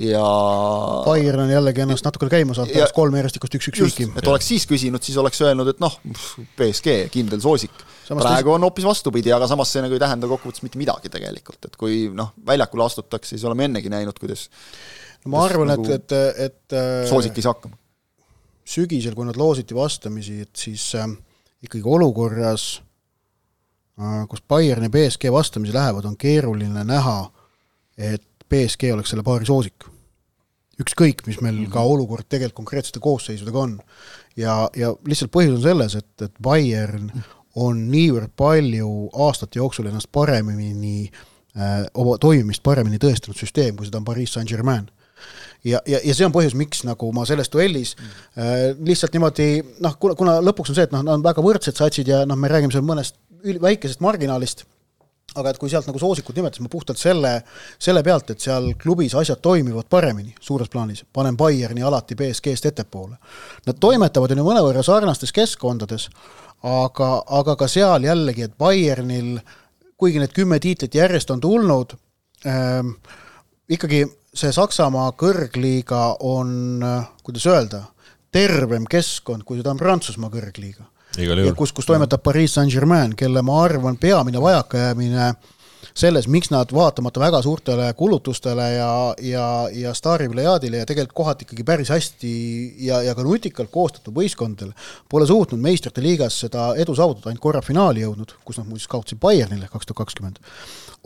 ja 0.00 0.22
Bayern 1.06 1.46
on 1.46 1.50
jällegi 1.50 1.82
ennast 1.84 2.04
natukene 2.06 2.32
käima 2.32 2.56
saanud, 2.56 2.74
pärast 2.74 2.94
kolm 2.96 3.16
järjestikust 3.16 3.56
üks-üks 3.58 3.82
viiki. 3.82 4.08
et 4.20 4.28
oleks 4.28 4.50
siis 4.52 4.66
küsinud, 4.68 5.02
siis 5.04 5.16
oleks 5.20 5.40
öelnud, 5.42 5.70
et 5.72 5.80
noh, 5.82 5.96
BSG, 6.58 6.98
kindel 7.12 7.40
soosik. 7.42 7.72
praegu 8.10 8.52
on 8.52 8.68
hoopis 8.68 8.86
vastupidi, 8.86 9.32
aga 9.34 9.48
samas 9.50 9.72
see 9.72 9.82
nagu 9.84 9.96
ei 9.96 10.02
tähenda 10.02 10.28
kokkuvõttes 10.30 10.62
mitte 10.66 10.78
midagi 10.80 11.10
tegelikult, 11.12 11.70
et 11.70 11.80
kui 11.80 12.04
noh, 12.14 12.34
väljakule 12.46 12.86
astutakse, 12.86 13.34
siis 13.34 13.48
oleme 13.48 13.70
ennegi 13.70 13.92
näinud, 13.92 14.20
kuidas 14.20 14.46
ma 15.32 15.42
arvan, 15.48 15.72
nagu 15.72 15.90
et, 15.90 16.12
et, 16.12 16.46
et 16.50 17.10
soosik 17.10 17.34
ei 17.40 17.46
saa 17.46 17.56
hakkama 17.56 17.80
sügisel, 18.66 19.14
kui 19.14 19.26
nad 19.28 19.38
loositi 19.38 19.74
vastamisi, 19.74 20.40
et 20.42 20.56
siis 20.56 20.88
äh, 20.98 21.08
ikkagi 21.62 21.84
olukorras, 21.86 22.82
kus 24.28 24.42
Bayern 24.48 24.84
ja 24.84 24.90
BSG 24.92 25.30
vastamisi 25.32 25.74
lähevad, 25.74 26.04
on 26.04 26.16
keeruline 26.20 26.82
näha, 26.84 27.30
et 27.96 28.24
BSG 28.48 28.92
oleks 28.92 29.14
selle 29.14 29.24
paari 29.26 29.46
soosik. 29.48 29.84
ükskõik, 30.76 31.22
mis 31.26 31.40
meil 31.40 31.54
mm 31.54 31.64
-hmm. 31.64 31.72
ka 31.72 31.80
olukord 31.80 32.26
tegelikult 32.28 32.54
konkreetsete 32.54 33.00
koosseisudega 33.00 33.58
on. 33.58 33.80
ja, 34.36 34.68
ja 34.76 34.94
lihtsalt 35.06 35.32
põhjus 35.32 35.54
on 35.56 35.62
selles, 35.62 35.94
et, 35.94 36.22
et 36.22 36.32
Bayern 36.42 37.10
on 37.54 37.90
niivõrd 37.90 38.30
palju 38.36 39.08
aastate 39.12 39.58
jooksul 39.58 39.86
ennast 39.86 40.12
paremini 40.12 41.10
äh,, 41.56 41.86
oma 41.94 42.18
toimimist 42.18 42.62
paremini 42.62 42.98
tõestanud 42.98 43.38
süsteem, 43.38 43.76
kui 43.76 43.86
seda 43.86 43.98
on 43.98 44.04
Pariis 44.04 44.32
Saint-Germain 44.32 44.90
ja, 45.66 45.82
ja, 45.88 46.00
ja 46.04 46.14
see 46.14 46.26
on 46.26 46.34
põhjus, 46.34 46.56
miks 46.58 46.84
nagu 46.86 47.10
ma 47.16 47.26
selles 47.28 47.50
duellis 47.52 47.96
mm. 47.98 48.22
äh, 48.38 48.64
lihtsalt 48.86 49.16
niimoodi 49.16 49.50
noh, 49.84 49.98
kuna, 50.00 50.16
kuna 50.18 50.38
lõpuks 50.44 50.72
on 50.72 50.78
see, 50.78 50.86
et 50.88 50.94
noh, 50.94 51.04
nad 51.06 51.18
on 51.18 51.26
väga 51.26 51.44
võrdsed 51.44 51.78
satsid 51.78 52.10
ja 52.12 52.24
noh, 52.28 52.38
me 52.38 52.50
räägime 52.52 52.74
seal 52.74 52.86
mõnest 52.86 53.18
väikesest 53.46 54.02
marginaalist 54.02 54.66
aga 55.36 55.52
et 55.52 55.58
kui 55.60 55.70
sealt 55.70 55.88
nagu 55.88 56.00
soosikut 56.00 56.36
nimetasime 56.38 56.70
puhtalt 56.72 57.00
selle, 57.00 57.32
selle 57.82 58.02
pealt, 58.06 58.30
et 58.32 58.42
seal 58.42 58.70
klubis 58.80 59.14
asjad 59.18 59.42
toimivad 59.44 59.88
paremini, 59.92 60.34
suures 60.40 60.70
plaanis, 60.72 61.04
panen 61.12 61.36
Bayerni 61.36 61.84
alati 61.84 62.16
BSG-st 62.16 62.70
ettepoole. 62.70 63.18
Nad 63.66 63.80
toimetavad 63.82 64.32
ju 64.32 64.46
mõnevõrra 64.46 64.84
sarnastes 64.86 65.34
keskkondades, 65.36 66.08
aga, 66.64 67.10
aga 67.40 67.56
ka 67.60 67.68
seal 67.68 68.08
jällegi, 68.08 68.46
et 68.48 68.56
Bayernil, 68.58 69.36
kuigi 70.00 70.22
need 70.22 70.34
kümme 70.36 70.60
tiitlit 70.62 70.96
järjest 70.96 71.30
on 71.34 71.42
tulnud 71.44 71.96
ähm,, 72.48 72.94
ikkagi 73.68 74.04
see 74.36 74.52
Saksamaa 74.52 75.12
kõrgliiga 75.16 76.02
on, 76.24 76.84
kuidas 77.24 77.46
öelda, 77.48 77.82
tervem 78.32 78.84
keskkond, 78.90 79.46
kui 79.48 79.60
seda 79.60 79.72
on 79.72 79.80
Prantsusmaa 79.80 80.32
kõrgliiga. 80.32 80.84
Kus, 81.56 81.72
kus 81.72 81.88
toimetab 81.88 82.20
Pariis 82.20 82.58
Saint-Germain, 82.58 83.14
kelle 83.16 83.40
ma 83.46 83.62
arvan, 83.64 83.96
peamine 83.96 84.40
vajakajäämine 84.42 85.30
selles, 85.96 86.26
miks 86.28 86.50
nad 86.52 86.72
vaatamata 86.74 87.20
väga 87.22 87.40
suurtele 87.42 87.86
kulutustele 87.96 88.66
ja, 88.74 88.90
ja, 89.24 89.46
ja 89.72 89.94
staariplejaadile 89.96 90.82
ja 90.82 90.88
tegelikult 90.88 91.16
kohati 91.16 91.46
ikkagi 91.46 91.64
päris 91.64 91.92
hästi 91.94 92.32
ja, 92.84 93.00
ja 93.06 93.14
ka 93.16 93.24
nutikalt 93.24 93.70
koostatud 93.72 94.12
võistkondadel, 94.18 94.74
pole 95.08 95.28
suutnud 95.28 95.62
meistrite 95.62 96.04
liigas 96.04 96.36
seda 96.44 96.74
edu 96.76 96.96
saavutada, 96.98 97.30
ainult 97.30 97.44
korra 97.44 97.64
finaali 97.64 98.04
jõudnud, 98.04 98.36
kus 98.44 98.60
nad 98.60 98.68
muuseas 98.68 98.90
kaotasid 98.92 99.22
Bayernile 99.22 99.70
kaks 99.72 99.88
tuhat 99.88 100.04
kakskümmend, 100.04 100.42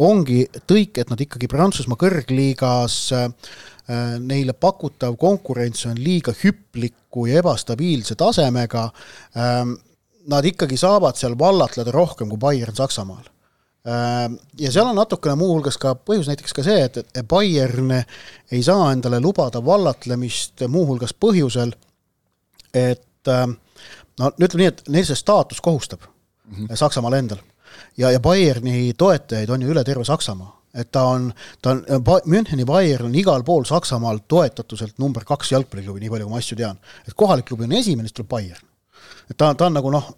ongi 0.01 0.45
tõik, 0.69 0.99
et 1.01 1.11
nad 1.13 1.21
ikkagi 1.21 1.49
Prantsusmaa 1.51 1.99
kõrgliigas 2.01 2.97
äh, 3.17 3.29
neile 4.23 4.55
pakutav 4.57 5.17
konkurents 5.21 5.85
on 5.91 5.99
liiga 6.01 6.33
hüpliku 6.43 7.27
ja 7.29 7.41
ebastabiilse 7.43 8.17
tasemega 8.19 8.87
ähm,, 9.37 9.77
nad 10.31 10.47
ikkagi 10.47 10.77
saavad 10.79 11.17
seal 11.19 11.35
vallatleda 11.39 11.93
rohkem 11.93 12.29
kui 12.31 12.39
Bayern 12.39 12.77
Saksamaal. 12.77 13.25
Äh, 13.89 14.29
ja 14.61 14.73
seal 14.73 14.89
on 14.89 14.99
natukene 15.01 15.37
muuhulgas 15.41 15.79
ka 15.81 15.95
põhjus 15.97 16.31
näiteks 16.31 16.57
ka 16.57 16.65
see, 16.65 16.85
et, 16.87 17.01
et 17.01 17.27
Bayern 17.29 17.93
ei 17.97 18.63
saa 18.65 18.91
endale 18.95 19.21
lubada 19.21 19.63
vallatlemist 19.65 20.67
muuhulgas 20.69 21.17
põhjusel, 21.17 21.75
et 22.77 23.33
äh, 23.33 23.47
no 24.21 24.33
ütleme 24.37 24.65
nii, 24.65 24.73
et 24.73 24.83
neil 24.93 25.09
see 25.09 25.19
staatus 25.19 25.61
kohustab 25.65 26.05
mm 26.05 26.67
-hmm. 26.67 26.77
Saksamaal 26.77 27.19
endal. 27.19 27.41
Ja, 27.97 28.11
ja 28.11 28.21
Bayerni 28.21 28.93
toetajaid 28.99 29.51
on 29.51 29.63
ju 29.63 29.75
üle 29.75 29.85
terve 29.85 30.05
Saksamaa 30.05 30.57
et 30.75 30.91
ta 30.95 31.03
on, 31.11 31.31
ta 31.63 31.75
on, 31.75 31.85
Müncheni 32.31 32.65
Bayern 32.67 33.09
on 33.09 33.15
igal 33.19 33.43
pool 33.47 33.65
Saksamaal 33.67 34.23
toetatuselt 34.31 35.01
number 35.03 35.25
kaks 35.27 35.51
jalgpalliklubi, 35.51 36.05
nii 36.05 36.13
palju 36.13 36.29
kui 36.29 36.35
ma 36.37 36.43
asju 36.43 36.59
tean. 36.61 36.79
et 37.07 37.15
kohalik 37.15 37.49
klubi 37.51 37.67
on 37.67 37.79
esimene, 37.81 38.07
siis 38.07 38.21
tuleb 38.21 38.31
Bayern 38.31 38.70
et 39.31 39.37
ta, 39.39 39.53
ta 39.55 39.69
on 39.69 39.77
nagu 39.79 39.93
noh, 39.93 40.09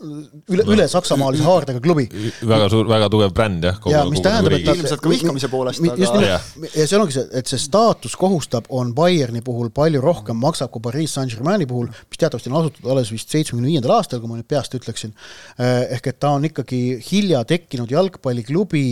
üle, 0.53 0.65
üle 0.75 0.87
saksamaalise 0.91 1.45
haardega 1.47 1.83
klubi. 1.85 2.09
väga 2.41 2.69
suur, 2.73 2.89
väga 2.91 3.09
tugev 3.13 3.35
bränd 3.37 3.67
jah. 3.67 3.81
ja 3.93 4.05
mis 4.09 4.23
tähendab, 4.25 4.57
et 4.57 4.67
ta 4.67 4.77
ilmselt 4.79 5.05
ka 5.05 5.13
vihkamise 5.13 5.51
poolest, 5.53 5.83
aga 5.85 5.99
just 6.01 6.17
nimelt, 6.17 6.77
ja 6.79 6.87
see 6.87 6.99
ongi 6.99 7.17
see, 7.17 7.27
et 7.41 7.53
see 7.53 7.61
staatus 7.61 8.17
kohustab, 8.19 8.69
on 8.73 8.95
Bayerni 8.97 9.43
puhul 9.45 9.73
palju 9.75 10.03
rohkem 10.05 10.39
maksab 10.43 10.73
kui 10.73 10.85
Pariis 10.85 11.15
Saint-Germaini 11.17 11.69
puhul, 11.69 11.91
mis 11.91 12.21
teatavasti 12.21 12.53
on 12.53 12.59
asutatud 12.63 12.91
alles 12.95 13.13
vist 13.13 13.33
seitsmekümne 13.33 13.71
viiendal 13.71 13.97
aastal, 13.99 14.21
kui 14.23 14.31
ma 14.31 14.39
nüüd 14.39 14.49
peast 14.51 14.75
ütleksin. 14.79 15.15
Eh, 15.59 15.95
ehk 15.97 16.11
et 16.13 16.21
ta 16.23 16.35
on 16.37 16.47
ikkagi 16.49 16.83
hilja 17.07 17.43
tekkinud 17.49 17.93
jalgpalliklubi, 17.93 18.87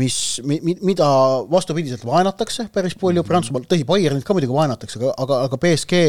mis, 0.00 0.18
mida 0.44 1.08
vastupidiselt 1.50 2.04
vaenatakse 2.08 2.68
päris 2.74 2.96
palju 2.98 3.24
Prantsusmaal, 3.26 3.68
tõsi, 3.68 3.86
Bayernit 3.88 4.26
ka 4.26 4.36
muidugi 4.36 4.56
vaenatakse, 4.56 5.00
aga, 5.00 5.14
aga, 5.24 5.42
aga 5.48 5.60
BSG 5.62 6.04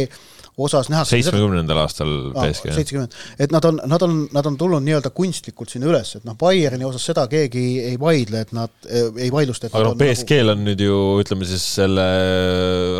osas 0.60 0.89
nähakse 0.91 1.17
seitsmekümnendal 1.17 1.82
aastal 1.84 2.12
BSG. 2.36 2.74
seitsekümmend, 2.76 3.15
et 3.39 3.54
nad 3.56 3.65
on, 3.69 3.80
nad 3.89 4.06
on, 4.06 4.15
nad 4.36 4.50
on 4.50 4.58
tulnud 4.60 4.86
nii-öelda 4.86 5.12
kunstlikult 5.15 5.72
sinna 5.72 5.89
üles, 5.91 6.15
et 6.19 6.28
noh, 6.28 6.38
Bayerni 6.39 6.88
osas 6.88 7.06
seda 7.10 7.26
keegi 7.32 7.65
ei 7.86 8.00
vaidle, 8.02 8.43
et 8.45 8.54
nad 8.56 8.74
eh, 8.89 9.10
ei 9.26 9.32
vaidlusta, 9.34 9.72
aga 9.72 9.91
noh, 9.91 9.98
BSG-l 10.00 10.54
on 10.54 10.63
nüüd 10.67 10.84
ju 10.84 11.00
ütleme 11.24 11.48
siis 11.48 11.65
selle 11.80 12.06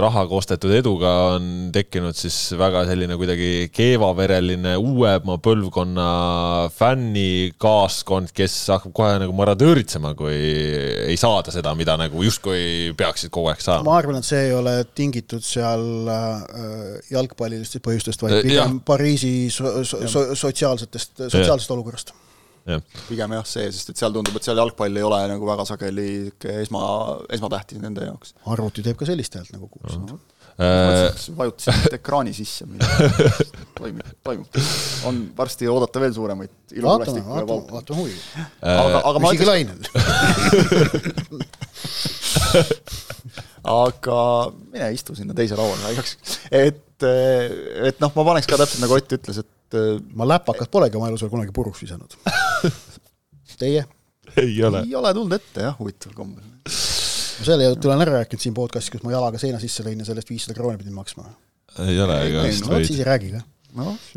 rahaga 0.02 0.38
ostetud 0.39 0.74
eduga 0.76 1.13
on 1.36 1.69
tekkinud 1.76 2.17
siis 2.17 2.38
väga 2.60 2.86
selline 2.89 3.17
kuidagi 3.19 3.69
keevavereline 3.76 4.76
uuema 4.80 5.39
põlvkonna 5.43 6.10
fännikaaskond, 6.76 8.34
kes 8.36 8.56
hakkab 8.76 8.95
kohe 8.95 9.17
nagu 9.24 9.36
maradööritsema, 9.36 10.13
kui 10.19 10.36
ei 10.36 11.17
saada 11.19 11.54
seda, 11.54 11.74
mida 11.78 11.95
nagu 12.00 12.24
justkui 12.26 12.93
peaksid 12.98 13.34
kogu 13.34 13.52
aeg 13.52 13.63
saama. 13.63 13.88
ma 13.89 13.98
arvan, 14.00 14.19
et 14.22 14.28
see 14.28 14.48
ei 14.48 14.56
ole 14.56 14.76
tingitud 14.95 15.45
seal 15.45 16.10
äh, 16.13 17.00
jalgpalli 17.12 17.49
jalgpallilistest 17.50 17.84
põhjustest, 17.86 18.24
vaid 18.24 18.38
äh, 18.38 18.42
pigem 18.46 18.78
ja. 18.78 18.86
Pariisi 18.86 19.34
so, 19.54 19.84
so, 19.84 20.02
so, 20.08 20.26
sotsiaalsetest, 20.38 21.12
sotsiaalsest 21.28 21.72
olukorrast. 21.76 22.14
pigem 23.08 23.32
jah, 23.34 23.46
see, 23.48 23.70
sest 23.74 23.94
et 23.94 24.02
seal 24.02 24.14
tundub, 24.14 24.36
et 24.38 24.46
seal 24.46 24.60
jalgpall 24.60 25.00
ei 25.00 25.06
ole 25.06 25.22
nagu 25.32 25.48
väga 25.48 25.66
sageli 25.66 26.10
esma, 26.60 26.82
esmatähtis 27.34 27.80
nende 27.82 28.06
jaoks. 28.06 28.36
arvuti 28.46 28.86
teeb 28.86 28.98
ka 29.00 29.06
sellist 29.10 29.40
häält, 29.40 29.52
nagu 29.56 29.70
kuulsin 29.72 30.04
no 30.06 30.20
äh, 30.60 31.10
vajutasin 31.40 31.96
ekraani 31.98 32.34
sisse, 32.36 32.68
toimub, 33.80 34.12
toimub. 34.28 34.60
on 35.10 35.24
varsti 35.38 35.72
oodata 35.72 36.04
veel 36.04 36.14
suuremaid 36.14 36.54
vaatame, 36.84 37.24
vaatame, 37.26 37.62
vaatame 37.72 38.04
huviga. 38.04 38.22
aga, 38.76 38.98
aga 39.02 39.18
ma 39.24 39.34
isegi 39.34 39.50
lainel. 39.50 39.82
Aga 43.70 44.20
mine 44.72 44.88
istu 44.96 45.16
sinna 45.18 45.36
teise 45.36 45.58
lauale 45.60 45.92
igaks, 45.94 46.16
et 46.48 46.80
et, 47.08 47.88
et 47.92 48.04
noh, 48.04 48.12
ma 48.16 48.26
paneks 48.32 48.50
ka 48.50 48.60
täpselt 48.60 48.84
nagu 48.84 48.98
Ott 48.98 49.16
ütles, 49.18 49.42
et 49.44 49.80
ma 50.18 50.28
läpakat 50.28 50.72
polegi 50.72 50.98
oma 50.98 51.10
elus 51.12 51.24
veel 51.24 51.34
kunagi 51.34 51.54
puruks 51.56 51.84
visanud. 51.84 52.16
Teie? 53.60 53.86
ei 54.38 54.64
ole. 54.64 54.84
ei 54.86 54.96
ole 54.96 55.14
tulnud 55.14 55.36
ette 55.36 55.66
jah, 55.66 55.76
huvitaval 55.80 56.16
kombel. 56.16 56.44
ma 56.46 57.46
selle 57.48 57.70
jutu 57.70 57.90
olen 57.90 58.04
ära 58.06 58.20
rääkinud 58.20 58.44
siin 58.44 58.56
podcast'is, 58.56 58.94
kus 58.94 59.06
ma 59.06 59.14
jalaga 59.14 59.42
seina 59.42 59.60
sisse 59.62 59.84
lõin 59.86 60.02
ja 60.02 60.08
sellest 60.08 60.30
viissada 60.30 60.56
krooni 60.58 60.80
pidin 60.80 60.96
maksma. 60.96 61.26
ei 61.86 62.00
ole, 62.04 62.18
ega 62.28 62.46
vist 62.48 62.68
no, 62.68 62.80
siis 62.84 63.02
ei 63.02 63.08
räägi 63.08 63.34
ka. 63.36 63.44
noh, 63.80 64.10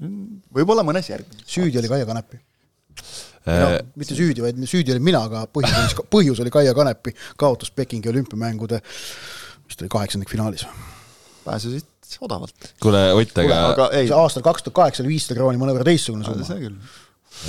võib-olla 0.55 0.85
mõnes 0.87 1.11
järgmises. 1.11 1.47
süüdi 1.55 1.81
oli 1.81 1.91
Kaia 1.93 2.09
Kanepi 2.09 2.39
no, 2.39 3.69
äh, 3.69 3.79
mitte 3.99 4.19
süüdi, 4.19 4.45
vaid 4.45 4.61
süüdi 4.69 4.95
olin 4.95 5.07
mina, 5.07 5.25
aga 5.31 5.47
põhjus, 5.51 5.97
põhjus 6.13 6.43
oli 6.45 6.53
Kaia 6.55 6.75
Kanepi 6.77 7.15
kaotus 7.41 7.73
Pekingi 7.75 8.13
olümpiamängude, 8.13 8.83
vist 9.67 9.83
oli 9.83 9.93
kaheksandikfinaalis. 9.97 10.67
pääsesid 11.47 11.89
odavalt. 12.21 12.73
kuule, 12.83 13.05
Ott, 13.19 13.39
aga 13.45 13.89
aastal 14.19 14.45
kaks 14.45 14.67
tuhat 14.67 14.79
kaheksa 14.81 15.05
oli 15.05 15.15
viissada 15.15 15.39
krooni 15.39 15.61
mõnevõrra 15.61 15.87
teistsugune 15.89 16.27
summa. 16.27 16.47
see 16.49 16.65
küll. 16.65 16.77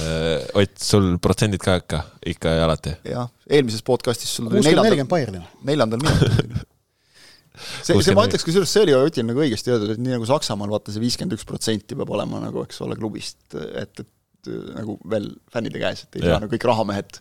Äh, 0.04 0.46
Ott, 0.62 0.76
sul 0.82 1.10
protsendid 1.24 1.64
ka 1.64 1.80
ikka, 1.82 2.04
ikka 2.36 2.58
ja 2.58 2.68
alati? 2.68 2.96
jah, 3.10 3.32
eelmises 3.50 3.84
podcastis 3.86 4.32
sul 4.38 4.48
oli 4.52 4.64
neljandal, 4.64 5.42
neljandal 5.68 6.06
minutil 6.06 6.54
see, 7.86 7.98
see 8.02 8.16
ma 8.18 8.26
ütleks 8.28 8.46
kusjuures, 8.48 8.72
see 8.72 8.86
oli 8.86 8.96
Otil 8.98 9.28
nagu 9.28 9.44
õigesti 9.44 9.74
öeldud, 9.74 9.94
et 9.94 10.02
nii 10.02 10.16
nagu 10.16 10.28
Saksamaal 10.30 10.72
vaata 10.74 10.94
see 10.94 11.04
viiskümmend 11.04 11.36
üks 11.38 11.46
protsenti 11.48 11.98
peab 12.00 12.12
olema 12.16 12.42
nagu, 12.42 12.64
eks 12.66 12.82
ole, 12.86 12.98
klubist, 13.00 13.40
et, 13.54 13.92
et 14.02 14.08
nagu 14.50 14.98
veel 15.10 15.32
fännide 15.54 15.82
käes, 15.82 16.06
et 16.06 16.20
ei 16.20 16.28
saa 16.28 16.42
nagu 16.42 16.52
kõik 16.54 16.68
rahamehed 16.70 17.20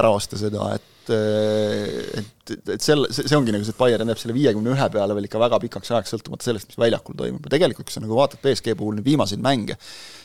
ära 0.00 0.12
osta 0.14 0.38
seda, 0.40 0.72
et 0.78 0.88
et, 1.10 2.52
et 2.74 2.82
selle, 2.82 3.08
see 3.12 3.36
ongi 3.36 3.52
nagu 3.54 3.64
see, 3.64 3.74
et 3.74 3.80
Bayern 3.80 4.10
jääb 4.10 4.20
selle 4.20 4.34
viiekümne 4.36 4.72
ühe 4.74 4.86
peale 4.92 5.16
veel 5.16 5.26
ikka 5.28 5.40
väga 5.42 5.58
pikaks 5.62 5.92
ajaks, 5.92 6.12
sõltumata 6.14 6.46
sellest, 6.46 6.68
mis 6.70 6.78
väljakul 6.80 7.16
toimub 7.18 7.46
ja 7.46 7.52
tegelikult, 7.54 7.88
kui 7.88 7.94
sa 7.94 8.02
nagu 8.02 8.16
vaatad 8.18 8.42
BSG 8.44 8.74
puhul 8.78 8.98
neid 8.98 9.06
viimaseid 9.06 9.42
mänge, 9.44 9.76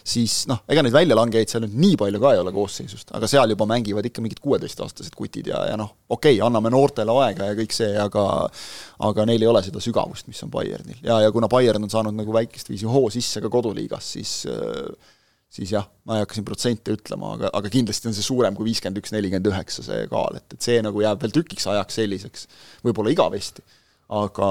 siis 0.06 0.44
noh, 0.50 0.62
ega 0.72 0.84
neid 0.86 0.96
väljalangejaid 0.96 1.54
seal 1.54 1.66
nüüd 1.66 1.78
nii 1.86 2.00
palju 2.02 2.22
ka 2.24 2.34
ei 2.36 2.44
ole 2.44 2.54
koosseisust, 2.56 3.16
aga 3.18 3.30
seal 3.32 3.56
juba 3.56 3.68
mängivad 3.70 4.10
ikka 4.10 4.24
mingid 4.26 4.42
kuueteistaastased 4.44 5.16
kutid 5.18 5.50
ja, 5.54 5.64
ja 5.72 5.80
noh, 5.80 5.96
okei 6.10 6.38
okay,, 6.38 6.44
anname 6.46 6.74
noortele 6.74 7.18
aega 7.26 7.52
ja 7.52 7.58
kõik 7.58 7.76
see, 7.76 7.92
aga 8.02 8.28
aga 9.10 9.28
neil 9.30 9.44
ei 9.44 9.52
ole 9.52 9.64
seda 9.66 9.82
sügavust, 9.84 10.30
mis 10.32 10.44
on 10.46 10.54
Bayernil. 10.54 11.02
ja, 11.06 11.20
ja 11.26 11.34
kuna 11.36 11.50
Bayern 11.52 11.88
on 11.88 11.94
saanud 11.94 12.16
nagu 12.18 12.36
väikest 12.36 12.72
viisi 12.72 12.90
hoo 12.90 13.10
sisse 13.14 13.44
ka 13.44 13.52
koduliigas, 13.54 14.16
siis 14.18 14.38
äh, 14.52 15.14
siis 15.56 15.72
jah, 15.72 15.88
ma 16.08 16.18
ei 16.18 16.26
hakka 16.26 16.38
siin 16.38 16.48
protsente 16.48 16.96
ütlema, 16.96 17.36
aga, 17.38 17.52
aga 17.56 17.72
kindlasti 17.72 18.10
on 18.10 18.18
see 18.18 18.26
suurem 18.26 18.58
kui 18.58 18.68
viiskümmend 18.68 19.00
üks, 19.00 19.14
nelikümmend 19.16 19.48
üheksa, 19.52 19.86
see 19.86 20.04
kaal, 20.12 20.36
et, 20.40 20.58
et 20.58 20.68
see 20.68 20.82
nagu 20.84 21.04
jääb 21.04 21.22
veel 21.24 21.34
tükiks 21.38 21.68
ajaks 21.72 22.00
selliseks, 22.02 22.48
võib-olla 22.86 23.14
igavesti, 23.16 23.64
aga, 24.16 24.50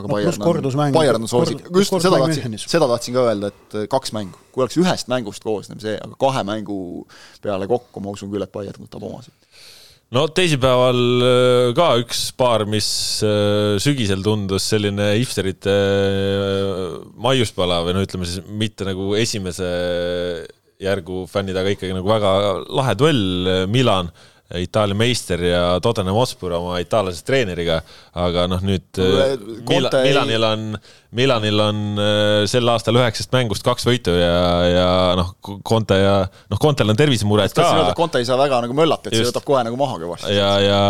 aga 0.00 0.08
No 0.08 0.16
Bayern 0.16 0.42
on, 0.42 0.82
Bayern 0.96 1.24
on 1.24 1.30
soosik 1.30 1.62
just 1.70 1.94
seda 1.94 2.18
tahtsin, 2.20 2.58
seda 2.60 2.88
tahtsin 2.90 3.16
ka 3.16 3.28
öelda, 3.30 3.52
et 3.54 3.78
äh, 3.78 3.86
kaks 3.90 4.12
mängu, 4.16 4.42
kui 4.52 4.66
oleks 4.66 4.80
ühest 4.82 5.12
mängust 5.12 5.46
koosnev 5.46 5.80
see, 5.84 5.94
aga 5.96 6.18
kahe 6.26 6.44
mängu 6.48 6.78
peale 7.44 7.70
kokku 7.70 8.02
ma 8.04 8.12
usun 8.16 8.32
küll, 8.34 8.44
et 8.44 8.52
Bayern 8.54 8.84
võtab 8.84 9.06
omasid. 9.06 9.34
No 10.14 10.24
teisipäeval 10.30 11.00
äh, 11.26 11.68
ka 11.76 11.88
üks 12.02 12.28
paar, 12.38 12.64
mis 12.70 12.88
äh, 13.26 13.74
sügisel 13.82 14.22
tundus 14.24 14.68
selline 14.70 15.10
hipsterite 15.18 15.74
äh, 15.74 16.84
maiuspala 17.18 17.80
või 17.86 17.96
no 17.96 18.04
ütleme 18.04 18.28
siis 18.28 18.44
mitte 18.46 18.86
nagu 18.86 19.12
esimese 19.18 19.66
järgu 20.84 21.24
fännid, 21.30 21.56
aga 21.58 21.72
ikkagi 21.74 21.96
nagu 21.96 22.10
väga 22.10 22.30
lahe 22.66 22.94
duell, 22.98 23.66
Milan 23.70 24.10
Itaalia 24.54 24.94
meister 24.94 25.40
ja 25.40 25.60
Tottenham 25.82 26.14
Hotspur 26.18 26.52
oma 26.58 26.76
itaallasest 26.82 27.24
treeneriga, 27.26 27.78
aga 28.20 28.44
noh, 28.52 28.60
nüüd 28.62 29.00
äh, 29.00 29.32
ei- 29.32 30.10
Milanil 30.10 30.44
on, 30.46 30.66
Milanil 31.16 31.62
on 31.64 31.80
äh, 31.96 32.44
sel 32.50 32.68
aastal 32.68 32.98
üheksast 33.00 33.32
mängust 33.34 33.64
kaks 33.66 33.88
võitu 33.88 34.12
ja, 34.18 34.34
ja 34.68 34.86
noh, 35.18 35.32
Conte 35.66 35.96
ja 35.98 36.14
noh, 36.52 36.60
Contel 36.60 36.92
on 36.92 37.00
tervisemured 37.00 37.56
ka 37.56 37.64
Conte 37.98 38.20
ei 38.20 38.28
saa 38.28 38.36
väga 38.38 38.60
nagu 38.66 38.76
möllata, 38.76 39.08
et 39.08 39.16
see 39.16 39.24
Just. 39.24 39.32
võtab 39.32 39.48
kohe 39.48 39.64
nagu 39.64 39.80
maha 39.80 39.96
kõvasti. 40.04 40.36
ja, 40.36 40.50
ja 40.62 40.80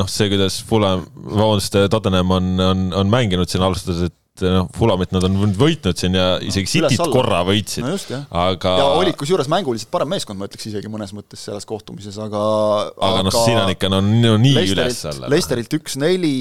noh, 0.00 0.08
see, 0.10 0.30
kuidas 0.32 0.62
Fulham, 0.66 1.04
vabandust, 1.14 1.76
Tottenham 1.92 2.32
on, 2.40 2.54
on, 2.72 2.86
on 3.04 3.12
mänginud 3.12 3.52
siin 3.52 3.62
alustades, 3.68 4.08
et 4.08 4.16
noh, 4.44 4.68
Fulamit 4.76 5.12
nad 5.14 5.26
on 5.28 5.36
võitnud 5.56 5.98
siin 5.98 6.16
ja 6.18 6.26
isegi 6.42 6.70
Cityt 6.76 6.90
üles-alla. 6.90 7.14
korra 7.14 7.42
võitsid 7.46 7.86
no 7.86 7.94
aga 8.42 8.74
ja 8.80 8.88
olid 9.00 9.16
kusjuures 9.18 9.48
mänguliselt 9.52 9.90
parem 9.92 10.10
meeskond, 10.14 10.40
ma 10.40 10.48
ütleks 10.50 10.68
isegi 10.70 10.90
mõnes 10.92 11.14
mõttes 11.16 11.46
selles 11.48 11.68
kohtumises, 11.68 12.18
aga 12.22 12.42
aga 12.94 13.24
noh, 13.26 13.38
siin 13.44 13.60
on 13.62 13.72
ikka 13.74 13.90
no, 13.92 14.02
no 14.04 14.36
nii 14.42 14.66
üles-alla. 14.74 15.30
Leicesterilt 15.32 15.78
üks-neli, 15.78 16.34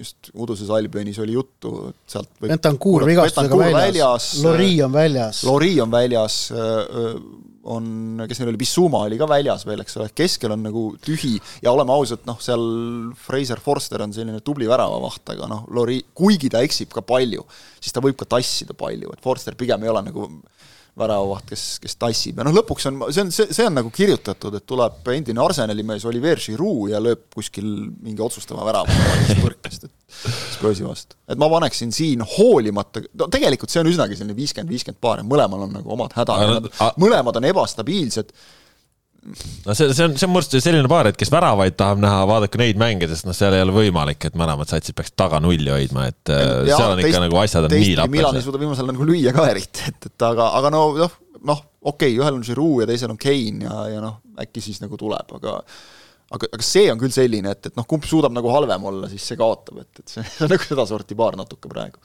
just 0.00 0.32
uduses 0.32 0.70
Albionis 0.72 1.20
oli 1.22 1.36
juttu, 1.36 1.74
et 1.92 2.14
sealt 2.16 2.30
võib 2.40 2.54
Bentancur 2.54 3.02
kuule, 3.02 3.10
vigastusega 3.12 3.60
Bentancur 3.60 3.80
väljas, 3.80 4.30
Lori 4.44 4.72
on 4.84 4.94
väljas. 4.94 5.44
Lori 5.48 5.72
on 5.84 5.92
väljas, 5.92 6.40
on, 7.68 8.22
kes 8.28 8.40
neil 8.40 8.52
oli, 8.52 8.60
Bissuma 8.60 9.02
oli 9.06 9.18
ka 9.20 9.28
väljas 9.28 9.66
veel, 9.68 9.82
eks 9.84 9.98
ole, 10.00 10.08
keskel 10.16 10.54
on 10.54 10.62
nagu 10.64 10.84
tühi 11.04 11.34
ja 11.64 11.72
oleme 11.74 11.92
ausad, 11.92 12.22
noh, 12.28 12.38
seal 12.40 12.62
Fraser 13.20 13.60
Forster 13.60 14.04
on 14.04 14.14
selline 14.16 14.40
tubli 14.44 14.68
väravavaht, 14.70 15.34
aga 15.34 15.48
noh, 15.50 15.66
Lori, 15.76 16.00
kuigi 16.16 16.50
ta 16.52 16.62
eksib 16.64 16.92
ka 16.94 17.04
palju, 17.06 17.44
siis 17.80 17.92
ta 17.92 18.02
võib 18.04 18.16
ka 18.20 18.28
tassida 18.36 18.76
palju, 18.76 19.12
et 19.12 19.24
Forster 19.24 19.58
pigem 19.60 19.84
ei 19.84 19.92
ole 19.92 20.04
nagu 20.08 20.30
väravavaht, 20.98 21.46
kes, 21.50 21.64
kes 21.82 21.96
tassib. 22.00 22.38
Ja 22.40 22.46
noh, 22.46 22.54
lõpuks 22.54 22.88
on, 22.90 22.98
see 23.14 23.24
on, 23.24 23.32
see, 23.34 23.48
see 23.54 23.66
on 23.68 23.76
nagu 23.78 23.92
kirjutatud, 23.94 24.56
et 24.58 24.66
tuleb 24.68 25.10
endine 25.14 25.42
Arsenali 25.42 25.84
mees 25.86 26.04
Oliver 26.08 26.40
Giroud 26.42 26.90
ja 26.92 27.00
lööb 27.02 27.28
kuskil 27.34 27.68
mingi 28.02 28.24
otsustava 28.24 28.66
värava 28.66 28.96
põrkest, 29.42 29.86
et 29.88 29.96
Spursi 30.56 30.84
vastu. 30.84 31.16
et 31.30 31.38
ma 31.38 31.48
paneksin 31.52 31.92
siin 31.94 32.24
hoolimata, 32.36 33.02
no 33.20 33.28
tegelikult 33.32 33.70
see 33.72 33.82
on 33.84 33.90
üsnagi 33.92 34.18
selline 34.18 34.36
viiskümmend, 34.36 34.72
viiskümmend 34.74 35.00
paar 35.02 35.22
ja 35.22 35.26
mõlemal 35.26 35.68
on 35.68 35.76
nagu 35.78 35.94
omad 35.94 36.16
hädad. 36.18 36.66
Mõlemad 37.00 37.38
on 37.38 37.46
ebastabiilsed, 37.52 38.34
no 39.66 39.74
see, 39.76 39.90
see 39.92 40.04
on, 40.06 40.14
see 40.16 40.26
on 40.26 40.32
minu 40.32 40.40
arust 40.40 40.56
selline 40.64 40.90
paar, 40.90 41.10
et 41.10 41.18
kes 41.20 41.32
väravaid 41.32 41.76
tahab 41.78 42.00
näha, 42.02 42.22
vaadake 42.30 42.60
neid 42.60 42.80
mänge, 42.80 43.08
sest 43.10 43.28
noh, 43.28 43.36
seal 43.36 43.56
ei 43.56 43.64
ole 43.64 43.74
võimalik, 43.74 44.24
et 44.30 44.38
mõlemad 44.38 44.70
satsid 44.70 44.96
peaks 44.96 45.12
taga 45.18 45.42
nulli 45.44 45.72
hoidma, 45.72 46.08
et 46.10 46.32
äh, 46.32 46.44
Jaa, 46.70 46.78
seal 46.78 46.94
on 46.94 47.02
ikka 47.02 47.10
teist- 47.10 47.24
nagu 47.26 47.40
asjad 47.42 47.68
on 47.68 47.74
nii 47.74 47.86
teistpidi 47.90 48.16
Milan 48.16 48.40
ei 48.40 48.46
suuda 48.46 48.62
viimasel 48.62 48.88
nagu 48.90 49.08
lüüa 49.10 49.34
ka 49.36 49.46
eriti, 49.52 49.86
et, 49.92 50.10
et 50.10 50.26
aga, 50.30 50.50
aga 50.60 50.72
no 50.72 50.84
noh, 50.98 51.16
noh, 51.52 51.64
okei 51.80 52.14
okay,, 52.14 52.18
ühel 52.20 52.40
on 52.40 52.44
Giroud 52.46 52.84
ja 52.84 52.90
teisel 52.90 53.12
on 53.12 53.20
Kane 53.20 53.66
ja, 53.68 53.80
ja 53.96 54.04
noh, 54.04 54.20
äkki 54.40 54.64
siis 54.64 54.80
nagu 54.84 54.98
tuleb, 55.00 55.36
aga 55.40 55.58
aga, 56.30 56.50
aga 56.54 56.64
see 56.64 56.86
on 56.92 57.00
küll 57.00 57.14
selline, 57.14 57.52
et, 57.52 57.70
et 57.70 57.76
noh, 57.78 57.86
kumb 57.88 58.06
suudab 58.08 58.34
nagu 58.34 58.52
halvem 58.54 58.88
olla, 58.92 59.10
siis 59.12 59.26
see 59.32 59.38
kaotab, 59.40 59.82
et, 59.84 59.92
et 60.02 60.16
see, 60.16 60.24
see 60.24 60.44
on 60.46 60.54
nagu 60.54 60.66
sedasorti 60.66 61.18
paar 61.18 61.38
natuke 61.40 61.70
praegu. 61.72 62.00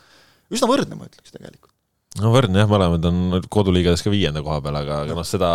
üsna 0.53 0.69
võrdne, 0.69 0.99
ma 0.99 1.07
ütleks 1.09 1.33
tegelikult. 1.35 1.74
No 2.21 2.31
võrdne 2.33 2.63
jah, 2.63 2.69
mõlemad 2.71 3.09
on 3.09 3.41
koduliigades 3.51 4.03
ka 4.05 4.13
viienda 4.13 4.43
koha 4.45 4.61
peal, 4.63 4.77
aga, 4.81 5.01
aga 5.05 5.17
noh, 5.17 5.27
seda 5.27 5.51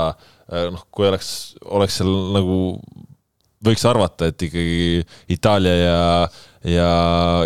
noh, 0.74 0.84
kui 0.92 1.08
oleks, 1.08 1.30
oleks 1.78 2.00
seal 2.00 2.10
nagu 2.36 2.58
võiks 3.64 3.82
arvata, 3.84 4.30
et 4.30 4.40
ikkagi 4.46 5.02
Itaalia 5.36 5.72
ja, 5.76 5.96
ja 6.64 6.86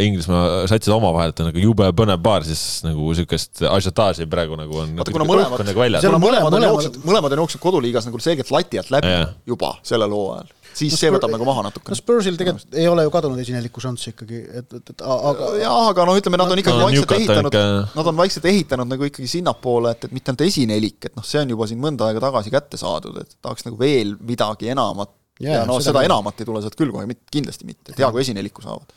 Inglismaa 0.04 0.64
satsid 0.70 0.92
omavahel, 0.94 1.32
et 1.32 1.42
on 1.42 1.48
nagu 1.50 1.62
jube 1.62 1.88
põnev 1.98 2.20
paar, 2.22 2.46
siis 2.46 2.84
nagu 2.86 3.08
niisugust 3.10 3.64
ažiotaaži 3.66 4.28
praegu 4.30 4.58
nagu 4.58 4.78
on. 4.84 4.94
vaata, 5.00 5.14
kuna 5.14 5.26
mõlemad, 5.26 5.64
nagu 5.66 5.82
kuna 6.04 6.20
mõlemad 6.22 6.46
on 6.46 6.54
mõlemal- 6.54 6.70
jooksnud, 6.76 7.00
mõlemad 7.08 7.34
on 7.34 7.42
jooksnud 7.44 7.64
koduliigas 7.64 8.06
nagu 8.10 8.22
selgelt 8.22 8.52
lati 8.54 8.82
alt 8.82 8.92
läbi 8.94 9.10
Jah. 9.10 9.34
juba 9.50 9.74
sellel 9.82 10.14
hooajal, 10.14 10.54
siis 10.74 10.94
No 10.94 11.00
see 11.00 11.12
võtab 11.14 11.32
nagu 11.32 11.46
maha 11.48 11.64
no 11.64 11.70
natukene. 11.70 11.98
Spursil 11.98 12.38
tegelikult 12.40 12.76
ei 12.78 12.86
ole 12.90 13.06
ju 13.06 13.12
kadunud 13.14 13.40
esineliku 13.42 13.82
šanssi 13.84 14.12
ikkagi, 14.12 14.40
et, 14.60 14.78
et, 14.78 14.94
et 14.94 15.04
aga 15.06 15.50
jah, 15.60 15.80
aga 15.90 16.06
noh, 16.08 16.20
ütleme, 16.20 16.40
nad 16.40 16.54
on 16.54 16.62
ikkagi 16.62 16.80
No 16.80 16.88
vaikselt 16.88 17.16
ehitanud 17.18 17.58
nad 17.94 18.12
on 18.12 18.18
vaikselt 18.18 18.48
ehitanud 18.50 18.90
nagu 18.90 19.10
ikkagi 19.10 19.30
sinnapoole, 19.30 19.94
et, 19.94 20.08
et 20.08 20.16
mitte 20.16 20.32
ainult 20.32 20.46
esinelik, 20.46 21.00
et 21.10 21.18
noh, 21.18 21.26
see 21.26 21.42
on 21.42 21.54
juba 21.54 21.68
siin 21.70 21.82
mõnda 21.82 22.08
aega 22.08 22.22
tagasi 22.26 22.54
kätte 22.54 22.80
saadud, 22.80 23.20
et 23.22 23.36
tahaks 23.40 23.68
nagu 23.68 23.78
veel 23.80 24.16
midagi 24.20 24.72
enamat 24.74 25.14
Jaa, 25.42 25.54
ja, 25.56 25.62
no 25.66 25.80
seda 25.80 25.90
seda 25.90 26.04
enamat 26.06 26.38
ei 26.40 26.46
tule 26.46 26.60
sealt 26.62 26.76
küll 26.78 26.92
kohe 26.94 27.08
mitte, 27.10 27.26
kindlasti 27.34 27.66
mitte, 27.66 27.90
et 27.90 27.98
hea 27.98 28.10
kui 28.14 28.22
esinelikku 28.22 28.62
saavad. 28.62 28.92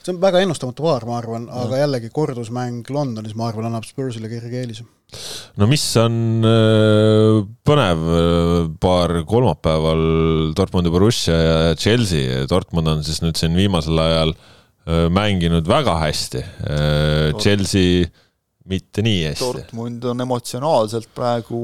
see 0.00 0.14
on 0.14 0.20
väga 0.22 0.40
ennustamatu 0.40 0.86
paar, 0.86 1.04
ma 1.04 1.18
arvan, 1.20 1.48
aga 1.52 1.82
jällegi 1.82 2.08
kordusmäng 2.14 2.88
Londonis, 2.94 3.34
ma 3.36 3.50
arvan, 3.50 3.68
annab 3.68 3.84
Spursile 3.84 4.30
kerge 4.32 4.62
eelise. 4.62 4.86
No 5.58 5.68
mis 5.70 5.84
on 6.00 6.44
äh, 6.44 7.40
põnev 7.66 8.04
äh, 8.12 8.68
paar 8.80 9.14
kolmapäeval 9.28 10.02
Dortmundi 10.56 10.92
Borussia 10.92 11.38
ja 11.38 11.74
Chelsea, 11.80 12.44
Dortmund 12.50 12.92
on 12.92 13.04
siis 13.06 13.22
nüüd 13.24 13.40
siin 13.40 13.56
viimasel 13.56 13.98
ajal 14.04 14.34
äh, 14.36 15.06
mänginud 15.12 15.68
väga 15.68 15.98
hästi, 16.04 16.44
Chelsea 17.40 18.08
mitte 18.68 19.02
nii 19.04 19.22
hästi. 19.26 19.44
Dortmund 19.44 20.04
on 20.10 20.24
emotsionaalselt 20.24 21.08
praegu 21.16 21.58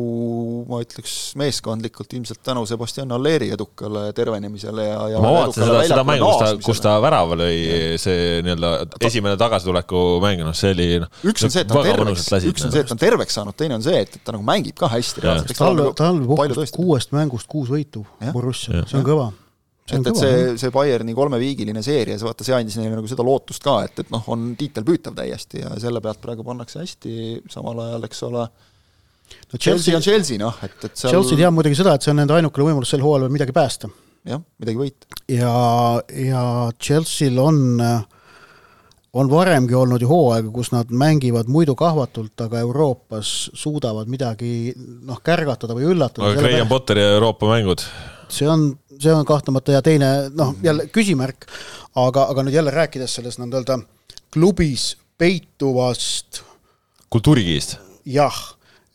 ma 0.71 0.81
ütleks 0.85 1.15
meeskondlikult 1.41 2.17
ilmselt 2.17 2.41
tänu 2.47 2.65
Sebastian 2.69 3.13
Alleri 3.15 3.51
edukale 3.55 4.07
tervenemisele 4.17 4.87
ja, 4.89 4.99
ja 5.15 5.23
ma 5.23 5.33
vaatasin 5.39 5.67
seda, 5.69 5.83
seda 5.91 6.07
mängu, 6.09 6.31
kus 6.31 6.41
ta, 6.41 6.51
kus 6.69 6.83
ta 6.85 6.97
värava 7.05 7.39
lõi, 7.45 7.55
see 8.01 8.41
nii-öelda 8.47 8.73
esimene 9.05 9.37
tagasituleku 9.41 10.05
mäng, 10.25 10.45
noh 10.47 10.57
see 10.57 10.73
oli 10.75 10.89
noh, 11.05 11.13
üks 11.29 11.47
on 11.47 11.55
see, 11.55 11.67
et 11.67 11.71
ta 11.71 11.81
on 11.81 11.89
terveks 11.91 12.27
üks 12.41 12.67
on 12.67 12.71
noh. 12.71 12.75
see, 12.75 12.85
et 12.85 12.91
ta 12.91 12.97
on 12.97 13.05
terveks 13.05 13.41
saanud, 13.41 13.59
teine 13.61 13.79
on 13.79 13.85
see, 13.85 14.03
et, 14.07 14.19
et 14.19 14.25
ta 14.25 14.37
nagu 14.37 14.47
mängib 14.47 14.79
ka 14.81 14.91
hästi 14.93 15.25
reaalselt, 15.25 15.57
tal 15.61 15.87
tal 15.99 16.23
kuuest 16.75 17.15
mängust 17.15 17.51
kuus 17.51 17.71
võitu. 17.73 18.05
Borussia 18.33 18.87
see 18.89 19.01
on 19.01 19.07
kõva. 19.07 19.33
See 19.85 20.01
et, 20.01 20.07
et 20.09 20.17
see, 20.19 20.37
see 20.61 20.73
Bayerni 20.73 21.15
kolmeviigiline 21.17 21.83
seeria, 21.85 22.17
see 22.17 22.27
vaata, 22.27 22.47
see 22.47 22.55
andis 22.57 22.79
neile 22.81 22.97
nagu 22.97 23.11
seda 23.11 23.27
lootust 23.27 23.65
ka, 23.65 23.81
et, 23.85 24.01
et 24.01 24.13
noh, 24.15 24.23
on 24.33 24.55
tiitel 24.59 24.87
püütav 24.87 25.17
täiesti 25.19 25.61
ja 25.61 25.75
selle 25.81 26.01
pealt 26.05 26.23
praegu 26.23 26.47
pannakse 26.47 26.81
hästi, 26.81 27.43
samal 27.53 27.83
ajal, 27.85 28.07
eks 28.09 28.25
ole, 28.31 28.47
no 28.49 29.61
Chelsea 29.61 29.93
Chelsea 29.93 29.99
on, 29.99 30.07
Chelsea 30.07 30.41
noh, 30.41 30.57
et, 30.65 30.79
et 30.89 30.97
seal 30.97 31.13
Chelsea 31.13 31.41
teab 31.41 31.57
muidugi 31.57 31.77
seda, 31.77 31.99
et 31.99 32.07
see 32.07 32.15
on 32.15 32.21
nende 32.23 32.37
ainukene 32.39 32.71
võimalus 32.71 32.95
sel 32.95 33.05
hooajal 33.05 33.27
veel 33.27 33.37
midagi 33.37 33.57
päästa. 33.57 33.93
jah, 34.31 34.41
midagi 34.65 34.81
võita. 34.81 35.21
ja, 35.37 35.53
ja 36.31 36.47
Chelsea'l 36.81 37.45
on, 37.45 37.61
on 39.21 39.31
varemgi 39.35 39.77
olnud 39.77 40.01
ju 40.01 40.09
hooaega, 40.09 40.49
kus 40.55 40.73
nad 40.73 40.97
mängivad 40.97 41.53
muidu 41.53 41.77
kahvatult, 41.77 42.33
aga 42.47 42.65
Euroopas 42.65 43.35
suudavad 43.53 44.09
midagi 44.09 44.73
noh, 44.81 45.21
kärgatada 45.21 45.77
või 45.77 45.93
üllatada. 45.93 46.33
aga 46.33 46.41
Graham 46.41 46.73
Potteri 46.73 47.05
Euroopa 47.05 47.53
mängud, 47.53 47.85
see 48.33 48.49
on, 48.49 48.71
see 48.99 49.13
on 49.13 49.25
kahtlemata 49.29 49.79
ja 49.79 49.83
teine 49.85 50.11
noh, 50.35 50.55
jälle 50.63 50.89
küsimärk, 50.93 51.49
aga, 51.95 52.29
aga 52.31 52.45
nüüd 52.45 52.57
jälle 52.57 52.75
rääkides 52.75 53.19
sellest 53.19 53.41
nii-öelda 53.43 53.79
klubis 54.35 54.95
peituvast 55.19 56.43
kultuurikiist. 57.11 57.77
jah, 58.07 58.39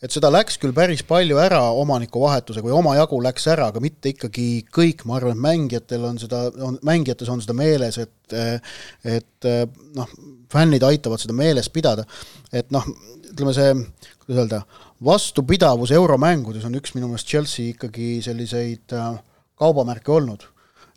et 0.02 0.12
seda 0.12 0.30
läks 0.32 0.58
küll 0.60 0.74
päris 0.76 1.02
palju 1.06 1.38
ära 1.40 1.62
omanikuvahetusega 1.80 2.66
või 2.66 2.76
omajagu 2.78 3.20
läks 3.24 3.46
ära, 3.52 3.70
aga 3.72 3.82
mitte 3.84 4.12
ikkagi 4.14 4.48
kõik, 4.72 5.06
ma 5.08 5.16
arvan, 5.18 5.36
et 5.36 5.44
mängijatel 5.46 6.04
on 6.10 6.20
seda, 6.20 6.42
on, 6.64 6.78
mängijates 6.86 7.32
on 7.32 7.42
seda 7.44 7.56
meeles, 7.56 8.00
et 8.00 8.36
et 9.04 9.48
noh, 9.96 10.12
fännid 10.52 10.84
aitavad 10.86 11.22
seda 11.22 11.34
meeles 11.36 11.68
pidada, 11.72 12.04
et 12.52 12.70
noh, 12.74 12.86
ütleme 13.32 13.54
see, 13.56 13.72
kuidas 14.22 14.44
öelda, 14.44 14.62
vastupidavus 15.04 15.92
euromängudes 15.96 16.64
on 16.68 16.76
üks 16.76 16.94
minu 16.94 17.08
meelest 17.08 17.28
Chelsea 17.28 17.74
ikkagi 17.74 18.18
selliseid 18.24 18.96
äh, 18.96 19.12
kaubamärke 19.60 20.12
olnud 20.12 20.48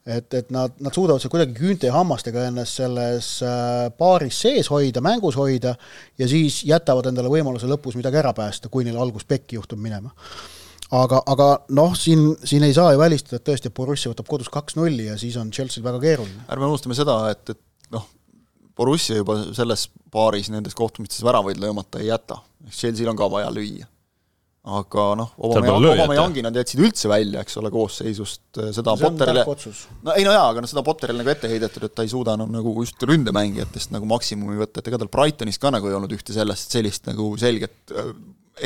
et, 0.05 0.33
et 0.33 0.49
nad, 0.51 0.73
nad 0.83 0.95
suudavad 0.95 1.21
seal 1.23 1.31
kuidagi 1.31 1.55
küünte 1.57 1.87
ja 1.87 1.95
hammastega 1.95 2.47
ennast 2.49 2.79
selles 2.79 3.29
äh, 3.45 3.87
paaris 3.97 4.41
sees 4.45 4.69
hoida, 4.71 5.01
mängus 5.03 5.37
hoida 5.39 5.75
ja 6.19 6.27
siis 6.29 6.61
jätavad 6.67 7.07
endale 7.11 7.31
võimaluse 7.31 7.69
lõpus 7.71 7.95
midagi 7.99 8.19
ära 8.19 8.33
päästa, 8.35 8.71
kui 8.71 8.83
neil 8.87 8.99
algus 8.99 9.25
pekki 9.27 9.57
juhtub 9.59 9.79
minema. 9.79 10.11
aga, 10.91 11.21
aga 11.25 11.47
noh, 11.73 11.95
siin, 11.97 12.33
siin 12.43 12.67
ei 12.67 12.75
saa 12.75 12.91
ju 12.93 12.99
välistada, 12.99 13.39
et 13.39 13.47
tõesti, 13.47 13.71
et 13.71 13.77
Borussia 13.77 14.11
võtab 14.11 14.27
kodus 14.29 14.51
kaks-nulli 14.53 15.07
ja 15.07 15.17
siis 15.17 15.37
on 15.39 15.51
Chelsea'l 15.51 15.85
väga 15.85 16.03
keeruline. 16.03 16.43
ärme 16.51 16.67
unustame 16.67 16.99
seda, 16.99 17.17
et, 17.31 17.55
et 17.55 17.95
noh, 17.95 18.05
Borussia 18.75 19.21
juba 19.21 19.39
selles 19.55 19.87
paaris 20.11 20.51
nendes 20.51 20.75
kohtumistes 20.75 21.23
väravaid 21.23 21.63
löömata 21.63 22.03
ei 22.03 22.11
jäta, 22.11 22.41
Chelsea'l 22.69 23.15
on 23.15 23.19
ka 23.19 23.31
vaja 23.31 23.55
lüüa. 23.55 23.87
Aga 24.63 25.05
noh, 25.19 25.31
Obama-Yangi 25.43 26.43
nad 26.45 26.55
jätsid 26.55 26.79
üldse 26.85 27.09
välja, 27.11 27.41
eks 27.43 27.57
ole, 27.59 27.67
koosseisust, 27.73 28.45
seda 28.55 28.93
see 28.95 29.09
on 29.09 29.17
Potterile. 29.17 29.43
no 30.07 30.13
ei 30.15 30.23
no 30.23 30.35
jaa, 30.35 30.45
aga 30.53 30.63
noh, 30.63 30.71
seda 30.71 30.85
Potterile 30.87 31.19
nagu 31.19 31.33
ette 31.33 31.51
heidetud, 31.51 31.83
et 31.83 31.95
ta 31.97 32.05
ei 32.05 32.11
suuda 32.11 32.37
enam 32.37 32.53
nagu 32.53 32.71
just 32.79 33.03
ründemängijatest 33.09 33.91
nagu 33.91 34.07
maksimumi 34.07 34.55
võtta, 34.61 34.79
et 34.79 34.87
ega 34.87 35.01
tal 35.01 35.11
Brightonis 35.11 35.59
ka 35.59 35.73
nagu 35.75 35.91
ei 35.91 35.97
olnud 35.97 36.15
ühte 36.15 36.35
sellest, 36.35 36.71
sellist 36.77 37.11
nagu 37.11 37.27
selget 37.41 37.91
äh, 37.91 38.13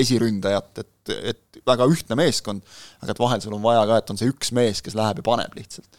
esiründajat, 0.04 0.84
et, 0.84 1.16
et 1.34 1.62
väga 1.66 1.88
ühtne 1.90 2.18
meeskond, 2.20 2.62
aga 3.02 3.16
et 3.16 3.24
vahel 3.24 3.42
sul 3.42 3.58
on 3.58 3.66
vaja 3.66 3.88
ka, 3.90 3.98
et 4.02 4.14
on 4.14 4.22
see 4.22 4.30
üks 4.30 4.54
mees, 4.54 4.84
kes 4.86 4.98
läheb 4.98 5.24
ja 5.24 5.26
paneb 5.26 5.58
lihtsalt. 5.58 5.90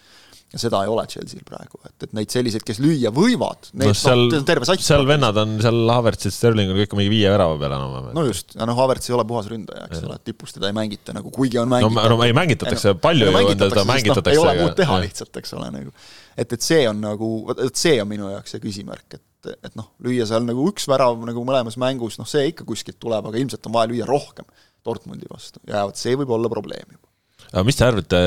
Ja 0.52 0.60
seda 0.60 0.80
ei 0.84 0.88
ole 0.88 1.04
Chelsea'l 1.10 1.44
praegu, 1.44 1.80
et, 1.84 2.06
et 2.06 2.12
neid 2.16 2.32
selliseid, 2.32 2.64
kes 2.64 2.78
lüüa 2.80 3.10
võivad, 3.14 3.68
no 3.74 3.84
neid 3.84 3.98
seal 3.98 4.22
noh, 4.30 4.44
terve 4.48 4.68
sats 4.68 4.86
seal 4.88 5.04
vennad 5.08 5.36
on 5.42 5.58
seal 5.60 5.92
Havertzid, 5.92 6.32
Sterling 6.32 6.72
on 6.72 6.78
kõik 6.80 6.94
mingi 6.96 7.12
viie 7.12 7.32
värava 7.34 7.58
peal 7.60 7.74
enam-vähem. 7.76 8.14
no 8.16 8.24
just, 8.24 8.54
ja 8.56 8.68
noh, 8.68 8.78
Havertz 8.78 9.10
ei 9.10 9.16
ole 9.18 9.26
puhas 9.28 9.50
ründaja, 9.52 9.88
eks 9.90 10.06
ole, 10.08 10.16
tipus 10.24 10.56
teda 10.56 10.70
ei 10.70 10.76
mängita 10.78 11.16
nagu, 11.16 11.32
kuigi 11.34 11.60
on 11.60 11.68
no, 11.68 11.76
mängitav 11.76 12.14
no 12.14 12.20
ei 12.24 12.36
mängitatakse 12.36 12.94
palju 13.02 13.28
ju 13.28 13.58
teda 13.60 13.84
mängitatakse. 13.88 14.32
ei 14.32 14.40
ole 14.40 14.56
muud 14.62 14.76
teha 14.78 15.00
lihtsalt, 15.04 15.36
eks 15.42 15.52
ole, 15.58 15.68
nagu 15.74 15.92
et, 16.38 16.54
et 16.54 16.64
see 16.64 16.84
on 16.88 17.02
nagu, 17.02 17.32
et 17.56 17.80
see 17.80 17.98
on 18.02 18.08
minu 18.08 18.30
jaoks 18.32 18.54
see 18.54 18.62
küsimärk, 18.62 19.18
et, 19.18 19.50
et 19.56 19.76
noh, 19.78 19.90
lüüa 20.04 20.26
seal 20.28 20.46
nagu 20.46 20.64
üks 20.70 20.88
värav 20.90 21.18
nagu 21.28 21.44
mõlemas 21.46 21.78
mängus, 21.80 22.16
noh 22.20 22.28
see 22.28 22.48
ikka 22.52 22.66
kuskilt 22.68 23.00
tuleb, 23.02 23.28
aga 23.28 23.40
ilmselt 23.40 23.68
on 23.68 23.76
vaja 23.76 23.92
lüüa 23.92 24.08
rohkem 24.08 24.48
Dortmundi 24.86 25.28
vastu 25.30 25.60
ja 25.68 25.84
vot 25.88 25.98
see 25.98 26.16
võib 26.18 26.32
olla 26.38 26.50
probleem 26.52 26.86
juba. 26.88 27.07
Aga 27.52 27.64
mis 27.66 27.78
te 27.78 27.86
arvate, 27.86 28.22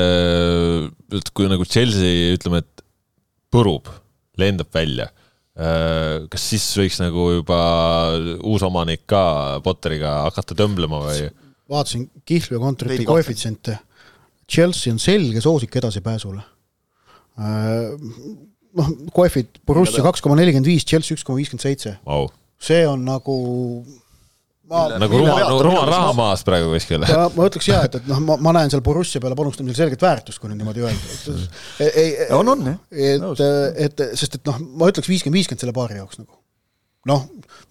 et 1.18 1.32
kui 1.34 1.50
nagu 1.50 1.66
Chelsea 1.68 2.32
ütleme, 2.36 2.62
et 2.62 2.84
põrub, 3.52 3.90
lendab 4.40 4.70
välja, 4.74 5.10
kas 6.32 6.48
siis 6.54 6.64
võiks 6.80 6.98
nagu 7.02 7.28
juba 7.36 7.58
uus 8.48 8.64
omanik 8.64 9.04
ka 9.10 9.60
Potteriga 9.64 10.22
hakata 10.28 10.56
tõmblema 10.56 11.02
või? 11.04 11.26
vaatasin 11.72 12.06
kihlveo 12.28 12.60
kontorite 12.60 12.96
Veidi 12.98 13.08
koefitsiente. 13.08 13.78
Chelsea 14.48 14.92
on 14.92 14.98
selge 15.00 15.40
soosik 15.40 15.76
edasipääsule. 15.80 16.42
noh, 18.76 18.88
koefid 19.12 19.60
Borussia 19.66 20.04
kaks 20.04 20.20
koma 20.24 20.36
nelikümmend 20.36 20.68
viis, 20.68 20.84
Chelsea 20.88 21.16
üks 21.16 21.24
koma 21.24 21.40
viiskümmend 21.40 21.64
seitse, 21.64 21.94
see 22.60 22.82
on 22.88 23.06
nagu 23.06 23.36
ma, 24.72 24.82
nagu 25.02 25.18
rumal 25.20 25.58
rumal 25.66 25.86
raha 25.90 26.12
maas 26.16 26.42
praegu 26.48 26.72
kuskil. 26.74 27.04
ja 27.08 27.26
ma 27.36 27.46
ütleks 27.48 27.68
jah, 27.70 27.84
et, 27.88 27.98
et 28.00 28.06
noh, 28.10 28.20
ma, 28.26 28.36
ma 28.48 28.54
näen 28.58 28.72
seal 28.72 28.82
Borussia 28.84 29.20
peale 29.22 29.36
panustamisel 29.38 29.84
selget 29.84 30.02
väärtust, 30.04 30.40
kui 30.42 30.50
nüüd 30.50 30.62
niimoodi 30.62 30.84
öelda. 30.88 31.36
ei, 31.86 32.08
on, 32.38 32.48
on 32.54 32.64
jah. 32.72 32.78
et, 32.90 33.36
et 33.86 34.04
sest 34.18 34.38
et 34.40 34.46
noh, 34.50 34.58
ma 34.80 34.88
ütleks 34.92 35.10
viiskümmend, 35.12 35.38
viiskümmend 35.40 35.64
selle 35.66 35.76
paari 35.76 36.00
jaoks 36.00 36.20
nagu. 36.22 36.38
noh, 37.10 37.24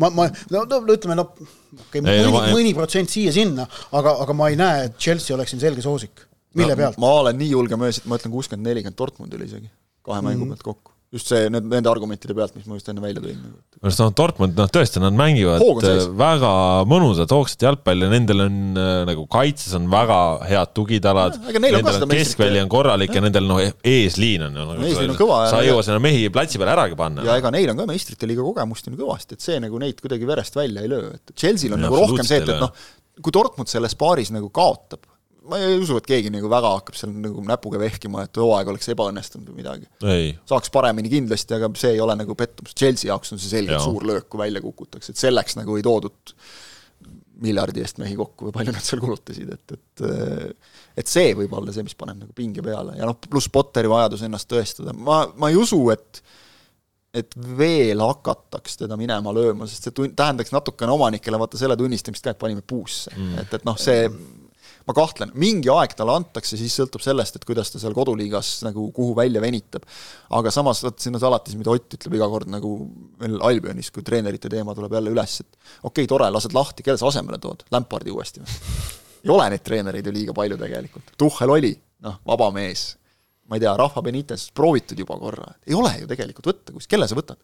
ma, 0.04 0.10
ma, 0.12 0.26
no, 0.54 0.64
no 0.70 0.82
ütleme 0.95 1.16
noh, 1.20 1.30
okei 1.36 2.02
okay,, 2.02 2.16
Ei, 2.18 2.24
no 2.26 2.32
mõni, 2.34 2.38
ma- 2.38 2.56
mõni 2.56 2.74
protsent 2.76 3.12
siia-sinna, 3.14 3.66
aga, 3.97 4.16
aga 4.26 4.36
ma 4.36 4.49
ei 4.52 4.58
näe, 4.60 4.88
et 4.89 4.97
Chelsea 4.99 5.36
oleks 5.38 5.54
siin 5.56 5.62
selge 5.64 5.84
soosik. 5.86 6.26
mille 6.60 6.76
pealt? 6.76 6.97
ma 6.99 7.14
olen 7.22 7.38
nii 7.39 7.52
julge 7.54 7.78
mees, 7.80 8.02
et 8.02 8.10
ma 8.12 8.18
ütlen 8.20 8.34
kuuskümmend, 8.34 8.68
nelikümmend 8.68 8.97
Dortmundile 8.99 9.45
isegi, 9.47 9.70
kahe 10.04 10.20
mängu 10.26 10.43
Mhm. 10.45 10.52
pealt 10.56 10.66
kokku. 10.68 10.91
Just 11.12 11.28
see, 11.28 11.49
need, 11.51 11.66
nende 11.68 11.89
argumentide 11.91 12.32
pealt, 12.38 12.53
mis 12.55 12.68
ma 12.70 12.78
just 12.78 12.88
enne 12.88 13.01
välja 13.03 13.20
tõin. 13.24 13.39
sest 13.84 13.99
noh, 13.99 14.12
Dortmund, 14.16 14.53
noh 14.55 14.70
tõesti, 14.72 15.01
nad 15.03 15.16
mängivad 15.18 15.59
sees. 15.84 16.05
väga 16.16 16.51
mõnusat 16.88 17.34
hoogsat 17.36 17.66
jalgpalli, 17.68 18.07
nendel 18.14 18.45
on 18.45 18.55
äh, 18.80 18.91
nagu 19.09 19.26
kaitses 19.32 19.76
on 19.76 19.89
väga 19.91 20.20
head 20.47 20.72
tugitalad, 20.78 21.36
Ja, 21.51 21.59
nendel 21.59 21.91
on 22.05 22.14
keskväli 22.14 22.62
on 22.64 22.72
korralik 22.72 23.12
ja 23.18 23.26
nendel 23.26 23.43
noh, 23.49 23.59
eesliin 23.59 24.47
on 24.47 24.55
ju 24.55 24.70
nagu 24.72 24.88
Eesliin 24.88 25.12
on 25.12 25.20
kõva 25.20 25.41
ja- 25.43 25.51
sa 25.51 25.59
ei 25.66 25.68
jõua 25.74 25.84
sinna 25.84 25.99
mehi 26.07 26.30
platsi 26.32 26.62
peale 26.62 26.78
äragi 26.78 26.95
panna. 27.03 27.28
ja 27.28 27.36
ega 27.43 27.51
neil 27.51 27.74
on 27.76 27.84
ka 27.84 27.89
meistrite 27.91 28.32
liiga 28.32 28.47
kogemust 28.47 28.88
on 28.88 28.95
kõvasti, 29.03 29.36
et 29.36 29.43
see 29.43 29.59
nagu 29.59 29.84
neid 29.84 29.99
kuidagi 29.99 30.28
verest 30.32 30.55
välja 30.55 30.88
ei 30.88 30.91
löö, 30.95 31.12
et 31.20 31.36
Chelsea'l 31.36 31.76
on 31.76 31.84
Ei, 31.84 31.89
nagu 31.89 31.99
rohkem 32.05 32.24
see, 32.28 32.39
et, 32.39 32.55
et 32.55 32.64
noh, 32.64 32.72
kui 33.20 33.36
Dortmund 33.36 33.68
selles 33.68 33.99
paaris 33.99 34.32
nagu 34.32 34.47
kaotab, 34.55 35.03
ma 35.49 35.57
ei 35.61 35.77
usu, 35.79 35.97
et 35.97 36.07
keegi 36.09 36.31
nagu 36.33 36.49
väga 36.51 36.73
hakkab 36.77 36.97
seal 36.97 37.13
nagu 37.23 37.43
näpuga 37.47 37.79
vehkima, 37.81 38.25
et 38.27 38.39
hooaeg 38.41 38.73
oleks 38.73 38.91
ebaõnnestunud 38.93 39.49
või 39.49 39.61
midagi. 39.61 39.87
saaks 40.49 40.73
paremini 40.73 41.11
kindlasti, 41.11 41.57
aga 41.57 41.71
see 41.81 41.95
ei 41.95 42.03
ole 42.03 42.15
nagu 42.19 42.35
pettumus, 42.37 42.75
Chelsea 42.77 43.09
jaoks 43.09 43.33
on 43.33 43.41
see 43.41 43.55
selgelt 43.55 43.79
Jaa. 43.79 43.87
suur 43.87 44.05
löök, 44.07 44.27
kui 44.29 44.41
välja 44.43 44.61
kukutakse, 44.63 45.15
et 45.15 45.21
selleks 45.21 45.57
nagu 45.57 45.77
ei 45.79 45.85
toodud 45.85 46.35
miljardi 47.41 47.81
eest 47.81 47.97
mehi 47.97 48.13
kokku 48.19 48.47
või 48.47 48.53
palju 48.59 48.75
nad 48.75 48.85
seal 48.85 49.01
kulutasid, 49.01 49.49
et, 49.55 49.73
et 49.73 50.03
et 51.01 51.09
see 51.09 51.31
võib 51.37 51.53
olla 51.57 51.73
see, 51.73 51.85
mis 51.87 51.97
paneb 51.97 52.19
nagu 52.21 52.35
pinge 52.37 52.61
peale. 52.61 52.93
Ja 52.99 53.07
noh, 53.09 53.17
pluss 53.25 53.49
Potteri 53.49 53.89
vajadus 53.89 54.21
ennast 54.27 54.49
tõestada, 54.51 54.93
ma, 54.93 55.23
ma 55.39 55.49
ei 55.49 55.57
usu, 55.57 55.79
et 55.95 56.21
et 57.17 57.33
veel 57.57 57.99
hakataks 57.99 58.77
teda 58.85 58.95
minema 58.95 59.33
lööma, 59.35 59.65
sest 59.67 59.83
see 59.83 59.95
tun-, 59.95 60.13
tähendaks 60.15 60.53
natukene 60.53 60.93
omanikele 60.93 61.39
vaata 61.41 61.59
selle 61.59 61.75
tunnistamist 61.79 62.23
ka, 62.23 62.31
et 62.31 62.39
panime 62.39 62.63
puusse. 62.63 63.11
Mm., 63.17 63.41
et, 63.41 63.57
et 63.57 63.65
noh, 63.67 63.75
see 63.79 64.05
ma 64.91 64.97
kahtlen, 64.97 65.31
mingi 65.39 65.71
aeg 65.71 65.95
talle 65.97 66.13
antakse, 66.19 66.59
siis 66.59 66.75
sõltub 66.77 67.03
sellest, 67.03 67.37
et 67.39 67.47
kuidas 67.47 67.71
ta 67.71 67.81
seal 67.81 67.95
koduliigas 67.95 68.53
nagu 68.67 68.89
kuhu 68.95 69.15
välja 69.17 69.41
venitab. 69.43 69.87
aga 70.37 70.51
samas 70.51 70.83
vot 70.83 70.99
siin 70.99 71.15
on 71.15 71.23
see 71.23 71.29
alati 71.29 71.53
see, 71.53 71.61
mida 71.61 71.71
Ott 71.71 71.95
ütleb 71.97 72.17
iga 72.17 72.27
kord 72.29 72.51
nagu 72.51 72.71
veel 73.21 73.37
Albionis, 73.47 73.91
kui 73.95 74.03
treenerite 74.03 74.49
teema 74.51 74.75
tuleb 74.75 74.93
jälle 74.97 75.13
üles, 75.13 75.37
et 75.41 75.49
okei 75.55 76.03
okay,, 76.03 76.09
tore, 76.11 76.29
lased 76.29 76.55
lahti, 76.55 76.83
kelle 76.83 76.99
sa 76.99 77.07
asemele 77.07 77.39
tood, 77.41 77.63
Lampardi 77.71 78.11
uuesti 78.11 78.43
või? 78.43 78.57
ei 79.21 79.31
ole 79.31 79.47
neid 79.53 79.63
treenereid 79.63 80.07
ju 80.07 80.13
liiga 80.15 80.35
palju 80.35 80.57
tegelikult, 80.59 81.13
Tuhhel 81.17 81.55
oli, 81.55 81.71
noh, 82.05 82.19
vaba 82.27 82.49
mees, 82.55 82.91
ma 83.47 83.57
ei 83.57 83.63
tea, 83.63 83.75
Rahva 83.77 84.03
Benitez 84.03 84.49
proovitud 84.55 84.99
juba 84.99 85.17
korra, 85.21 85.53
ei 85.67 85.77
ole 85.77 85.93
ju 86.01 86.09
tegelikult 86.09 86.51
võtta, 86.51 86.75
kus, 86.75 86.89
kelle 86.89 87.07
sa 87.07 87.17
võtad? 87.17 87.39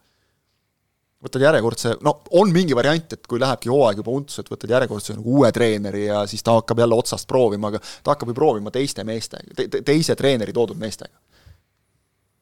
Võtad 1.23 1.41
järjekordse, 1.41 1.95
no 2.05 2.13
on 2.37 2.51
mingi 2.53 2.75
variant, 2.77 3.13
et 3.15 3.29
kui 3.29 3.39
lähebki 3.41 3.71
hooaeg 3.73 4.01
juba 4.03 4.13
untsu, 4.13 4.41
et 4.41 4.51
võtad 4.51 4.73
järjekordse 4.75 5.15
nagu 5.17 5.39
uue 5.39 5.49
treeneri 5.53 6.05
ja 6.05 6.21
siis 6.29 6.45
ta 6.45 6.53
hakkab 6.59 6.83
jälle 6.83 6.97
otsast 6.97 7.27
proovima, 7.29 7.71
aga 7.71 7.81
ta 7.81 8.13
hakkab 8.13 8.31
ju 8.31 8.37
proovima 8.37 8.73
teiste 8.73 9.05
meestega 9.07 9.55
te,, 9.57 9.67
te, 9.73 9.81
teise 9.85 10.15
treeneri 10.17 10.53
toodud 10.53 10.77
meestega. 10.77 11.15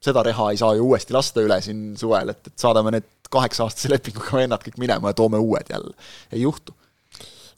seda 0.06 0.24
reha 0.24 0.50
ei 0.52 0.58
saa 0.60 0.76
ju 0.76 0.90
uuesti 0.90 1.16
lasta 1.16 1.42
üle 1.42 1.62
siin 1.64 1.94
suvel, 1.98 2.34
et, 2.36 2.52
et 2.52 2.60
saadame 2.60 2.92
need 2.98 3.08
kaheksa-aastase 3.32 3.94
lepinguga 3.96 4.42
vennad 4.42 4.64
kõik 4.66 4.78
minema 4.82 5.14
ja 5.14 5.18
toome 5.18 5.40
uued 5.40 5.72
jälle. 5.72 5.96
ei 6.32 6.42
juhtu. 6.42 6.76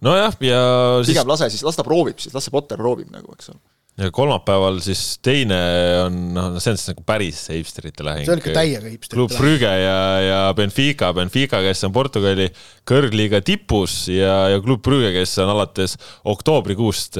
nojah, 0.05 0.37
ja 0.41 0.61
siis 1.01 1.15
pigem 1.15 1.33
lase 1.33 1.49
siis, 1.49 1.65
las 1.65 1.75
ta 1.75 1.87
proovib 1.87 2.21
siis, 2.21 2.37
las 2.37 2.45
see 2.45 2.53
Potter 2.53 2.77
proovib 2.77 3.09
nagu, 3.09 3.33
eks 3.33 3.55
ole. 3.55 3.63
Ja 3.97 4.11
kolmapäeval 4.13 4.77
siis 4.85 5.01
teine 5.25 5.57
on, 6.03 6.17
noh, 6.35 6.57
see 6.61 6.73
on 6.73 6.77
siis 6.77 6.91
nagu 6.91 7.01
päris 7.07 7.39
hipsterite 7.49 8.05
lahing. 8.05 8.27
see 8.27 8.35
on 8.35 8.41
ikka 8.43 8.53
täiega 8.53 8.91
hipsterite 8.91 9.17
Klub 9.17 9.31
lahing. 9.31 9.41
Brügge 9.41 9.71
ja, 9.81 10.01
ja 10.21 10.41
Benfica, 10.57 11.09
Benfica, 11.17 11.61
kes 11.65 11.81
on 11.87 11.95
Portugali 11.95 12.45
kõrgliiga 12.87 13.41
tipus 13.45 13.95
ja, 14.13 14.35
ja 14.53 14.61
Klub 14.61 14.83
Brügge, 14.85 15.09
kes 15.15 15.33
on 15.41 15.49
alates 15.55 15.97
oktoobrikuust, 16.29 17.17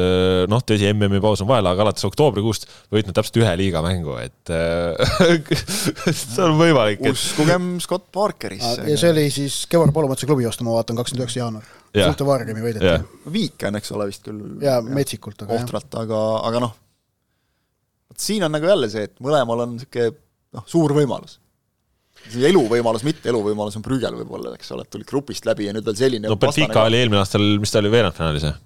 noh, 0.54 0.66
tõsi, 0.70 0.92
MM-i 0.94 1.24
paus 1.24 1.42
on 1.42 1.50
vahel, 1.50 1.72
aga 1.72 1.88
alates 1.88 2.06
oktoobrikuust 2.08 2.70
võitnud 2.94 3.18
täpselt 3.18 3.42
ühe 3.42 3.58
liiga 3.64 3.82
mängu, 3.86 4.14
et 4.22 4.54
äh, 4.54 5.52
see 6.14 6.46
on 6.46 6.60
võimalik, 6.62 7.02
et 7.02 7.18
uskugem 7.18 7.76
Scott 7.84 8.12
Parkerisse. 8.14 8.86
ja 8.86 9.02
see 9.02 9.16
oli 9.16 9.28
siis 9.34 9.64
Kevvar 9.72 9.96
Põllumajanduse 9.96 10.30
klubi 10.30 10.46
vastu, 10.46 10.68
ma 10.68 10.78
vaatan, 10.78 11.02
kakskümmend 11.02 11.26
üheksa 11.26 11.42
jaanuar. 11.42 11.77
Jah. 11.98 12.12
suhte 12.12 12.28
Vaargemi 12.28 12.64
võideti 12.64 12.86
jah. 12.88 13.04
viik 13.34 13.66
on, 13.70 13.80
eks 13.80 13.92
ole, 13.96 14.08
vist 14.12 14.28
küll. 14.28 14.44
jaa, 14.64 14.78
metsikult, 14.86 15.42
aga 15.46 15.58
ohtralt, 15.58 15.98
aga, 16.04 16.22
aga 16.50 16.62
noh, 16.68 16.78
vot 18.12 18.24
siin 18.24 18.46
on 18.48 18.54
nagu 18.56 18.70
jälle 18.70 18.90
see, 18.94 19.10
et 19.10 19.18
mõlemal 19.24 19.66
on 19.66 19.76
niisugune 19.76 20.16
noh, 20.58 20.66
suur 20.70 20.94
võimalus. 20.98 21.40
see 22.28 22.48
eluvõimalus, 22.50 23.06
mitte 23.08 23.30
eluvõimalus 23.32 23.78
on 23.80 23.86
Brügel 23.86 24.16
võib-olla, 24.22 24.56
eks 24.58 24.72
ole, 24.76 24.86
et 24.88 24.94
tulid 24.94 25.10
grupist 25.10 25.46
läbi 25.50 25.70
ja 25.70 25.76
nüüd 25.76 25.86
veel 25.88 26.00
selline 26.00 26.32
no 26.32 26.40
Benfica 26.42 26.88
oli 26.88 27.02
eelmine 27.02 27.22
aastal, 27.22 27.46
mis 27.62 27.74
ta 27.74 27.84
oli, 27.84 27.94
veerandfinaalis 27.94 28.48
jah? 28.50 28.58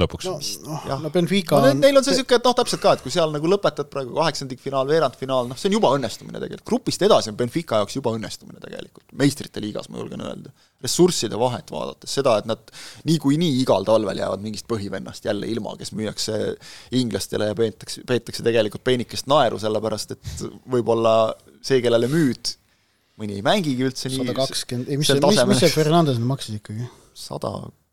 Lõpuks 0.00 0.24
no 0.24 0.38
no,. 0.64 0.96
no 1.04 1.10
Benfica 1.12 1.58
no, 1.60 1.68
on 1.68 1.80
neil 1.82 1.98
on 1.98 2.04
see 2.04 2.14
niisugune, 2.14 2.38
et 2.38 2.46
noh, 2.46 2.54
täpselt 2.56 2.80
ka, 2.80 2.94
et 2.96 3.02
kui 3.04 3.12
seal 3.12 3.32
nagu 3.34 3.48
lõpetad 3.50 3.90
praegu 3.92 4.14
kaheksandikfinaal, 4.16 4.88
veerandfinaal, 4.88 5.50
noh, 5.50 5.58
see 5.60 5.68
on 5.68 5.76
juba 5.76 5.90
õnnestumine 5.98 6.40
tegelikult, 6.40 6.64
grupist 6.70 7.04
edasi 7.04 7.28
on 7.32 7.36
Benfica 7.36 7.82
jaoks 7.82 7.98
juba 7.98 8.14
õnnestumine 8.16 8.62
tegelikult, 8.62 9.04
meistrite 9.20 9.60
liigas 9.64 9.90
ma 9.92 10.00
julgen 10.00 10.24
öelda. 10.24 10.54
ressursside 10.82 11.38
vahet 11.38 11.68
vaadates, 11.70 12.14
seda, 12.16 12.38
et 12.40 12.48
nad 12.48 12.72
niikuinii 13.08 13.60
igal 13.60 13.84
talvel 13.86 14.18
jäävad 14.18 14.42
mingist 14.42 14.66
põhivennast 14.70 15.28
jälle 15.28 15.50
ilma, 15.52 15.76
kes 15.78 15.92
müüakse 15.98 16.40
inglastele 16.98 17.52
ja 17.52 17.58
peetakse, 17.58 18.06
peetakse 18.08 18.46
tegelikult 18.46 18.84
peenikest 18.88 19.28
naeru, 19.30 19.60
sellepärast 19.62 20.16
et 20.16 20.32
võib-olla 20.72 21.14
see, 21.60 21.84
kellele 21.84 22.08
müüd, 22.10 22.56
mõni 23.20 23.38
ei 23.38 23.44
mängigi 23.44 23.84
üldse 23.86 24.08
nii 24.08 24.24
sada 24.24 24.40
kakskümmend, 24.40 24.88
ei 24.88 24.98
mis 24.98 25.12
see, 25.12 25.20
mis, 25.20 25.44
mis 25.52 25.62
see 25.66 25.76
Fernandes 25.76 26.18
maksis 26.18 26.58
ikkagi? 26.58 26.88
sada, 27.12 27.52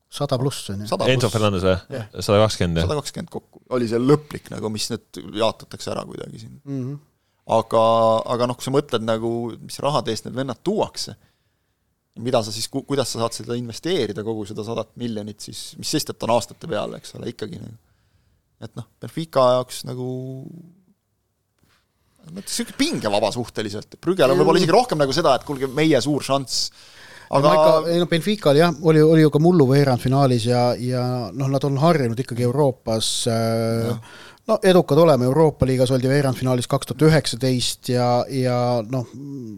sada 0.09 0.39
pluss 0.41 0.71
on 0.73 0.83
ju. 0.83 0.97
Enzo 1.13 1.29
Fernandes 1.29 1.65
või? 1.65 1.75
sada 2.17 2.41
kakskümmend 2.43 2.81
jah? 2.81 2.87
sada 2.87 2.99
kakskümmend 3.01 3.31
kokku, 3.33 3.61
oli 3.77 3.89
see 3.91 4.01
lõplik 4.01 4.49
nagu, 4.53 4.71
mis 4.73 4.89
nüüd 4.93 5.21
jaotatakse 5.37 5.91
ära 5.93 6.05
kuidagi 6.07 6.41
siin 6.41 6.55
Mm 6.63 6.79
-hmm. 6.83 6.99
aga, 7.59 7.83
aga 8.35 8.47
noh, 8.49 8.57
kui 8.57 8.65
sa 8.65 8.73
mõtled 8.73 9.05
nagu, 9.05 9.33
mis 9.61 9.79
rahade 9.85 10.13
eest 10.13 10.25
need 10.25 10.37
vennad 10.37 10.63
tuuakse, 10.63 11.15
mida 12.19 12.41
sa 12.43 12.51
siis, 12.51 12.67
kuidas 12.67 13.13
sa 13.13 13.21
saad 13.21 13.37
seda 13.37 13.55
investeerida, 13.55 14.23
kogu 14.23 14.45
seda 14.49 14.65
sadat 14.65 14.95
miljonit 14.95 15.39
siis, 15.39 15.75
mis 15.77 15.89
sest, 15.89 16.09
et 16.09 16.23
on 16.23 16.33
aastate 16.35 16.67
peale, 16.67 16.97
eks 16.97 17.15
ole, 17.15 17.29
ikkagi 17.29 17.61
nagu 17.61 17.77
et 18.59 18.75
noh, 18.75 18.87
Benfica 18.99 19.45
jaoks 19.55 19.83
nagu 19.87 20.09
niisugune 22.29 22.77
pingevaba 22.77 23.31
suhteliselt, 23.33 23.95
Brügel 24.03 24.33
on 24.33 24.39
võib-olla 24.41 24.59
isegi 24.61 24.75
rohkem 24.75 24.99
nagu 24.99 25.13
seda, 25.15 25.37
et 25.39 25.45
kuulge, 25.47 25.69
meie 25.71 25.99
suur 26.03 26.25
šanss 26.25 26.67
aga 27.29 27.51
ei 27.91 27.99
no 28.01 28.07
Benfica 28.09 28.49
oli 28.49 28.61
jah, 28.63 28.73
oli, 28.81 29.01
oli 29.01 29.21
ju 29.21 29.29
ka 29.29 29.41
mullu 29.43 29.67
veerandfinaalis 29.69 30.47
ja, 30.49 30.63
ja 30.81 31.03
noh, 31.29 31.51
nad 31.51 31.65
on 31.67 31.77
harjunud 31.77 32.19
ikkagi 32.19 32.47
Euroopas 32.47 33.11
äh, 33.29 33.91
no 34.49 34.57
edukad 34.63 34.97
oleme, 34.97 35.27
Euroopa 35.29 35.67
liigas 35.69 35.91
oldi 35.93 36.09
veerandfinaalis 36.09 36.67
kaks 36.69 36.89
tuhat 36.89 37.05
üheksateist 37.09 37.91
ja, 37.93 38.07
ja 38.33 38.57
noh, 38.89 39.07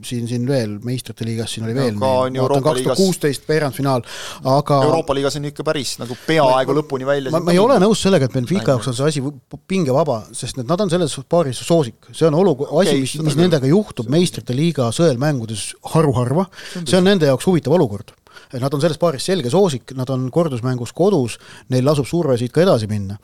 siin, 0.06 0.28
siin 0.30 0.46
veel 0.48 0.78
meistrite 0.86 1.26
liigas 1.28 1.56
siin 1.56 1.68
oli 1.68 1.76
veel 1.78 1.98
kaks 1.98 2.84
tuhat 2.84 3.00
kuusteist 3.00 3.48
veerandfinaal, 3.50 4.04
aga 4.52 4.82
Euroopa 4.88 5.16
liigas 5.18 5.38
on 5.40 5.48
ikka 5.52 5.66
päris 5.68 5.96
nagu 6.02 6.18
peaaegu 6.28 6.76
ma, 6.76 6.80
lõpuni 6.82 7.08
välja 7.08 7.34
ma, 7.34 7.44
ma 7.48 7.56
ei 7.56 7.62
ole 7.62 7.80
nõus 7.84 8.04
sellega, 8.04 8.28
et 8.28 8.36
Benfica 8.36 8.76
jaoks 8.76 8.92
on 8.92 8.98
see 8.98 9.10
asi 9.14 9.26
pingevaba, 9.72 10.22
sest 10.36 10.62
et 10.62 10.70
nad 10.70 10.84
on 10.84 10.92
selles 10.92 11.18
paaris 11.32 11.62
soosik, 11.66 12.12
see 12.12 12.28
on 12.28 12.40
olukord 12.42 12.72
okay,, 12.72 12.98
asi, 12.98 13.04
mis, 13.06 13.32
mis 13.32 13.40
nendega 13.40 13.70
juhtub 13.72 14.12
meistrite 14.12 14.56
liiga 14.58 14.92
sõelmängudes 14.96 15.72
haruharva, 15.96 16.50
see 16.82 16.98
on 17.00 17.08
nende 17.08 17.30
jaoks 17.30 17.48
huvitav 17.48 17.78
olukord. 17.80 18.16
Nad 18.52 18.74
on 18.74 18.82
selles 18.84 19.00
paaris 19.00 19.24
selge 19.28 19.52
soosik, 19.52 19.94
nad 19.96 20.10
on 20.12 20.26
kordusmängus 20.34 20.92
kodus, 20.96 21.38
neil 21.72 21.86
lasub 21.88 22.08
surve 22.08 22.36
siit 22.40 22.52
ka 22.56 22.64
edasi 22.64 22.88
minna 22.92 23.20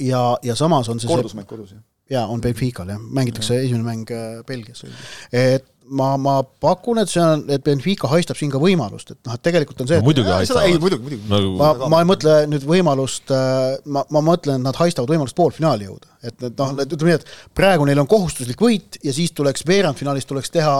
ja, 0.00 0.22
ja 0.42 0.56
samas 0.58 0.88
on 0.92 1.00
see 1.02 1.10
kordusmäng 1.10 1.48
kodus, 1.48 1.74
jah? 1.76 1.82
jaa, 2.12 2.26
on 2.30 2.40
Benfical 2.40 2.88
jah, 2.92 3.02
mängitakse 3.18 3.56
ja. 3.58 3.66
esimene 3.66 3.86
mäng 3.86 4.10
äh, 4.10 4.40
Belgias. 4.46 4.84
et 5.32 5.68
ma, 5.92 6.14
ma 6.20 6.38
pakun, 6.42 7.00
et 7.02 7.10
see 7.10 7.22
on, 7.22 7.44
et 7.52 7.62
Benfica 7.64 8.10
haistab 8.12 8.38
siin 8.38 8.52
ka 8.52 8.60
võimalust, 8.62 9.14
et 9.14 9.20
noh, 9.28 9.36
et 9.36 9.44
tegelikult 9.44 9.82
on 9.84 9.90
see 9.90 10.00
no, 10.00 10.06
muidugi 10.06 10.32
haistavad. 10.32 10.68
ei, 10.68 10.78
muidugi, 10.82 11.06
muidugi 11.06 11.32
nagu.... 11.32 11.54
ma, 11.58 11.72
ma 11.92 12.02
ei 12.02 12.08
mõtle 12.08 12.36
nüüd 12.50 12.66
võimalust, 12.68 13.32
äh, 13.34 13.76
ma, 13.94 14.04
ma 14.14 14.24
mõtlen, 14.32 14.60
et 14.60 14.68
nad 14.68 14.78
haistavad 14.82 15.12
võimalust 15.12 15.38
poolfinaali 15.38 15.88
jõuda. 15.88 16.14
et, 16.22 16.36
et 16.38 16.62
noh, 16.62 16.74
ütleme 16.86 17.12
nii, 17.12 17.18
et 17.20 17.56
praegu 17.58 17.88
neil 17.88 18.02
on 18.02 18.10
kohustuslik 18.10 18.62
võit 18.62 19.00
ja 19.02 19.14
siis 19.16 19.34
tuleks 19.36 19.66
veerandfinaalis 19.68 20.28
tuleks 20.28 20.54
teha 20.54 20.78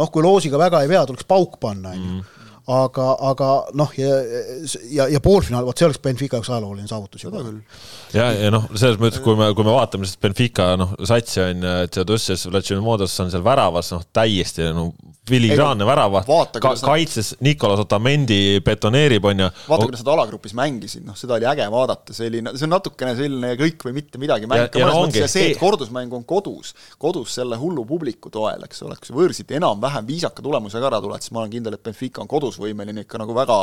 noh, 0.00 0.12
kui 0.12 0.24
loosiga 0.24 0.60
väga 0.60 0.84
ei 0.84 0.92
vea, 0.92 1.06
tuleks 1.08 1.28
pauk 1.28 1.58
panna, 1.62 1.94
on 1.94 2.04
ju 2.04 2.12
mm 2.18 2.36
aga, 2.70 3.06
aga 3.30 3.50
noh, 3.78 3.92
ja, 3.98 4.16
ja, 4.90 5.06
ja 5.10 5.20
poolfinaal, 5.24 5.66
vot 5.66 5.78
see 5.78 5.88
oleks 5.88 6.00
Benfica 6.04 6.38
jaoks 6.38 6.50
ajalooline 6.52 6.90
saavutus 6.90 7.24
juba. 7.24 7.42
ja, 8.14 8.30
ja 8.36 8.50
noh, 8.54 8.68
selles 8.74 9.00
mõttes, 9.02 9.22
kui 9.24 9.38
me, 9.38 9.50
kui 9.56 9.66
me 9.66 9.74
vaatame 9.74 10.08
siis 10.08 10.20
Benfica 10.22 10.72
noh, 10.80 10.94
satsi 11.08 11.42
on 11.44 11.66
ju, 11.66 11.76
Theodosius 11.94 12.46
Vlatšimimodos 12.50 13.16
on 13.24 13.32
seal 13.32 13.44
väravas 13.46 13.92
noh, 13.94 14.04
täiesti 14.14 14.70
no 14.76 14.90
filigraanne 15.28 15.86
värav 15.86 16.16
ka, 16.60 16.72
kaitses 16.80 17.34
Nicolas 17.44 17.82
Otamendi 17.84 18.60
betoneerib, 18.64 19.24
on 19.30 19.44
ju. 19.44 19.48
vaata, 19.68 19.86
kuidas 19.86 20.02
nad 20.04 20.12
alagrupis 20.14 20.54
mängisid, 20.56 21.04
noh, 21.06 21.16
seda 21.18 21.36
oli 21.36 21.48
äge 21.50 21.66
vaadata, 21.72 22.14
selline, 22.16 22.54
see 22.56 22.66
on 22.66 22.74
natukene 22.74 23.14
selline 23.18 23.52
kõik 23.60 23.84
või 23.86 23.96
mitte 24.00 24.20
midagi 24.22 24.48
mäng 24.50 24.70
ka 24.72 24.80
mõnes 24.80 24.98
mõttes 24.98 25.24
ja 25.24 25.30
see, 25.30 25.50
et 25.52 25.60
kordusmäng 25.60 26.14
on 26.16 26.24
kodus, 26.28 26.72
kodus 27.00 27.34
selle 27.38 27.58
hullu 27.60 27.84
publiku 27.88 28.32
toel, 28.32 28.64
eks 28.66 28.82
ole, 28.86 28.96
kui 28.98 29.10
sa 29.10 29.16
võõrsilt 29.16 29.54
enam-vähem 29.60 30.08
viisaka 30.08 30.44
tulemusega 30.44 30.90
ära 30.90 31.02
tuled, 31.04 31.22
siis 31.22 31.34
ma 31.36 31.44
olen 31.44 31.54
kindel, 31.54 31.76
et 31.76 31.84
Benfica 31.84 32.24
on 32.24 32.30
kodus 32.30 32.58
võimeline 32.62 33.04
ikka 33.04 33.20
nagu 33.20 33.36
väga 33.36 33.60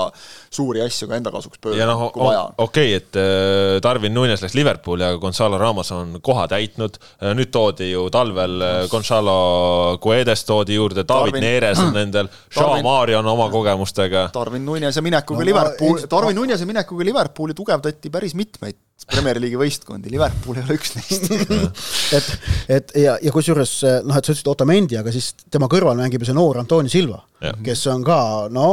suuri 0.53 0.85
asju 0.85 1.09
ka 1.09 1.19
enda 1.19 1.33
kasuks 1.33 1.61
pöörama 1.63 1.97
no,, 1.97 2.11
kui 2.13 2.23
vaja 2.23 2.45
on. 2.47 2.57
okei 2.67 2.93
okay,, 2.95 3.01
et 3.01 3.19
äh, 3.19 3.79
Darwin 3.83 4.15
Nunes 4.15 4.45
läks 4.45 4.55
Liverpooli, 4.57 5.05
aga 5.09 5.21
Gonzalo 5.21 5.59
Ramos 5.61 5.91
on 5.95 6.19
koha 6.23 6.47
täitnud, 6.51 7.01
äh, 7.17 7.33
nüüd 7.37 7.51
toodi 7.53 7.91
ju 7.91 8.07
talvel 8.13 8.61
äh, 8.61 8.79
Gonzalo 8.91 9.97
Guedes 10.03 10.45
toodi 10.47 10.77
juurde, 10.77 11.05
David 11.07 11.46
Neres 11.47 11.83
on 11.83 11.93
nendel, 11.95 12.31
Shaw 12.53 12.81
Mario 12.85 13.21
on 13.23 13.31
oma 13.33 13.47
kogemustega. 13.53 14.27
Darwin 14.35 14.67
Nunese 14.67 15.03
minekuga 15.05 15.41
no, 15.41 15.47
Liverpool, 15.51 16.03
Darwin 16.11 16.37
Nunese 16.41 16.67
minekuga 16.69 17.07
Liverpooli 17.07 17.57
tugevdati 17.57 18.13
päris 18.13 18.35
mitmeid 18.37 18.77
Premier 19.05 19.37
League'i 19.37 19.59
võistkondi, 19.61 20.09
Liverpool 20.09 20.57
ei 20.57 20.63
ole 20.65 20.75
üks 20.75 20.95
neist 20.97 21.27
et, 22.17 22.29
et 22.73 22.93
ja, 22.97 23.13
ja 23.21 23.33
kusjuures 23.33 23.73
noh, 24.03 24.17
et 24.17 24.25
sa 24.25 24.33
ütlesid 24.33 24.49
Otamendi, 24.49 24.97
aga 24.97 25.13
siis 25.13 25.29
tema 25.53 25.69
kõrval 25.71 25.99
mängib 25.99 26.23
ju 26.23 26.27
see 26.31 26.35
noor 26.35 26.57
Antoni 26.63 26.89
Silva, 26.91 27.19
kes 27.63 27.85
on 27.93 28.01
ka, 28.07 28.17
no 28.51 28.65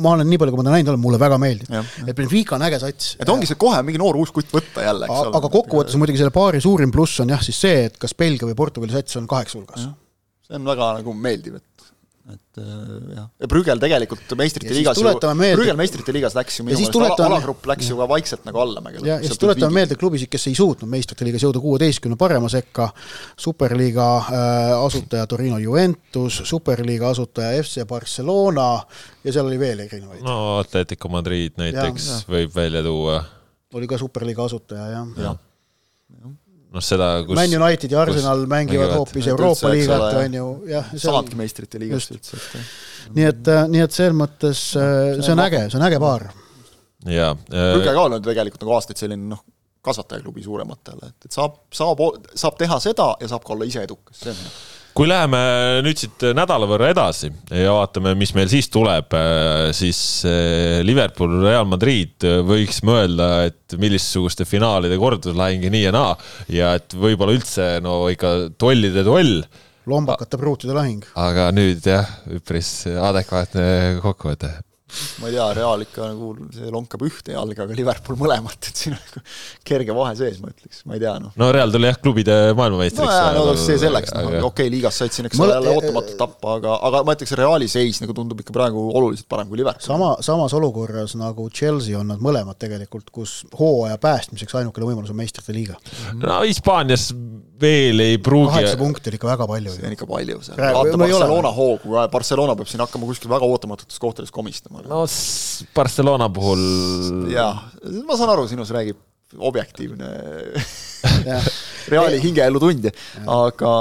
ma 0.00 0.14
olen 0.16 0.26
nii 0.26 0.40
palju, 0.40 0.54
kui 0.54 0.62
ma 0.62 0.66
ta 0.70 0.74
näinud 0.74 0.94
olen, 0.94 1.02
mulle 1.04 1.20
väga 1.20 1.38
meeldib. 1.42 1.76
et 2.00 2.16
Benfica 2.16 2.56
on 2.56 2.64
äge 2.64 2.80
sats. 2.82 3.12
et 3.20 3.28
ongi 3.28 3.50
see 3.50 3.60
kohe 3.60 3.82
mingi 3.84 4.00
noor 4.00 4.16
uus 4.18 4.32
kutt 4.34 4.50
võtta 4.56 4.88
jälle, 4.88 5.06
eks 5.06 5.20
ole. 5.28 5.36
aga 5.36 5.52
kokkuvõttes 5.52 6.00
muidugi 6.00 6.22
selle 6.22 6.34
paari 6.34 6.64
suurim 6.64 6.94
pluss 6.94 7.20
on 7.22 7.36
jah 7.36 7.44
siis 7.44 7.60
see, 7.60 7.84
et 7.90 8.00
kas 8.00 8.16
Belgia 8.18 8.48
või 8.48 8.56
Portugali 8.58 8.96
sats 8.96 9.20
on 9.20 9.28
kaheksa 9.28 9.60
hulgas. 9.60 9.84
see 10.48 10.56
on 10.56 10.72
väga 10.72 10.94
nagu 11.02 11.14
meeldiv, 11.28 11.60
et 11.60 11.77
et 12.28 12.60
äh, 12.60 12.64
jah, 13.16 13.28
ja 13.40 13.48
Brügel 13.48 13.80
tegelikult 13.80 14.34
meistrite 14.36 14.74
liigas 14.76 14.98
ju, 15.00 15.12
Brügel 15.22 15.78
meistrite 15.78 16.12
liigas 16.12 16.34
läks 16.36 16.58
ju 16.58 16.66
minu 16.66 16.76
meelest 16.76 16.92
tuletame... 16.92 17.28
alagrupp 17.30 17.68
läks 17.70 17.88
ju 17.88 17.96
ka 17.96 18.08
vaikselt 18.10 18.44
nagu 18.48 18.60
allamäge. 18.60 19.00
ja, 19.00 19.16
ja 19.16 19.30
siis 19.30 19.40
tuletame 19.40 19.72
meelde 19.80 19.96
klubisid, 20.00 20.28
kes 20.32 20.48
ei 20.50 20.58
suutnud 20.58 20.90
meistrite 20.92 21.24
liigas 21.24 21.46
jõuda 21.46 21.62
kuueteistkümne 21.64 22.18
parema 22.20 22.50
sekka, 22.52 22.90
superliiga 23.40 24.08
äh, 24.20 24.74
asutaja 24.76 25.28
Torino 25.30 25.60
Juventus, 25.62 26.42
superliiga 26.50 27.14
asutaja 27.14 27.62
FC 27.62 27.86
Barcelona 27.88 28.68
ja 29.24 29.32
seal 29.32 29.48
oli 29.48 29.60
veel 29.60 29.86
erinevaid. 29.86 30.20
no 30.26 30.58
Atletico 30.58 31.08
Madrid 31.12 31.56
näiteks 31.60 32.10
ja, 32.10 32.18
ja. 32.20 32.34
võib 32.36 32.52
välja 32.56 32.84
tuua. 32.84 33.22
oli 33.74 33.88
ka 33.88 34.00
superliiga 34.00 34.44
asutaja, 34.50 34.90
jah 34.98 35.24
ja. 35.24 35.32
ja 36.18 36.36
noh, 36.74 36.84
seda 36.84 37.10
kus 37.26 37.38
Man 37.38 37.56
United 37.60 37.94
ja 37.94 38.02
Arsenal 38.02 38.44
mängivad 38.50 38.94
hoopis 38.96 39.28
Euroopa 39.32 39.72
liigat, 39.72 40.06
on 40.22 40.38
ju, 40.38 40.48
jah. 40.72 40.94
samadki 40.94 41.38
meistrite 41.40 41.80
liigast 41.82 42.14
üldse, 42.16 42.40
et 42.40 43.14
nii 43.16 43.28
et, 43.30 43.52
äh, 43.54 43.68
nii 43.72 43.84
et 43.84 43.98
selles 43.98 44.16
mõttes 44.16 44.64
äh, 44.80 45.18
see 45.20 45.34
on 45.34 45.44
äge, 45.46 45.66
see 45.68 45.80
on 45.80 45.86
äge 45.88 46.00
paar. 46.02 46.28
jaa. 47.08 47.34
Brügge 47.50 47.94
ka 47.94 48.08
on 48.08 48.18
tegelikult 48.24 48.64
nagu 48.64 48.76
aastaid 48.78 49.00
selline 49.00 49.30
noh, 49.34 49.44
kasvatajaklubi 49.88 50.42
suurematele, 50.44 51.12
et, 51.12 51.28
et 51.28 51.36
saab, 51.38 51.62
saab, 51.74 52.02
saab 52.36 52.58
teha 52.60 52.80
seda 52.82 53.12
ja 53.22 53.30
saab 53.30 53.46
ka 53.46 53.54
olla 53.56 53.68
ise 53.68 53.86
edukas, 53.86 54.24
see 54.24 54.34
on 54.34 54.42
hea 54.42 54.56
kui 54.98 55.06
läheme 55.06 55.38
nüüd 55.86 56.00
siit 56.00 56.24
nädala 56.34 56.66
võrra 56.66 56.88
edasi 56.90 57.30
ja 57.54 57.70
vaatame, 57.76 58.16
mis 58.18 58.32
meil 58.34 58.50
siis 58.50 58.66
tuleb, 58.72 59.14
siis 59.76 60.00
eh, 60.26 60.80
Liverpool, 60.82 61.38
Real 61.44 61.68
Madrid 61.70 62.26
võiks 62.48 62.82
mõelda, 62.86 63.46
et 63.46 63.78
missuguste 63.78 64.46
finaalide 64.48 64.98
korduslahing 64.98 65.68
ja 65.68 65.72
nii 65.74 65.84
ja 65.86 65.94
naa 65.94 66.12
ja 66.50 66.74
et 66.80 66.98
võib-olla 66.98 67.36
üldse 67.38 67.76
no 67.84 68.00
ikka 68.10 68.34
tollide 68.58 69.06
toll 69.06 69.36
lombakate 69.88 70.40
pruutide 70.40 70.74
lahing. 70.76 71.06
aga 71.14 71.50
nüüd 71.54 71.86
jah, 71.86 72.08
üpris 72.34 72.72
adekvaatne 72.90 74.00
kokkuvõte 74.02 74.56
ma 75.20 75.28
ei 75.28 75.34
tea, 75.34 75.46
Real 75.58 75.82
ikka 75.84 76.08
nagu 76.12 76.30
see 76.54 76.70
lonkab 76.72 77.02
ühte 77.06 77.34
jalga, 77.34 77.66
aga 77.66 77.76
Liverpool 77.76 78.18
mõlemat, 78.20 78.70
et 78.70 78.82
siin 78.82 78.96
on 78.96 79.02
nagu 79.02 79.22
kerge 79.68 79.96
vahe 79.96 80.14
sees, 80.18 80.38
ma 80.42 80.52
ütleks, 80.52 80.80
ma 80.88 80.96
ei 80.96 81.02
tea, 81.02 81.14
noh. 81.22 81.34
no 81.38 81.50
Real 81.54 81.74
tuli 81.74 81.90
jah 81.90 81.98
klubide 82.00 82.36
maailmameistriks. 82.58 83.04
no 83.04 83.18
jaa, 83.18 83.34
no 83.36 83.56
see 83.60 83.78
selleks, 83.80 84.14
noh, 84.16 84.28
okei 84.30 84.46
okay,, 84.48 84.72
liigas 84.72 85.00
said 85.02 85.14
siin, 85.14 85.28
eks 85.28 85.40
ole, 85.44 85.56
jälle 85.58 85.74
ootamatult 85.76 86.16
tappa, 86.20 86.56
aga, 86.60 86.78
aga 86.88 87.02
ma 87.06 87.16
ütleks, 87.18 87.34
Reali 87.38 87.68
seis 87.72 88.00
nagu 88.02 88.16
tundub 88.16 88.40
ikka 88.44 88.56
praegu 88.56 88.86
oluliselt 88.98 89.28
parem 89.30 89.50
kui 89.50 89.60
Liverpool. 89.60 89.84
sama, 89.84 90.14
samas 90.24 90.56
olukorras 90.56 91.16
nagu 91.20 91.48
Chelsea 91.52 91.98
on 91.98 92.08
nad 92.14 92.24
mõlemad 92.24 92.58
tegelikult, 92.60 93.12
kus 93.14 93.42
hooaja 93.58 94.00
päästmiseks 94.02 94.56
ainukene 94.62 94.88
võimalus 94.88 95.12
on 95.12 95.20
meistrite 95.20 95.56
liiga. 95.56 95.76
no 96.16 96.40
Hispaanias 96.46 97.10
veel 97.60 98.02
ei 98.02 98.18
pruugi 98.22 98.52
kaheksa 98.54 98.78
punkti 98.78 99.10
on 99.10 99.16
ikka 99.18 99.28
väga 99.28 99.46
palju. 99.50 99.74
see 99.74 99.86
on 99.86 99.94
ikka 99.96 100.06
palju, 100.08 100.40
see 100.46 100.58
vaata 100.58 101.00
Barcelona 101.00 101.52
hoogu, 101.54 101.94
Barcelona 102.12 102.56
peab 102.58 102.70
siin 102.70 102.82
hakkama 102.84 103.08
kuskil 103.10 103.32
väga 103.32 103.48
ootamatutes 103.48 103.98
kohtades 104.02 104.32
komistama 104.34 104.77
no 104.86 105.04
Barcelona 105.74 106.28
puhul. 106.32 106.62
jaa, 107.32 107.52
ma 108.06 108.18
saan 108.18 108.34
aru, 108.34 108.46
sinus 108.50 108.72
räägib 108.74 109.00
objektiivne 109.38 110.08
Reali 111.88 112.18
hingeelu 112.20 112.60
tundja, 112.60 112.92
aga. 113.28 113.72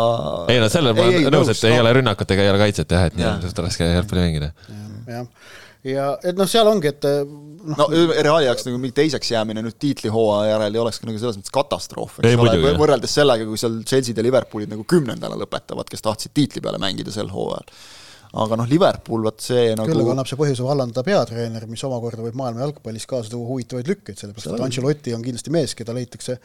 ei 0.51 0.59
no 0.61 0.67
selle 0.71 0.93
ma 0.95 1.07
olen 1.07 1.29
nõus, 1.33 1.51
et 1.51 1.63
ei 1.69 1.79
ole 1.81 1.93
rünnakut 1.97 2.33
ega 2.35 2.45
ei 2.45 2.51
ole 2.51 2.61
kaitset 2.61 2.91
jah, 2.93 3.07
et 3.09 3.17
nii 3.17 3.27
on 3.29 3.43
suht 3.45 3.61
raske 3.63 3.87
jalgpalli 3.87 4.25
mängida. 4.25 4.51
jah, 5.07 5.27
ja 5.87 6.07
et 6.27 6.39
noh, 6.39 6.49
seal 6.51 6.67
ongi, 6.69 6.91
et 6.91 7.07
noh 7.07 7.79
no, 7.83 7.87
Reali 8.11 8.47
jaoks 8.47 8.67
nagu 8.67 8.79
mingi 8.79 8.95
teiseks 8.99 9.31
jäämine 9.33 9.63
nüüd 9.65 9.79
tiitlihooaja 9.81 10.53
järel 10.53 10.77
ei 10.77 10.83
oleks 10.83 11.01
ka 11.01 11.09
nagu 11.09 11.19
selles 11.21 11.39
mõttes 11.39 11.55
katastroof, 11.55 12.19
eks 12.23 12.43
ole, 12.43 12.75
võrreldes 12.79 13.15
sellega, 13.19 13.47
kui 13.47 13.59
seal 13.59 13.79
Chelsea'd 13.87 14.19
ja 14.19 14.27
Liverpoolid 14.27 14.71
nagu 14.71 14.85
kümnendana 14.87 15.39
lõpetavad, 15.39 15.89
kes 15.91 16.05
tahtsid 16.05 16.35
tiitli 16.37 16.63
peale 16.63 16.79
mängida 16.81 17.13
sel 17.15 17.31
hooajal 17.33 17.71
aga 18.36 18.57
noh, 18.59 18.67
Liverpool, 18.67 19.23
vot 19.23 19.39
see 19.41 19.71
nagu 19.78 19.88
küll 19.88 20.01
aga 20.03 20.13
annab 20.15 20.28
see 20.30 20.39
põhjuse 20.39 20.65
vallandada 20.65 21.03
peatreener, 21.07 21.65
mis 21.69 21.84
omakorda 21.88 22.25
võib 22.25 22.36
maailma 22.39 22.65
jalgpallis 22.65 23.07
kaasa 23.09 23.32
tuua 23.32 23.47
huvitavaid 23.47 23.88
lükkeid, 23.88 24.19
sellepärast 24.19 24.51
et 24.51 24.63
Ancelotti 24.67 25.13
on 25.15 25.23
kindlasti 25.23 25.53
mees, 25.53 25.75
keda 25.78 25.95
leitakse, 25.95 26.38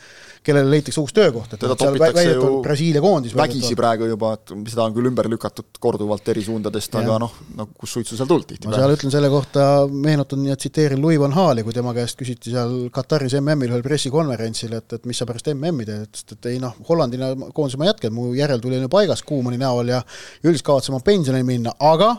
kellele 0.47 0.71
leitakse 0.71 1.03
uus 1.03 1.15
töökoht, 1.17 1.53
et 1.57 1.63
teda 1.63 1.77
topitakse 1.81 2.27
ju 2.29 2.53
Brasiilia 2.63 3.03
koondis 3.03 3.35
vägisi 3.37 3.75
praegu 3.79 4.07
juba, 4.11 4.35
et 4.39 4.55
seda 4.71 4.87
on 4.87 4.95
küll 4.97 5.11
ümber 5.11 5.29
lükatud 5.33 5.81
korduvalt 5.83 6.31
eri 6.33 6.45
suundadest, 6.47 6.95
aga 7.03 7.19
noh, 7.23 7.35
no 7.59 7.69
kus 7.75 7.97
suitsu 7.99 8.19
seal 8.19 8.31
tuld 8.31 8.47
tihtipeale. 8.47 8.77
ma 8.77 8.83
seal 8.85 8.97
ütlen 8.97 9.15
selle 9.17 9.33
kohta, 9.33 9.67
meenutan 9.91 10.47
ja 10.47 10.57
tsiteerin 10.59 11.03
Louis 11.03 11.21
van 11.21 11.35
Haali, 11.35 11.67
kui 11.67 11.75
tema 11.75 11.95
käest 11.97 12.21
küsiti 12.21 12.55
seal 12.55 12.89
Kataris 12.95 13.35
MM-il 13.41 13.75
ühel 13.75 13.85
pressikonverentsil, 13.85 14.79
et, 14.79 14.99
et 14.99 15.11
mis 15.11 15.19
sa 15.19 15.27
pärast 15.29 15.51
MM-i 15.55 15.89
teed, 15.89 16.07
ütles, 16.07 16.27
et 16.37 16.51
ei 16.53 16.63
noh, 16.63 16.79
Hollandina 16.89 17.33
koondise 17.51 17.81
ma 17.81 17.91
jätkan, 17.91 18.15
mu 18.15 18.31
ju 18.33 18.89
paigas 18.93 19.23
Kuumani 19.27 19.59
näol 19.61 19.89
ja 19.93 20.01
üldiselt 20.45 20.67
kavatsen 20.67 20.95
ma 20.95 21.01
pensionile 21.05 21.47
minna, 21.47 21.72
aga 21.81 22.15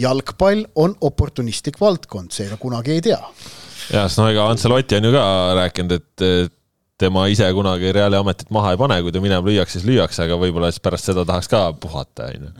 jalgpall 0.00 0.64
on 0.80 0.96
oportunistlik 1.04 1.80
valdkond, 1.80 2.32
seega 2.32 2.56
kunagi 2.60 2.96
ei 2.96 3.04
tea. 3.04 3.20
jah, 3.92 4.08
sest 4.08 4.20
no 4.20 4.28
ega 4.30 4.48
Ancelotti 4.48 4.98
on 4.98 5.08
ju 5.08 5.14
ka 5.14 5.24
rääkinud, 5.58 5.98
et 6.00 6.52
tema 7.02 7.26
ise 7.32 7.48
kunagi 7.56 7.92
Reali 7.94 8.18
ametit 8.18 8.50
maha 8.54 8.74
ei 8.74 8.80
pane, 8.80 8.98
kui 9.02 9.14
ta 9.14 9.20
minema 9.22 9.44
lüüakse, 9.46 9.78
siis 9.78 9.88
lüüakse, 9.88 10.22
aga 10.24 10.38
võib-olla 10.40 10.70
siis 10.70 10.82
pärast 10.84 11.10
seda 11.10 11.24
tahaks 11.28 11.50
ka 11.50 11.64
puhata, 11.82 12.30
onju. 12.30 12.52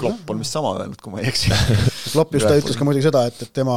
Klopp 0.00 0.32
on 0.32 0.40
vist 0.40 0.56
sama 0.56 0.72
öelnud, 0.78 1.00
kui 1.02 1.12
ma 1.12 1.22
ei 1.22 1.28
eksi. 1.30 1.52
Klopp 2.14 2.34
just 2.36 2.48
ütles 2.48 2.78
ka 2.78 2.88
muidugi 2.88 3.08
seda, 3.10 3.26
et, 3.30 3.42
et 3.44 3.52
tema 3.60 3.76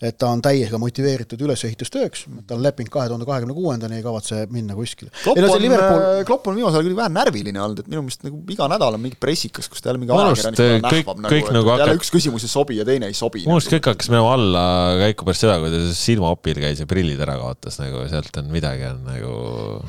et 0.00 0.16
ta 0.16 0.30
on 0.32 0.40
täiega 0.40 0.78
motiveeritud 0.80 1.42
ülesehitustööks, 1.44 2.22
tal 2.48 2.56
on 2.56 2.64
leping 2.64 2.88
kahe 2.92 3.10
tuhande 3.10 3.26
kahekümne 3.28 3.52
kuuendani, 3.52 3.98
ei 3.98 4.04
kavatse 4.04 4.46
minna 4.48 4.72
kuskile. 4.76 5.10
Klopp 5.20 5.40
on, 5.44 5.60
Liverpool... 5.60 6.00
Äh, 6.00 6.20
Klopp 6.28 6.48
on 6.48 6.56
viimasel 6.56 6.80
ajal 6.80 6.86
küll 6.88 6.96
vähe 6.96 7.12
närviline 7.12 7.60
olnud, 7.60 7.82
et 7.82 7.90
minu 7.92 8.04
meelest 8.06 8.24
nagu 8.24 8.40
iga 8.54 8.68
nädal 8.72 8.96
on 8.96 9.02
mingi 9.02 9.18
pressikas, 9.20 9.68
kus 9.68 9.84
ta 9.84 9.90
jälle 9.90 10.00
mingi 10.00 10.14
ajakirjanik 10.16 10.62
äh, 10.64 10.78
nähvab 10.86 11.20
nagu, 11.20 11.36
et 11.36 11.52
nagu 11.52 11.74
jälle 11.74 11.96
üks 11.98 12.12
küsimus 12.14 12.46
ei 12.48 12.52
sobi 12.52 12.78
ja 12.78 12.86
teine 12.88 13.10
ei 13.12 13.18
sobi. 13.18 13.42
minu 13.44 13.58
arust 13.58 13.68
nagu. 13.68 13.76
kõik 13.76 13.90
hakkas 13.92 14.08
minema 14.12 14.30
alla 14.38 14.64
käiku 15.02 15.28
pärast 15.28 15.44
seda, 15.44 15.58
kui 15.60 15.74
ta 15.74 15.82
silmaopil 16.00 16.62
käis 16.64 16.80
ja 16.80 16.88
prillid 16.88 17.20
ära 17.26 17.36
kaotas, 17.42 17.76
nagu 17.82 18.04
sealt 18.08 18.40
on 18.40 18.48
midagi 18.54 18.86
on 18.88 19.02
nagu 19.04 19.34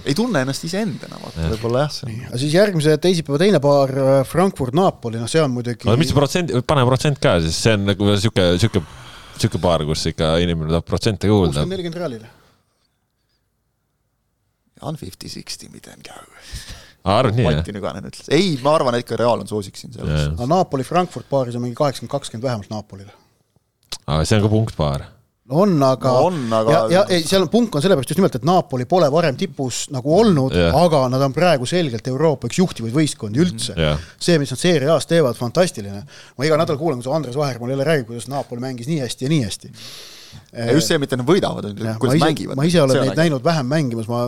ei 0.04 0.18
tunne 0.18 0.44
ennast 0.44 0.68
iseendana, 0.68 1.22
vaata 1.24 1.46
ja. 1.46 1.54
võib-olla 1.56 1.86
jah, 1.86 1.94
see 2.02 2.10
on. 2.10 2.18
aga 2.28 2.42
siis 2.44 2.58
järgmise 2.60 2.98
teisipäeva 3.08 3.40
teine 3.46 3.64
paar, 3.64 3.96
äh, 3.96 4.20
Frankfurt-Napoli, 4.28 5.24
noh 5.24 5.32
see 5.32 5.40
on 5.40 5.56
muidugi 5.56 5.88
aga 5.88 5.96
mis 6.02 6.12
see 6.12 6.20
protsent, 6.20 6.52
pane 6.68 6.84
protsent 6.90 7.24
ka, 7.24 7.38
siis 7.46 7.64
see 7.64 7.80
on 7.80 7.88
nagu 7.94 8.18
sihuke, 8.20 8.52
sihuke 8.60 8.84
sihuke 9.44 9.62
paar, 9.62 9.84
kus 9.90 10.06
ikka 10.12 10.36
inimene 10.44 10.72
tahab 10.74 10.88
protsente 10.88 11.30
kuulda. 11.30 11.52
kuuskümmend, 11.52 11.76
nelikümmend 11.76 12.00
Realile. 12.02 12.30
on 14.82 14.98
fifty-sixty, 14.98 15.70
mida 15.74 15.94
on 15.94 16.02
käu. 16.06 16.24
arvad 17.04 17.38
nii, 17.38 17.46
jah? 17.46 17.60
Mati 17.62 17.74
Nüganen 17.76 18.08
ütles, 18.10 18.30
ei, 18.34 18.56
ma 18.64 18.76
arvan, 18.78 18.98
et 18.98 19.06
ikka 19.06 19.18
Real 19.22 19.42
on 19.42 19.50
soosik 19.50 19.78
siin 19.78 19.94
selles. 19.94 20.28
aga 20.34 20.48
Napoli-Frankfurt 20.50 21.30
paaris 21.30 21.58
on 21.58 21.66
mingi 21.66 21.78
kaheksakümmend, 21.78 22.14
kakskümmend 22.14 22.46
vähemalt 22.50 22.70
Napolile. 22.74 23.14
aga 24.08 24.26
see 24.26 24.38
on 24.38 24.46
ka 24.46 24.54
punktpaar 24.54 25.06
on, 25.52 25.76
aga 25.84 26.14
no, 26.14 26.30
on, 26.30 26.40
aga... 26.58 26.74
ja, 26.74 26.82
ja 26.96 27.04
ei, 27.12 27.26
seal 27.28 27.48
punk 27.52 27.76
on 27.76 27.84
sellepärast 27.84 28.14
just 28.14 28.22
nimelt, 28.22 28.38
et 28.40 28.48
Napoli 28.48 28.88
pole 28.90 29.10
varem 29.14 29.38
tipus 29.40 29.84
nagu 29.94 30.14
olnud 30.18 30.56
yeah., 30.56 30.76
aga 30.84 31.04
nad 31.12 31.26
on 31.28 31.36
praegu 31.36 31.68
selgelt 31.70 32.08
Euroopa 32.12 32.50
üks 32.50 32.62
juhtivaid 32.62 32.96
võistkondi 32.96 33.44
üldse 33.44 33.76
yeah.. 33.78 34.00
see, 34.20 34.40
mis 34.42 34.54
nad 34.54 34.62
Serie 34.62 34.90
A-s 34.94 35.10
teevad, 35.10 35.38
fantastiline. 35.40 36.06
ma 36.38 36.48
iga 36.48 36.60
nädal 36.62 36.80
kuulan, 36.80 37.02
kuidas 37.02 37.16
Andres 37.16 37.40
Vaher 37.40 37.60
mulle 37.62 37.78
jälle 37.78 37.88
räägib, 37.88 38.10
kuidas 38.12 38.30
Napoli 38.32 38.64
mängis 38.64 38.90
nii 38.92 39.02
hästi 39.04 39.28
ja 39.28 39.36
nii 39.36 39.46
hästi 39.48 39.74
just 40.76 40.92
see, 40.92 41.00
mitte 41.00 41.18
nad 41.20 41.28
võidavad, 41.28 41.68
kuidas 42.00 42.18
ise, 42.18 42.26
mängivad. 42.26 42.58
ma 42.60 42.66
ise 42.68 42.82
olen 42.84 42.98
neid 42.98 43.12
äge. 43.14 43.20
näinud 43.22 43.44
vähem 43.46 43.70
mängimas, 43.72 44.08
ma 44.12 44.24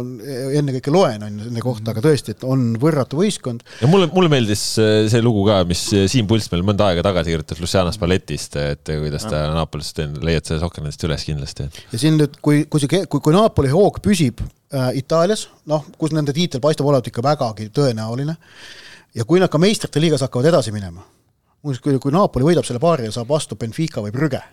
ennekõike 0.59 0.93
loen 0.93 1.25
on 1.27 1.37
ju 1.37 1.47
nende 1.49 1.63
kohta, 1.63 1.91
aga 1.91 2.03
tõesti, 2.05 2.35
et 2.35 2.45
on 2.47 2.65
võrratu 2.79 3.19
võistkond. 3.19 3.65
ja 3.81 3.89
mulle, 3.91 4.07
mulle 4.13 4.31
meeldis 4.31 4.63
äh, 4.81 4.93
see 5.11 5.23
lugu 5.23 5.43
ka, 5.47 5.61
mis 5.67 5.83
äh, 5.91 6.05
Siim 6.11 6.29
Pulss 6.29 6.51
meil 6.53 6.63
mõnda 6.67 6.87
aega 6.89 7.03
tagasi 7.05 7.33
kirjutas 7.33 7.59
Luciano 7.63 7.91
Spallettist, 7.95 8.55
et 8.61 8.93
kuidas 8.93 9.27
ta 9.27 9.45
Napolist, 9.55 9.99
leiad 10.23 10.47
selle 10.47 10.63
Sokkernetist 10.63 11.07
üles 11.09 11.27
kindlasti. 11.27 11.67
ja 11.91 12.01
siin 12.01 12.19
nüüd, 12.21 12.39
kui, 12.43 12.63
kui 12.71 12.83
see, 12.83 13.03
kui, 13.03 13.19
kui 13.19 13.35
Napoli 13.35 13.71
hoog 13.73 13.99
püsib 14.03 14.43
äh, 14.43 14.93
Itaalias, 15.03 15.49
noh, 15.69 15.85
kus 15.99 16.15
nende 16.15 16.35
tiitel 16.35 16.63
paistab 16.63 16.87
olevat 16.87 17.11
ikka 17.11 17.25
vägagi 17.25 17.67
tõenäoline, 17.75 18.39
ja 19.19 19.27
kui 19.27 19.43
nad 19.43 19.51
ka 19.51 19.61
meistrite 19.61 20.03
liigas 20.03 20.23
hakkavad 20.23 20.53
edasi 20.53 20.71
minema, 20.75 21.03
muuseas, 21.63 21.83
kui, 21.83 21.99
kui 21.99 22.15
Napoli 22.15 22.53
võidab 22.53 22.67
selle 22.67 22.79
paari 22.83 23.11
ja 23.11 23.15
saab 23.19 23.35
vastu 23.35 23.59
Benfica 23.59 24.03
või 24.03 24.15
Brügge 24.15 24.45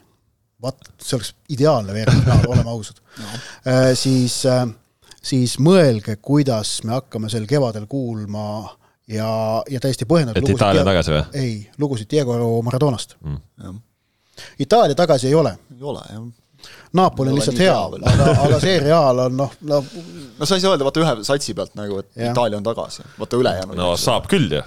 vaat 0.62 0.90
see 1.00 1.16
oleks 1.18 1.32
ideaalne 1.52 1.94
veerandfinaal, 1.96 2.44
oleme 2.48 2.70
ausad 2.70 3.00
no.. 3.18 3.30
Äh, 3.66 3.92
siis, 3.98 4.42
äh, 4.48 4.66
siis 5.22 5.56
mõelge, 5.62 6.16
kuidas 6.22 6.80
me 6.84 6.96
hakkame 6.98 7.30
sel 7.32 7.46
kevadel 7.50 7.86
kuulma 7.90 8.46
ja, 9.10 9.30
ja 9.70 9.80
täiesti 9.82 10.08
põhjendatud 10.08 10.44
et 10.44 10.56
Itaalia 10.56 10.84
tagasi 10.86 11.14
või? 11.16 11.22
ei, 11.40 11.54
lugusid 11.80 12.10
Diego 12.10 12.36
Maradonast 12.66 13.16
mm.. 13.20 13.80
Itaalia 14.64 14.96
tagasi 14.96 15.28
ei 15.28 15.34
ole. 15.36 15.56
ei 15.76 15.82
ole, 15.82 16.04
jah. 16.12 16.28
Napoli 16.92 17.30
on 17.30 17.38
lihtsalt 17.38 17.60
hea, 17.60 17.72
aga, 17.72 18.24
aga 18.44 18.58
see 18.60 18.80
Real 18.82 19.22
on 19.24 19.36
noh, 19.36 19.52
no 19.64 19.78
no 19.80 20.48
sa 20.48 20.56
ei 20.56 20.64
saa 20.64 20.74
öelda 20.74 20.84
vaata 20.84 21.00
ühe 21.00 21.14
satsi 21.24 21.54
pealt 21.56 21.72
nagu, 21.78 22.02
et 22.02 22.10
ja. 22.20 22.34
Itaalia 22.34 22.60
on 22.60 22.66
tagasi, 22.66 23.04
vaata 23.18 23.40
ülejäänud. 23.40 23.78
no 23.78 23.94
saab 24.00 24.28
küll 24.30 24.52
ju 24.58 24.62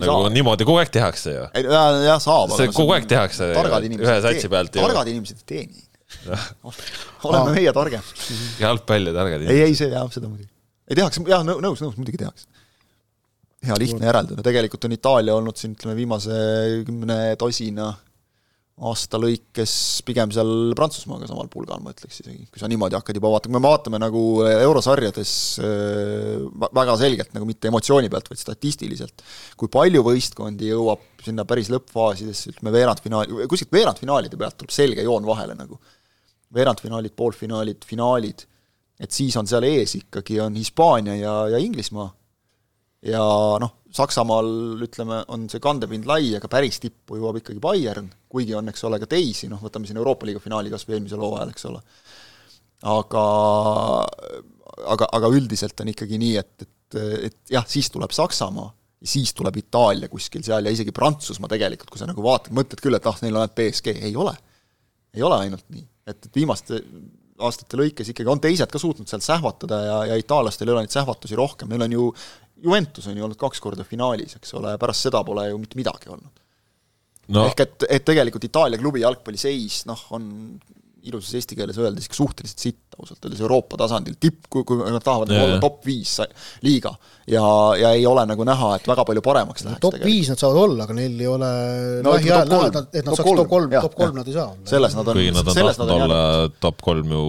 nagu 0.00 0.28
niimoodi 0.32 0.66
kogu 0.68 0.80
aeg 0.80 0.92
tehakse 0.92 1.34
ju. 1.34 1.46
jah, 1.66 2.18
saab. 2.22 2.54
see 2.56 2.70
kogu 2.72 2.94
aeg 2.96 3.08
tehakse 3.10 3.50
ühe 3.52 4.18
satsi 4.24 4.50
pealt 4.52 4.72
targad 4.76 5.10
inimesed 5.12 5.42
ei 5.42 5.48
tee 5.52 5.64
nii. 5.66 5.88
oleme 7.28 7.56
meie 7.56 7.72
targem. 7.76 8.14
jalgpall 8.64 9.10
ja 9.10 9.16
targad 9.16 9.42
inimesed. 9.42 9.58
ei, 9.58 9.68
ei 9.68 9.76
see 9.78 9.90
jah, 9.92 10.08
seda 10.12 10.30
muidugi. 10.30 10.48
ei 10.88 10.98
tehakse, 10.98 11.24
jah, 11.28 11.44
nõus, 11.46 11.82
nõus, 11.84 11.98
muidugi 11.98 12.22
tehakse. 12.22 12.48
hea 13.68 13.76
lihtne 13.84 14.08
järeldada, 14.08 14.46
tegelikult 14.48 14.88
on 14.88 14.96
Itaalia 14.96 15.36
olnud 15.38 15.60
siin 15.60 15.76
ütleme 15.76 15.98
viimase 15.98 16.40
kümne 16.88 17.20
tosina 17.40 17.92
aasta 18.80 19.18
lõikes 19.20 19.72
pigem 20.06 20.30
seal 20.32 20.72
Prantsusmaaga 20.76 21.28
samal 21.28 21.48
pulgal, 21.52 21.82
ma 21.84 21.92
ütleks 21.92 22.22
isegi, 22.22 22.46
kui 22.48 22.60
sa 22.60 22.70
niimoodi 22.72 22.96
hakkad 22.96 23.18
juba 23.18 23.30
vaatama, 23.34 23.52
kui 23.52 23.60
me 23.60 23.68
vaatame 23.68 24.00
nagu 24.00 24.22
eurosarjades 24.48 25.32
äh, 25.60 26.70
väga 26.80 26.96
selgelt 27.00 27.34
nagu 27.36 27.48
mitte 27.48 27.68
emotsiooni 27.68 28.08
pealt, 28.12 28.30
vaid 28.32 28.40
statistiliselt, 28.40 29.24
kui 29.60 29.70
palju 29.72 30.02
võistkondi 30.06 30.72
jõuab 30.72 31.04
sinna 31.22 31.44
päris 31.48 31.68
lõppfaasidesse, 31.72 32.54
ütleme 32.54 32.72
veerandfinaali, 32.74 33.44
kuskilt 33.50 33.76
veerandfinaalide 33.76 34.40
pealt 34.40 34.58
tuleb 34.62 34.74
selge 34.74 35.04
joon 35.04 35.28
vahele 35.28 35.58
nagu. 35.58 35.78
veerandfinaalid, 36.52 37.14
poolfinaalid, 37.16 37.84
finaalid, 37.88 38.42
et 39.00 39.10
siis 39.12 39.36
on 39.40 39.46
seal 39.48 39.64
ees 39.64 39.94
ikkagi, 39.96 40.40
on 40.40 40.56
Hispaania 40.56 41.14
ja, 41.16 41.36
ja 41.54 41.60
Inglismaa 41.60 42.10
ja 43.06 43.22
noh, 43.62 43.78
Saksamaal 43.92 44.80
ütleme, 44.86 45.18
on 45.34 45.48
see 45.52 45.60
kandepind 45.60 46.06
lai, 46.08 46.30
aga 46.38 46.48
päris 46.48 46.78
tippu 46.80 47.18
jõuab 47.18 47.42
ikkagi 47.42 47.60
Bayern, 47.60 48.06
kuigi 48.32 48.54
on, 48.56 48.70
eks 48.72 48.86
ole, 48.88 49.00
ka 49.02 49.08
teisi, 49.10 49.50
noh, 49.52 49.60
võtame 49.60 49.88
siin 49.88 50.00
Euroopa 50.00 50.28
liiga 50.28 50.40
finaali 50.40 50.72
kas 50.72 50.86
või 50.88 50.96
eelmisel 50.96 51.20
hooajal, 51.20 51.50
eks 51.52 51.66
ole. 51.68 51.82
aga, 52.92 53.24
aga, 54.94 55.10
aga 55.18 55.32
üldiselt 55.34 55.84
on 55.84 55.92
ikkagi 55.92 56.20
nii, 56.22 56.38
et, 56.40 56.64
et, 56.64 57.00
et 57.28 57.56
jah, 57.58 57.66
siis 57.68 57.92
tuleb 57.92 58.14
Saksamaa 58.16 58.70
siis 59.02 59.32
tuleb 59.34 59.56
Itaalia 59.58 60.06
kuskil 60.08 60.44
seal 60.46 60.66
ja 60.66 60.70
isegi 60.70 60.92
Prantsusmaa 60.94 61.50
tegelikult, 61.50 61.90
kui 61.90 62.00
sa 62.00 62.06
nagu 62.08 62.22
vaatad, 62.22 62.54
mõtled 62.54 62.82
küll, 62.82 62.94
et 62.94 63.08
ah, 63.10 63.16
neil 63.24 63.34
on 63.34 63.42
ainult 63.42 63.56
BSG, 63.58 63.96
ei 63.98 64.14
ole. 64.16 64.34
ei 65.12 65.24
ole 65.26 65.40
ainult 65.42 65.66
nii, 65.74 65.82
et, 66.06 66.20
et 66.28 66.38
viimaste 66.38 66.78
aastate 67.42 67.78
lõikes 67.80 68.12
ikkagi 68.12 68.30
on 68.30 68.40
teised 68.42 68.70
ka 68.70 68.78
suutnud 68.80 69.10
sealt 69.10 69.24
sähvatada 69.24 69.78
ja, 69.82 69.96
ja 70.12 70.18
itaallastel 70.20 70.68
ei 70.68 70.76
ole 70.76 70.84
neid 70.86 70.94
sähvatusi 70.94 71.38
rohkem, 71.38 71.72
neil 71.72 71.86
on 71.88 71.96
ju 71.96 72.04
Juventus 72.62 73.08
on 73.10 73.18
ju 73.18 73.26
olnud 73.26 73.40
kaks 73.40 73.60
korda 73.62 73.86
finaalis, 73.86 74.36
eks 74.38 74.54
ole, 74.58 74.76
pärast 74.80 75.08
seda 75.08 75.24
pole 75.26 75.48
ju 75.50 75.58
mitte 75.60 75.78
midagi 75.78 76.12
olnud 76.12 76.42
no.. 77.32 77.46
ehk 77.48 77.64
et, 77.66 77.88
et 77.98 78.06
tegelikult 78.06 78.46
Itaalia 78.48 78.80
klubi 78.80 79.02
jalgpalliseis 79.04 79.82
noh, 79.90 80.06
on 80.16 80.30
ilusas 81.02 81.34
eesti 81.34 81.56
keeles 81.58 81.78
öeldes 81.82 82.06
ikka 82.06 82.14
suhteliselt 82.14 82.62
sitt 82.62 82.94
ausalt 82.94 83.24
öeldes 83.26 83.40
Euroopa 83.42 83.78
tasandil, 83.80 84.14
tipp, 84.22 84.44
kui, 84.52 84.62
kui 84.66 84.78
nad 84.78 85.02
tahavad 85.02 85.32
yeah. 85.32 85.46
olla 85.48 85.56
top 85.62 85.80
viis 85.86 86.12
liiga 86.62 86.92
ja, 87.26 87.42
ja 87.80 87.90
ei 87.96 88.04
ole 88.06 88.22
nagu 88.30 88.46
näha, 88.46 88.76
et 88.78 88.86
väga 88.86 89.06
palju 89.08 89.24
paremaks 89.24 89.66
läheks. 89.66 89.82
top 89.82 89.98
viis 90.04 90.30
nad 90.30 90.38
saavad 90.38 90.60
olla, 90.62 90.86
aga 90.86 90.96
neil 90.98 91.16
ei 91.18 91.30
ole 91.30 91.50
no, 92.06 92.14
lähiajal 92.14 92.52
näha, 92.52 92.68
et 92.70 93.02
nad, 93.02 93.16
saaks 93.16 93.40
top 93.42 93.50
kolm, 93.50 93.74
top 93.74 93.98
kolm 93.98 94.20
nad 94.20 94.30
ei 94.30 94.36
saa 94.36 94.46
olla. 94.52 94.68
selles 94.74 94.94
nad 94.98 95.10
on, 95.10 95.18
kuigi 95.18 95.34
nad 95.34 95.82
on 95.88 95.96
olla 95.96 96.22
top 96.62 96.86
kolm 96.86 97.16
ju 97.16 97.26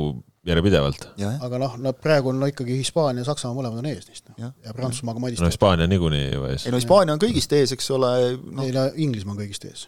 järjepidevalt. 0.48 1.08
aga 1.46 1.60
noh, 1.62 1.78
nad 1.82 1.98
praegu 2.04 2.32
on 2.34 2.41
no 2.41 2.50
ikkagi 2.52 2.76
Hispaania 2.82 3.24
ja 3.24 3.30
Saksamaa 3.30 3.56
mõlemad 3.62 3.80
on 3.84 3.89
ees 3.91 4.08
neist 4.10 4.28
noh. 4.28 4.36
ja, 4.41 4.52
ja 4.66 4.76
Prantsusmaaga 4.76 5.24
madistavad. 5.24 5.48
no 5.48 5.54
Hispaania 5.54 5.88
niikuinii 5.88 6.26
ju 6.34 6.46
ees. 6.50 6.68
ei 6.68 6.74
no 6.76 6.82
Hispaania 6.82 7.16
on 7.16 7.24
kõigist 7.24 7.56
ees, 7.56 7.74
eks 7.76 7.89
ole 7.96 8.14
no.. 8.44 8.66
ei 8.66 8.76
no 8.76 8.86
Inglismaa 9.06 9.38
on 9.38 9.39
kõigist 9.39 9.68
ees. 9.70 9.88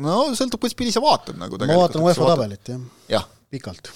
no 0.00 0.18
sõltub, 0.38 0.62
kuidas 0.64 0.78
pidi 0.78 0.94
sa 0.94 1.04
vaatad 1.04 1.38
nagu 1.40 1.60
ma 1.60 1.80
vaatan 1.84 2.04
UEFA 2.06 2.30
tabelit 2.32 2.72
jah 2.72 2.86
ja. 3.12 3.22
pikalt 3.52 3.92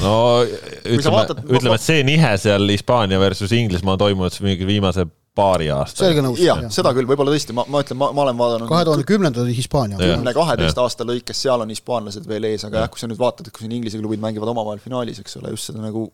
no 0.00 0.14
ütleme, 0.48 1.24
ütleme, 1.44 1.76
et 1.76 1.84
see 1.84 2.02
nihe 2.08 2.32
seal 2.40 2.64
Hispaania 2.72 3.20
versus 3.20 3.52
Inglismaa 3.52 3.98
on 3.98 4.04
toimunud 4.06 4.40
mingi 4.46 4.68
viimase 4.68 5.04
paari 5.38 5.70
aasta. 5.72 6.02
selge 6.04 6.24
nõus. 6.24 6.40
jah 6.42 6.62
ja., 6.64 6.70
seda 6.74 6.92
küll, 6.96 7.08
võib-olla 7.08 7.34
tõesti, 7.34 7.56
ma, 7.56 7.64
ma 7.70 7.82
ütlen, 7.84 8.00
ma, 8.00 8.10
ma 8.16 8.24
olen 8.26 8.40
vaadanud 8.40 8.70
kahe 8.70 8.86
tuhande 8.88 9.06
kümnendal 9.08 9.46
oli 9.46 9.56
Hispaania. 9.56 10.00
kümne, 10.02 10.34
kaheteist 10.36 10.82
aasta 10.82 11.06
lõikes, 11.08 11.44
seal 11.46 11.64
on 11.64 11.74
hispaanlased 11.74 12.26
veel 12.28 12.48
ees, 12.50 12.66
aga 12.68 12.84
jah, 12.84 12.92
kui 12.92 13.02
sa 13.02 13.10
nüüd 13.10 13.20
vaatad, 13.20 13.48
et 13.48 13.54
kui 13.54 13.66
siin 13.66 13.76
Inglise 13.78 14.00
klubid 14.00 14.22
mängivad 14.24 14.50
omavahel 14.54 14.82
finaalis, 14.82 15.22
eks 15.22 15.38
ole, 15.40 15.54
just 15.54 15.70
seda 15.70 15.84
nagu 15.84 16.08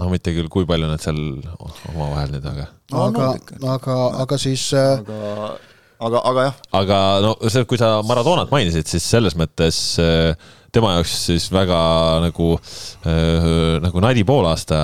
no 0.00 0.08
mitte 0.12 0.32
küll, 0.32 0.48
kui 0.52 0.68
palju 0.68 0.88
nad 0.88 1.02
seal 1.04 1.20
omavahel 1.92 2.32
nüüd, 2.36 2.48
aga 2.48 2.70
no, 2.94 3.04
aga 3.10 3.28
no,, 3.34 3.74
aga, 3.74 3.98
aga 4.24 4.40
siis 4.40 4.64
äh, 4.76 4.94
aga, 5.02 5.60
aga, 6.06 6.24
aga 6.30 6.48
jah. 6.48 6.58
aga 6.80 6.98
no 7.24 7.36
see, 7.44 7.66
kui 7.68 7.80
sa 7.80 7.94
Maradonat 8.06 8.52
mainisid, 8.52 8.88
siis 8.88 9.06
selles 9.16 9.36
mõttes 9.38 9.82
äh, 10.02 10.32
tema 10.72 10.94
jaoks 10.96 11.14
siis 11.28 11.48
väga 11.52 11.78
nagu 12.24 12.52
äh,, 12.56 13.78
nagu 13.84 14.02
nadi 14.04 14.24
poolaasta 14.28 14.78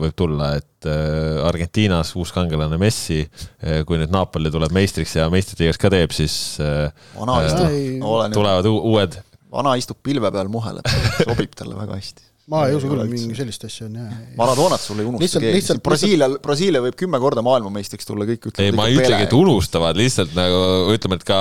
võib 0.00 0.16
tulla, 0.16 0.52
et 0.60 0.88
äh, 0.88 1.42
Argentiinas 1.46 2.14
uus 2.16 2.32
kangelane 2.36 2.78
Messi 2.80 3.22
äh,, 3.24 3.82
kui 3.88 4.00
nüüd 4.00 4.14
Napoli 4.14 4.52
tuleb 4.52 4.72
meistriks 4.76 5.16
ja 5.18 5.28
meistritiigas 5.32 5.80
ka 5.80 5.92
teeb, 5.92 6.14
siis 6.16 6.36
äh, 6.64 6.88
vana 7.16 7.42
äh, 7.44 8.30
tulevad 8.32 8.70
uued. 8.72 9.20
vana 9.52 9.76
istub 9.80 10.00
pilve 10.04 10.32
peal 10.32 10.48
muheleb, 10.52 10.88
sobib 11.20 11.52
talle 11.58 11.76
väga 11.76 12.00
hästi 12.00 12.35
ma 12.50 12.62
ei 12.68 12.76
usu 12.78 12.86
küll, 12.86 13.02
mingi 13.10 13.34
sellist 13.34 13.64
asja 13.66 13.88
on 13.88 13.96
jah. 13.98 14.10
Maradonat 14.38 14.82
sul 14.82 15.00
ei 15.02 15.08
unusta 15.08 15.40
keegi, 15.42 15.76
Brasiilia, 15.82 16.28
Brasiilia 16.42 16.82
võib 16.84 16.94
kümme 16.98 17.18
korda 17.22 17.42
maailmameistriks 17.46 18.06
tulla, 18.06 18.26
kõik 18.28 18.46
ütlevad. 18.52 18.62
ei, 18.62 18.76
ma 18.76 18.86
ei 18.86 19.00
ütlegi, 19.00 19.26
et 19.26 19.34
unustavad, 19.34 19.98
lihtsalt 19.98 20.36
nagu 20.38 20.94
ütleme, 20.94 21.18
et 21.18 21.26
ka 21.26 21.40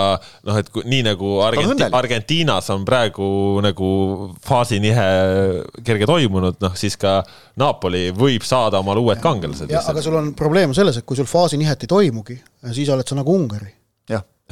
noh, 0.50 0.60
et 0.62 0.74
kui, 0.74 0.86
nii 0.90 1.06
nagu 1.06 1.32
Argenti-, 1.46 1.90
Argentiinas 2.02 2.72
on 2.74 2.88
praegu 2.90 3.30
nagu 3.66 3.92
faasinihe 4.50 5.08
kerge 5.86 6.10
toimunud, 6.10 6.58
noh 6.66 6.78
siis 6.80 6.98
ka 6.98 7.20
Napoli 7.62 8.08
võib 8.16 8.46
saada 8.48 8.82
omale 8.82 9.06
uued 9.06 9.22
kangelased. 9.22 9.72
aga 9.78 10.06
sul 10.06 10.18
on 10.18 10.34
probleem 10.38 10.74
selles, 10.74 10.98
et 10.98 11.06
kui 11.06 11.22
sul 11.22 11.30
faasinihet 11.30 11.86
ei 11.86 11.96
toimugi, 11.96 12.42
siis 12.74 12.90
oled 12.90 13.06
sa 13.06 13.22
nagu 13.22 13.38
Ungari 13.38 13.76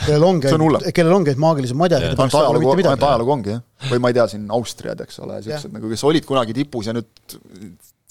kellel 0.02 0.26
ongi, 0.26 0.50
kellel 0.96 1.16
ongi 1.20 1.36
maagilise 1.39 1.78
madjaga 1.78 2.10
yeah.. 2.10 2.18
ainult 2.18 2.38
ajalugu, 2.39 2.74
ainult 2.74 3.08
ajalugu 3.08 3.34
ongi 3.36 3.54
jah. 3.54 3.64
või 3.91 4.02
ma 4.02 4.12
ei 4.12 4.18
tea, 4.18 4.28
siin 4.32 4.46
Austriad, 4.56 5.02
eks 5.06 5.20
ole, 5.22 5.39
siuksed 5.46 5.76
nagu, 5.76 5.89
kes 5.91 6.06
olid 6.10 6.26
kunagi 6.28 6.56
tipus 6.58 6.89
ja 6.89 6.96
nüüd 6.98 7.36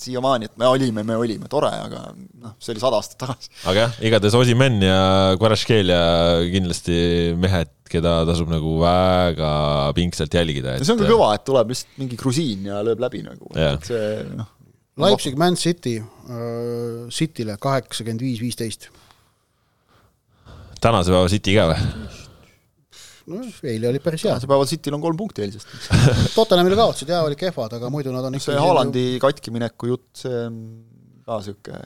siiamaani, 0.02 0.48
et 0.50 0.56
me 0.58 0.66
olime, 0.66 1.04
me 1.06 1.16
olime, 1.18 1.50
tore, 1.50 1.70
aga 1.70 2.04
noh, 2.14 2.54
see 2.62 2.74
oli 2.74 2.82
sada 2.82 2.98
aastat 2.98 3.20
tagasi. 3.22 3.52
aga 3.70 3.86
jah, 3.86 4.00
igatahes 4.08 4.38
Osimen 4.38 4.80
ja 4.82 5.02
Kvaratskhelia 5.40 6.00
kindlasti 6.52 6.96
mehed, 7.38 7.74
keda 7.92 8.22
tasub 8.28 8.50
nagu 8.50 8.78
väga 8.80 9.52
pingsalt 9.98 10.34
jälgida 10.38 10.78
et.... 10.78 10.86
see 10.86 10.94
on 10.94 11.02
ka 11.02 11.10
kõva, 11.10 11.34
et 11.36 11.46
tuleb 11.46 11.74
lihtsalt 11.74 12.00
mingi 12.00 12.18
grusiin 12.18 12.70
ja 12.70 12.80
lööb 12.86 13.02
läbi 13.02 13.22
nagu, 13.26 13.52
et 13.58 13.90
see 13.90 14.08
noh. 14.38 14.50
Leipzig, 15.02 15.38
Man 15.40 15.54
City 15.56 15.96
uh,, 16.02 17.08
Cityle 17.08 17.56
kaheksakümmend 17.60 18.20
viis, 18.20 18.42
viisteist 18.44 18.90
tänase 20.82 21.14
päeva 21.14 21.30
City 21.30 21.56
ka 21.56 21.70
või? 21.72 22.10
no 23.30 23.40
eile 23.70 23.90
oli 23.92 24.02
päris 24.02 24.24
hea. 24.24 24.34
tänasel 24.34 24.50
päeval 24.50 24.68
Cityl 24.70 24.96
on 24.96 25.04
kolm 25.04 25.18
punkti 25.18 25.44
eilsest 25.44 25.70
Tottenhamile 26.36 26.78
kaotasid 26.78 27.12
jaa, 27.12 27.22
olid 27.26 27.38
kehvad, 27.40 27.78
aga 27.78 27.90
muidu 27.92 28.14
nad 28.14 28.26
on 28.28 28.38
see 28.42 28.58
Haalandi 28.58 29.06
ju... 29.14 29.22
katkimineku 29.22 29.92
jutt, 29.92 30.08
see 30.24 30.44
on 30.46 30.58
ka 31.26 31.38
niisugune 31.38 31.82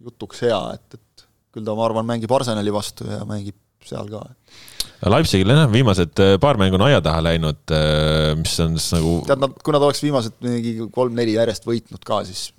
jutuks 0.00 0.44
hea, 0.46 0.60
et, 0.74 0.98
et 0.98 1.26
küll 1.54 1.66
ta, 1.66 1.74
ma 1.76 1.86
arvan, 1.86 2.06
mängib 2.08 2.32
Arsenali 2.32 2.72
vastu 2.72 3.06
ja 3.08 3.20
mängib 3.28 3.58
seal 3.84 4.08
ka. 4.12 4.22
Leipzigil 5.10 5.52
jah, 5.52 5.68
viimased 5.72 6.20
äh, 6.20 6.34
paar 6.40 6.58
mängu 6.60 6.76
on 6.76 6.84
aia 6.88 7.00
taha 7.04 7.22
läinud, 7.24 7.62
äh, 7.72 8.32
mis 8.36 8.56
on 8.64 8.76
siis 8.76 8.94
nagu 8.96 9.14
tead, 9.28 9.40
nad, 9.40 9.54
kui 9.64 9.76
nad 9.76 9.84
oleks 9.86 10.02
viimased 10.04 10.36
mingi 10.44 10.74
kolm-neli 10.92 11.36
järjest 11.38 11.68
võitnud 11.68 12.04
ka, 12.04 12.20
siis 12.28 12.50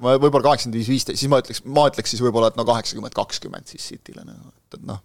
võib-olla 0.00 0.44
kaheksakümmend 0.46 0.78
viis, 0.80 0.90
viisteist, 0.92 1.20
siis 1.20 1.32
ma 1.32 1.40
ütleks, 1.42 1.60
ma 1.64 1.86
ütleks 1.90 2.14
siis 2.14 2.22
võib-olla, 2.24 2.48
et 2.52 2.60
no 2.60 2.64
kaheksakümmend, 2.68 3.16
kakskümmend 3.16 3.68
siis 3.68 3.90
Cityle 3.92 4.24
nagu, 4.24 4.52
et, 4.74 4.82
et 4.82 4.88
noh, 4.88 5.00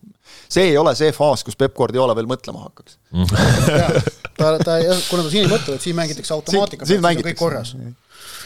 see 0.51 0.71
ei 0.71 0.77
ole 0.79 0.93
see 0.97 1.13
faas, 1.15 1.43
kus 1.45 1.57
Peep 1.59 1.75
Guardiola 1.77 2.15
veel 2.17 2.29
mõtlema 2.29 2.65
hakkaks. 2.67 2.99
Ta, 4.39 4.53
ta, 4.63 4.77
kuna 5.09 5.25
ta 5.25 5.29
siin 5.33 5.43
ei 5.43 5.49
mõtle, 5.51 5.73
et 5.75 5.83
siin 5.83 5.97
mängitakse 5.97 6.31
automaatikaga, 6.31 6.87
siis 6.87 7.01
on 7.03 7.17
kõik 7.25 7.35
korras. 7.35 7.73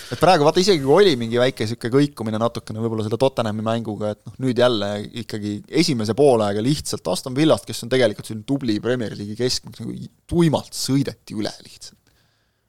et 0.09 0.17
praegu 0.17 0.41
vaata, 0.41 0.57
isegi 0.63 0.81
kui 0.81 0.95
oli 0.95 1.11
mingi 1.21 1.37
väike 1.37 1.67
niisugune 1.67 1.93
kõikumine 1.93 2.39
natukene 2.41 2.81
võib-olla 2.81 3.05
selle 3.05 3.19
Tottenhami 3.21 3.61
mänguga, 3.61 4.15
et 4.15 4.23
noh, 4.25 4.33
nüüd 4.41 4.57
jälle 4.57 4.89
ikkagi 5.21 5.59
esimese 5.83 6.15
poolaega 6.17 6.65
lihtsalt 6.65 7.11
Aston 7.13 7.37
Villast, 7.37 7.69
kes 7.69 7.85
on 7.85 7.93
tegelikult 7.93 8.25
selline 8.25 8.47
tubli 8.49 8.79
Premier 8.81 9.13
League'i 9.13 9.37
keskmik, 9.37 9.77
nagu 9.83 9.93
tuimalt 10.33 10.73
sõideti 10.73 11.37
üle 11.37 11.53
lihtsalt 11.61 11.99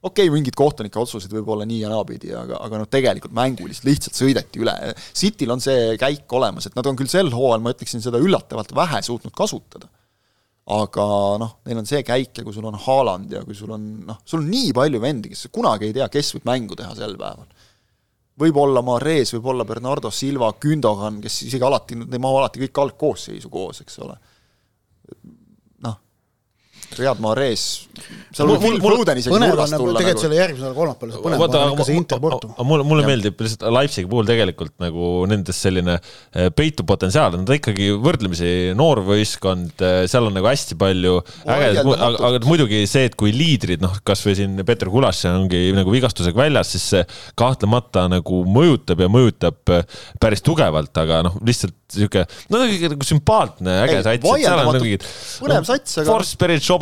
okei 0.04 0.26
okay,, 0.28 0.32
mingid 0.32 0.56
kohtunike 0.58 1.00
otsused 1.00 1.32
võib 1.32 1.48
olla 1.54 1.66
nii 1.68 1.80
ja 1.80 1.90
naapidi, 1.92 2.32
aga, 2.36 2.58
aga 2.66 2.80
noh, 2.82 2.88
tegelikult 2.92 3.34
mängulist 3.36 3.86
lihtsalt 3.88 4.18
sõideti 4.18 4.60
üle. 4.60 4.74
Cityl 5.16 5.54
on 5.54 5.64
see 5.64 5.94
käik 6.00 6.30
olemas, 6.36 6.68
et 6.68 6.76
nad 6.76 6.88
on 6.90 6.98
küll 6.98 7.10
sel 7.10 7.32
hooajal, 7.32 7.62
ma 7.64 7.72
ütleksin, 7.74 8.04
seda 8.04 8.20
üllatavalt 8.22 8.74
vähe 8.76 9.02
suutnud 9.06 9.34
kasutada. 9.36 9.90
aga 10.64 11.04
noh, 11.36 11.50
neil 11.68 11.82
on 11.82 11.88
see 11.88 12.00
käik 12.00 12.38
ja 12.38 12.42
kui 12.44 12.54
sul 12.56 12.64
on 12.64 12.78
Haaland 12.80 13.32
ja 13.32 13.42
kui 13.44 13.56
sul 13.56 13.74
on 13.76 13.82
noh, 14.08 14.22
sul 14.24 14.40
on 14.40 14.46
nii 14.48 14.70
palju 14.76 15.00
vendi, 15.00 15.32
kes 15.32 15.50
kunagi 15.52 15.90
ei 15.90 15.96
tea, 15.96 16.06
kes 16.08 16.32
võib 16.36 16.46
mängu 16.48 16.78
teha 16.78 16.94
sel 16.96 17.18
päeval. 17.20 17.48
võib 18.40 18.60
olla 18.60 18.82
Mares, 18.82 19.34
võib 19.36 19.50
olla 19.52 19.64
Bernardo 19.68 20.10
Silva, 20.10 20.52
Gündogan, 20.60 21.20
kes 21.24 21.42
isegi 21.48 21.64
alati, 21.64 22.00
ei 22.00 22.20
mahu 22.20 22.40
alati 22.40 22.64
kõik 22.64 22.80
algkoosseisu 22.84 23.52
koos, 23.52 23.82
eks 23.84 24.00
ole 24.04 24.16
Riyad 26.98 27.20
Mahrez, 27.22 27.64
seal 28.34 28.50
võib 28.50 28.62
Phil 28.64 28.80
Foden 28.82 29.20
isegi 29.20 29.38
nurgast 29.40 29.76
tulla. 29.76 30.00
tegelikult 30.00 30.18
nagu. 30.18 30.22
selle 30.24 30.38
järgmise 30.38 30.64
nädala 30.64 30.76
kolmapäeval, 30.78 31.12
see 31.14 31.24
põnev 31.24 31.44
on 31.44 31.74
ikka 31.74 31.86
see 31.88 31.98
Inter 31.98 32.22
Porto. 32.22 32.50
mulle, 32.70 32.86
mulle 32.88 33.06
meeldib 33.06 33.44
lihtsalt 33.44 33.66
Leipzigi 33.74 34.10
puhul 34.10 34.28
tegelikult 34.28 34.74
nagu 34.82 35.10
nendes 35.30 35.60
selline 35.66 35.96
eh, 35.98 36.48
peitub 36.56 36.88
potentsiaal, 36.90 37.36
nad 37.38 37.52
on 37.52 37.58
ikkagi 37.58 37.90
võrdlemisi 38.04 38.50
noor 38.78 39.02
võistkond, 39.06 39.74
eh, 39.78 40.00
seal 40.10 40.28
on 40.28 40.36
nagu 40.38 40.50
hästi 40.50 40.78
palju 40.80 41.20
ägedat, 41.44 41.92
aga, 41.94 42.10
aga 42.30 42.42
muidugi 42.48 42.82
see, 42.90 43.06
et 43.10 43.18
kui 43.20 43.34
liidrid, 43.34 43.84
noh, 43.84 43.94
kasvõi 44.06 44.36
siin 44.40 44.58
Peeter 44.66 44.90
Kulas 44.92 45.22
ongi 45.30 45.68
nagu 45.76 45.94
vigastusega 45.94 46.44
väljas, 46.44 46.74
siis 46.74 46.88
see 46.96 47.06
kahtlemata 47.38 48.08
nagu 48.12 48.42
mõjutab 48.50 49.04
ja 49.04 49.10
mõjutab 49.12 49.74
eh, 49.78 49.86
päris 50.22 50.44
tugevalt, 50.44 50.94
aga 51.04 51.22
noh, 51.28 51.38
lihtsalt 51.44 51.76
sihuke, 51.94 52.24
no 52.50 52.60
nagu 52.64 53.06
sümpaatne, 53.06 53.74
äge 53.84 54.00
sats, 54.02 54.18
et 54.18 54.26
seal 54.26 54.58
on 54.58 54.68
nagu 54.72 54.82
mingid. 54.82 55.06
põnev 55.42 55.68
sats, 55.68 55.98
aga. 56.00 56.08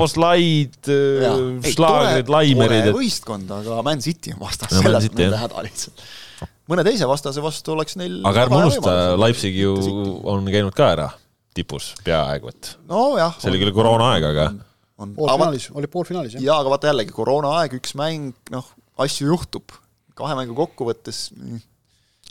Forsbergid, 0.02 0.78
Šoboslaid, 0.88 1.70
Šlagrid, 1.74 2.32
Laimerid. 2.32 2.90
võistkond, 2.96 3.50
aga 3.58 3.78
Man 3.86 4.02
City 4.04 4.34
on 4.34 4.42
vastas, 4.42 4.74
selles 4.74 5.08
on 5.08 5.18
nende 5.18 5.40
häda 5.40 5.64
lihtsalt. 5.66 6.04
mõne 6.70 6.84
teise 6.86 7.08
vastase 7.10 7.44
vastu 7.44 7.74
oleks 7.76 7.98
neil. 8.00 8.20
aga 8.28 8.46
ärme 8.46 8.62
unusta, 8.64 8.94
Leipzig 9.20 9.58
ju 9.60 9.74
on 10.28 10.46
käinud 10.50 10.74
ka 10.76 10.92
ära 10.96 11.08
tipus 11.56 11.92
peaaegu, 12.04 12.52
et. 12.52 12.74
nojah. 12.90 13.36
see 13.40 13.52
oli 13.52 13.60
küll 13.62 13.74
koroonaaeg, 13.76 14.28
aga. 14.32 14.46
poolfinaalis, 15.02 15.68
oli 15.76 15.90
poolfinaalis 15.92 16.38
jah. 16.38 16.46
jaa, 16.50 16.60
aga 16.64 16.72
vaata 16.72 16.92
jällegi 16.92 17.14
koroonaaeg, 17.14 17.76
üks 17.80 17.96
mäng, 17.98 18.32
noh, 18.54 18.72
asju 19.02 19.30
juhtub. 19.34 19.76
kahe 20.18 20.36
mängu 20.38 20.56
kokkuvõttes 20.56 21.28
mm 21.36 21.68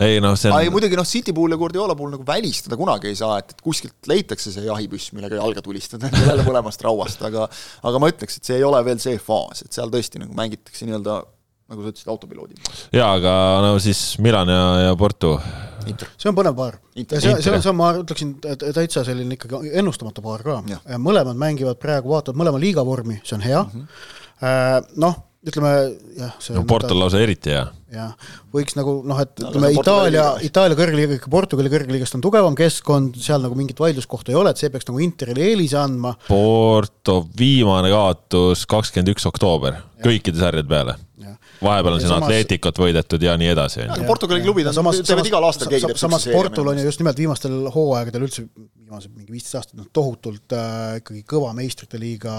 ei 0.02 0.22
noh, 0.24 0.38
see 0.40 0.52
on. 0.52 0.70
muidugi 0.74 0.98
noh, 1.00 1.08
City 1.08 1.34
puhul 1.36 1.56
ja 1.56 1.60
Guardiola 1.62 1.96
puhul 1.98 2.16
nagu 2.16 2.26
välistada 2.28 2.78
kunagi 2.80 3.12
ei 3.12 3.18
saa, 3.20 3.38
et, 3.42 3.54
et 3.56 3.62
kuskilt 3.66 4.10
leitakse 4.10 4.54
see 4.54 4.66
jahipüss, 4.66 5.12
millega 5.16 5.40
jalga 5.40 5.64
tulistada 5.66 6.10
jälle 6.14 6.46
mõlemast 6.48 6.82
rauast, 6.86 7.22
aga 7.28 7.48
aga 7.88 8.02
ma 8.02 8.10
ütleks, 8.12 8.40
et 8.40 8.50
see 8.50 8.58
ei 8.60 8.66
ole 8.68 8.82
veel 8.88 9.02
see 9.04 9.20
faas, 9.22 9.64
et 9.66 9.78
seal 9.78 9.94
tõesti 9.94 10.22
nagu 10.24 10.36
mängitakse 10.38 10.88
nii-öelda 10.90 11.22
nagu 11.72 11.86
sa 11.86 11.94
ütlesid, 11.94 12.12
autopiloodil. 12.12 12.60
jaa, 12.92 13.10
aga 13.16 13.34
no 13.64 13.76
siis 13.84 14.02
Milan 14.24 14.52
ja, 14.52 14.64
ja 14.88 14.96
Porto. 15.00 15.38
see 15.86 16.30
on 16.32 16.38
põnev 16.38 16.58
paar. 16.58 16.78
see, 16.98 17.20
see 17.22 17.54
on, 17.54 17.62
see 17.62 17.72
on, 17.72 17.78
ma 17.80 17.92
ütleksin, 18.02 18.36
täitsa 18.42 19.06
selline 19.08 19.38
ikkagi 19.38 19.72
ennustamatu 19.80 20.24
paar 20.26 20.44
ka. 20.46 20.60
mõlemad 21.00 21.40
mängivad 21.40 21.80
praegu, 21.82 22.12
vaatavad 22.16 22.42
mõlema 22.42 22.62
liiga 22.62 22.86
vormi, 22.88 23.22
see 23.24 23.38
on 23.38 23.46
hea 23.46 23.64
mm. 23.64 23.84
-hmm. 23.84 24.96
noh 25.06 25.20
ütleme 25.48 25.72
jah, 26.20 26.34
see 26.44 26.54
no 26.54 26.64
Porto 26.70 26.94
lausa 26.98 27.22
eriti 27.22 27.54
hea. 27.54 27.64
jah, 27.96 28.12
võiks 28.54 28.76
nagu 28.78 29.00
noh, 29.08 29.20
et 29.24 29.34
ütleme 29.42 29.72
no, 29.72 29.82
Itaalia, 29.82 30.26
Itaalia 30.46 30.78
kõrgliiga, 30.78 31.18
ikka 31.18 31.32
Portugali 31.34 31.72
kõrgliigast 31.74 32.18
on 32.18 32.26
tugevam 32.26 32.58
keskkond, 32.58 33.18
seal 33.22 33.42
nagu 33.46 33.58
mingit 33.58 33.82
vaidluskohta 33.82 34.34
ei 34.34 34.38
ole, 34.38 34.54
et 34.54 34.62
see 34.62 34.70
peaks 34.74 34.90
nagu 34.90 35.02
Interile 35.02 35.48
eelise 35.50 35.80
andma. 35.82 36.14
Porto 36.28 37.24
viimane 37.38 37.90
kaotus 37.94 38.68
kakskümmend 38.70 39.16
üks 39.16 39.26
oktoober, 39.32 39.82
kõikide 40.06 40.44
sarjade 40.44 40.70
peale 40.70 41.00
vahepeal 41.64 41.98
on 41.98 42.04
siin 42.04 42.14
samas... 42.14 42.30
Atleticot 42.30 42.84
võidetud 42.84 43.26
ja 43.26 43.38
nii 43.40 43.52
edasi. 43.54 43.88
Portugali 44.08 44.44
klubid 44.46 44.70
on, 44.72 44.92
teevad 45.02 45.32
igal 45.32 45.48
aastal 45.50 45.72
keegi 45.72 45.92
teeb 45.92 46.02
samas 46.02 46.28
Portul 46.32 46.72
on 46.74 46.80
ju 46.82 46.86
just 46.90 47.02
nimelt 47.04 47.20
viimastel 47.22 47.58
hooaegadel 47.74 48.28
üldse, 48.28 48.46
viimased 48.52 49.16
mingi 49.16 49.36
viisteist 49.36 49.60
aastat, 49.62 49.80
noh 49.80 49.90
tohutult 49.94 50.56
äh, 50.58 51.02
ikkagi 51.02 51.26
kõva 51.36 51.52
meistrite 51.58 52.02
liiga 52.02 52.38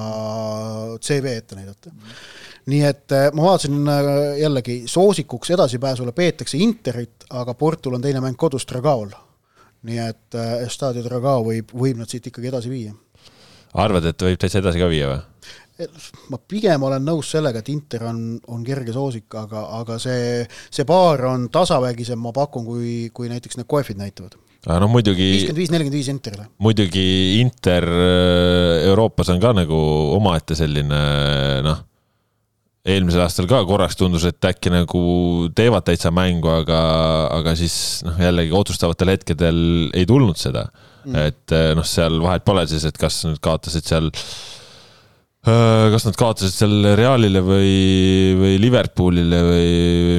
CV 1.02 1.36
ette 1.38 1.58
näidata 1.58 1.92
mm. 1.92 2.00
-hmm 2.00 2.50
nii 2.70 2.82
et 2.86 3.12
äh, 3.12 3.28
ma 3.34 3.48
vaatasin 3.50 3.88
äh, 3.88 4.08
jällegi, 4.40 4.82
soosikuks 4.86 5.50
edasipääsule 5.50 6.12
peetakse 6.12 6.58
Interit, 6.58 7.26
aga 7.30 7.54
Portul 7.54 7.98
on 7.98 8.02
teine 8.02 8.22
mäng 8.22 8.38
kodus 8.38 8.66
Dragaol. 8.68 9.10
nii 9.82 9.98
et 9.98 10.34
äh, 10.38 10.62
Estadio 10.62 11.02
Dragao 11.04 11.42
võib, 11.42 11.72
võib 11.74 11.98
nad 11.98 12.10
siit 12.10 12.26
ikkagi 12.30 12.52
edasi 12.52 12.70
viia. 12.70 12.92
arvad, 13.74 14.04
et 14.06 14.22
võib 14.22 14.38
täitsa 14.38 14.62
edasi 14.62 14.78
ka 14.78 14.88
viia 14.88 15.08
või? 15.10 15.20
Ma 16.32 16.38
pigem 16.48 16.86
olen 16.86 17.04
nõus 17.06 17.32
sellega, 17.34 17.62
et 17.62 17.70
Inter 17.72 18.06
on, 18.10 18.22
on 18.52 18.64
kerge 18.66 18.94
soosik, 18.94 19.28
aga, 19.38 19.64
aga 19.80 19.98
see, 20.02 20.42
see 20.72 20.88
paar 20.88 21.26
on 21.30 21.48
tasavägisem, 21.52 22.20
ma 22.22 22.34
pakun, 22.36 22.66
kui, 22.66 22.96
kui 23.14 23.30
näiteks 23.32 23.60
need 23.60 23.70
koefid 23.70 24.00
näitavad. 24.00 24.38
Aga 24.62 24.78
noh, 24.84 24.92
muidugi 24.92 25.24
viiskümmend 25.26 25.58
viis, 25.58 25.70
nelikümmend 25.74 25.98
viis 25.98 26.10
Interile. 26.12 26.44
muidugi 26.62 27.06
Inter 27.40 27.86
Euroopas 28.86 29.32
on 29.34 29.40
ka 29.42 29.50
nagu 29.58 29.78
omaette 30.14 30.54
selline 30.58 31.00
noh 31.66 31.80
eelmisel 32.82 33.22
aastal 33.22 33.46
ka 33.50 33.60
korraks 33.66 33.98
tundus, 33.98 34.24
et 34.26 34.42
äkki 34.42 34.70
nagu 34.74 35.02
teevad 35.54 35.86
täitsa 35.86 36.10
mängu, 36.14 36.50
aga, 36.50 36.78
aga 37.30 37.54
siis 37.58 37.74
noh, 38.06 38.16
jällegi 38.18 38.54
otsustavatel 38.58 39.12
hetkedel 39.14 39.60
ei 39.94 40.06
tulnud 40.06 40.38
seda. 40.38 40.68
Mm.. 41.02 41.18
et 41.18 41.54
noh, 41.74 41.86
seal 41.86 42.20
vahet 42.22 42.44
pole 42.46 42.62
siis, 42.70 42.84
et 42.86 42.98
kas 42.98 43.24
nad 43.26 43.40
kaotasid 43.42 43.86
seal 43.88 44.06
äh, 44.06 44.26
Äh, 44.61 44.61
kas 45.42 46.04
nad 46.06 46.14
kaotasid 46.14 46.54
seal 46.54 46.84
Realile 46.94 47.40
või, 47.42 47.70
või 48.38 48.58
Liverpoolile 48.62 49.40
või, 49.42 49.70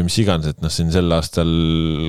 mis 0.03 0.17
iganes, 0.19 0.49
et 0.51 0.57
noh, 0.59 0.71
siin 0.73 0.89
sel 0.91 1.07
aastal 1.15 1.51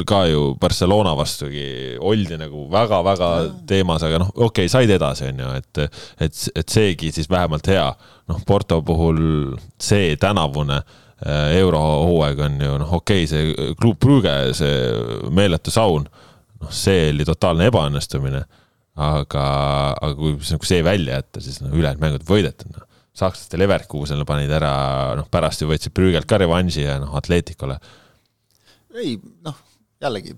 ka 0.09 0.25
ju 0.27 0.49
Barcelona 0.59 1.13
vastugi 1.15 1.95
oldi 2.03 2.35
nagu 2.41 2.65
väga-väga 2.73 3.29
teemas, 3.71 4.03
aga 4.03 4.19
noh, 4.25 4.33
okei 4.35 4.67
okay,, 4.67 4.73
said 4.73 4.91
edasi, 4.91 5.29
on 5.31 5.45
ju, 5.45 5.51
et, 5.61 6.01
et, 6.27 6.41
et 6.59 6.75
seegi 6.75 7.13
siis 7.15 7.31
vähemalt 7.31 7.71
hea. 7.71 7.87
noh, 8.33 8.41
Porto 8.49 8.81
puhul 8.83 9.21
see 9.79 10.17
tänavune 10.19 10.81
eurohooaeg 11.55 12.43
on 12.49 12.57
ju 12.67 12.79
noh, 12.83 12.97
okei 12.99 13.29
okay,, 13.29 13.31
see 13.31 13.77
Club 13.79 14.01
Brugge, 14.03 14.33
see 14.59 15.29
meeletu 15.31 15.71
saun, 15.71 16.09
noh, 16.59 16.73
see 16.75 17.13
oli 17.13 17.29
totaalne 17.29 17.71
ebaõnnestumine. 17.71 18.43
aga, 18.95 19.45
aga 20.03 20.11
kui 20.19 20.35
see 20.67 20.83
välja 20.87 21.21
jätta, 21.21 21.41
siis 21.47 21.63
noh, 21.63 21.71
ülejäänud 21.79 22.03
mängud 22.03 22.27
võidetud, 22.27 22.75
noh. 22.75 22.91
Sakslaste 23.15 23.59
Leverkusenile 23.61 24.27
panid 24.29 24.53
ära, 24.55 24.73
noh, 25.19 25.29
pärast 25.31 25.63
ju 25.63 25.69
võtsid 25.71 25.95
Brügelt 25.95 26.27
ka 26.31 26.41
revanši 26.43 26.87
ja 26.87 26.99
noh, 27.03 27.15
Atleticule. 27.19 27.79
ei, 28.99 29.19
noh, 29.47 29.61
jällegi 30.03 30.35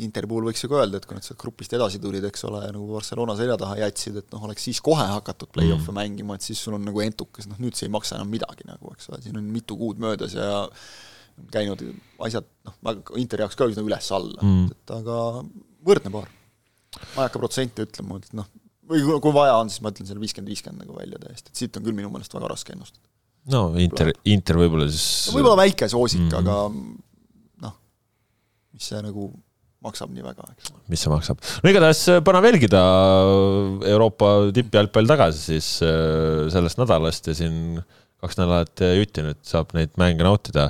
Interi 0.00 0.24
puhul 0.24 0.46
võiks 0.48 0.62
ju 0.64 0.70
ka 0.72 0.78
öelda, 0.80 0.96
et 0.96 1.04
kui 1.04 1.16
nad 1.18 1.24
sealt 1.26 1.40
grupist 1.42 1.74
edasi 1.76 1.98
tulid, 2.00 2.24
eks 2.24 2.46
ole, 2.48 2.62
nagu 2.72 2.86
Barcelona 2.94 3.34
selja 3.36 3.58
taha 3.60 3.76
jätsid, 3.82 4.16
et 4.22 4.30
noh, 4.32 4.46
oleks 4.48 4.64
siis 4.64 4.80
kohe 4.84 5.04
hakatud 5.04 5.50
play-off'e 5.52 5.90
mm. 5.90 5.98
mängima, 5.98 6.36
et 6.38 6.46
siis 6.46 6.62
sul 6.64 6.78
on 6.78 6.86
nagu 6.86 7.02
entukas, 7.04 7.48
noh 7.50 7.60
nüüd 7.60 7.76
see 7.76 7.90
ei 7.90 7.92
maksa 7.92 8.16
enam 8.16 8.30
midagi 8.32 8.64
nagu, 8.68 8.94
eks 8.96 9.10
ole, 9.10 9.20
siin 9.24 9.36
on 9.36 9.50
mitu 9.52 9.76
kuud 9.76 10.00
möödas 10.00 10.36
ja 10.38 10.62
käinud 11.52 11.84
asjad 12.24 12.48
noh, 12.68 12.78
väga 12.88 13.20
Interi 13.20 13.44
jaoks 13.44 13.58
ka 13.58 13.68
üsna 13.68 13.84
üles-alla 13.84 14.40
mm., 14.40 14.72
et 14.72 14.94
aga 14.96 15.18
võrdne 15.84 16.14
paar. 16.14 16.32
ma 17.02 17.24
ei 17.24 17.26
hakka 17.26 17.42
protsente 17.42 17.84
ütlema, 17.84 18.20
et 18.22 18.32
noh, 18.38 18.48
või 18.92 19.20
kui 19.24 19.34
vaja 19.36 19.56
on, 19.60 19.70
siis 19.72 19.84
ma 19.84 19.92
ütlen 19.94 20.08
selle 20.08 20.22
viiskümmend, 20.22 20.52
viiskümmend 20.52 20.84
nagu 20.84 20.98
välja 20.98 21.20
täiesti, 21.22 21.52
et 21.52 21.62
siit 21.64 21.78
on 21.78 21.86
küll 21.86 21.96
minu 21.96 22.10
meelest 22.12 22.34
väga 22.36 22.50
raske 22.52 22.74
ennustada. 22.76 23.06
no 23.52 23.62
Inter, 23.82 24.12
Inter 24.28 24.60
võib-olla 24.60 24.90
siis 24.90 25.06
no, 25.30 25.38
võib-olla 25.38 25.62
väike 25.64 25.88
soosik 25.92 26.26
mm., 26.26 26.36
aga 26.42 26.58
noh, 27.66 27.78
mis 28.76 28.92
see 28.92 29.00
nagu 29.04 29.30
maksab 29.82 30.12
nii 30.14 30.24
väga, 30.24 30.46
eks. 30.54 30.72
mis 30.90 31.02
see 31.02 31.12
maksab? 31.12 31.42
no 31.62 31.72
igatahes 31.72 32.02
äh, 32.12 32.20
pane 32.24 32.42
veelgida 32.44 32.82
äh, 32.82 33.88
Euroopa 33.92 34.32
tippjalgpall 34.54 35.10
tagasi 35.10 35.42
siis 35.56 35.70
äh, 35.86 36.48
sellest 36.52 36.80
nädalast 36.80 37.30
ja 37.30 37.36
siin 37.38 37.80
kaks 38.22 38.38
nädalat 38.38 38.84
jutti 39.00 39.24
nüüd 39.26 39.40
saab 39.46 39.72
neid 39.74 39.96
mänge 39.98 40.22
nautida. 40.22 40.68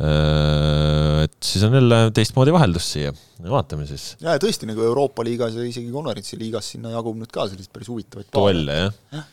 Et 0.00 1.34
siis 1.44 1.64
on 1.66 1.74
jälle 1.76 1.98
teistmoodi 2.16 2.54
vaheldus 2.54 2.86
siia, 2.94 3.12
vaatame 3.44 3.84
siis. 3.88 4.14
ja, 4.22 4.36
ja 4.36 4.40
tõesti 4.40 4.68
nagu 4.70 4.84
Euroopa 4.86 5.24
liigas 5.26 5.58
ja 5.58 5.66
isegi 5.66 5.92
konverentsi 5.92 6.38
liigas 6.40 6.72
sinna 6.74 6.94
jagub 6.94 7.18
nüüd 7.20 7.32
ka 7.34 7.48
selliseid 7.50 7.74
päris 7.74 7.90
huvitavaid 7.92 8.32
duelle, 8.32 8.78
jah 8.86 9.18
ja.? 9.18 9.26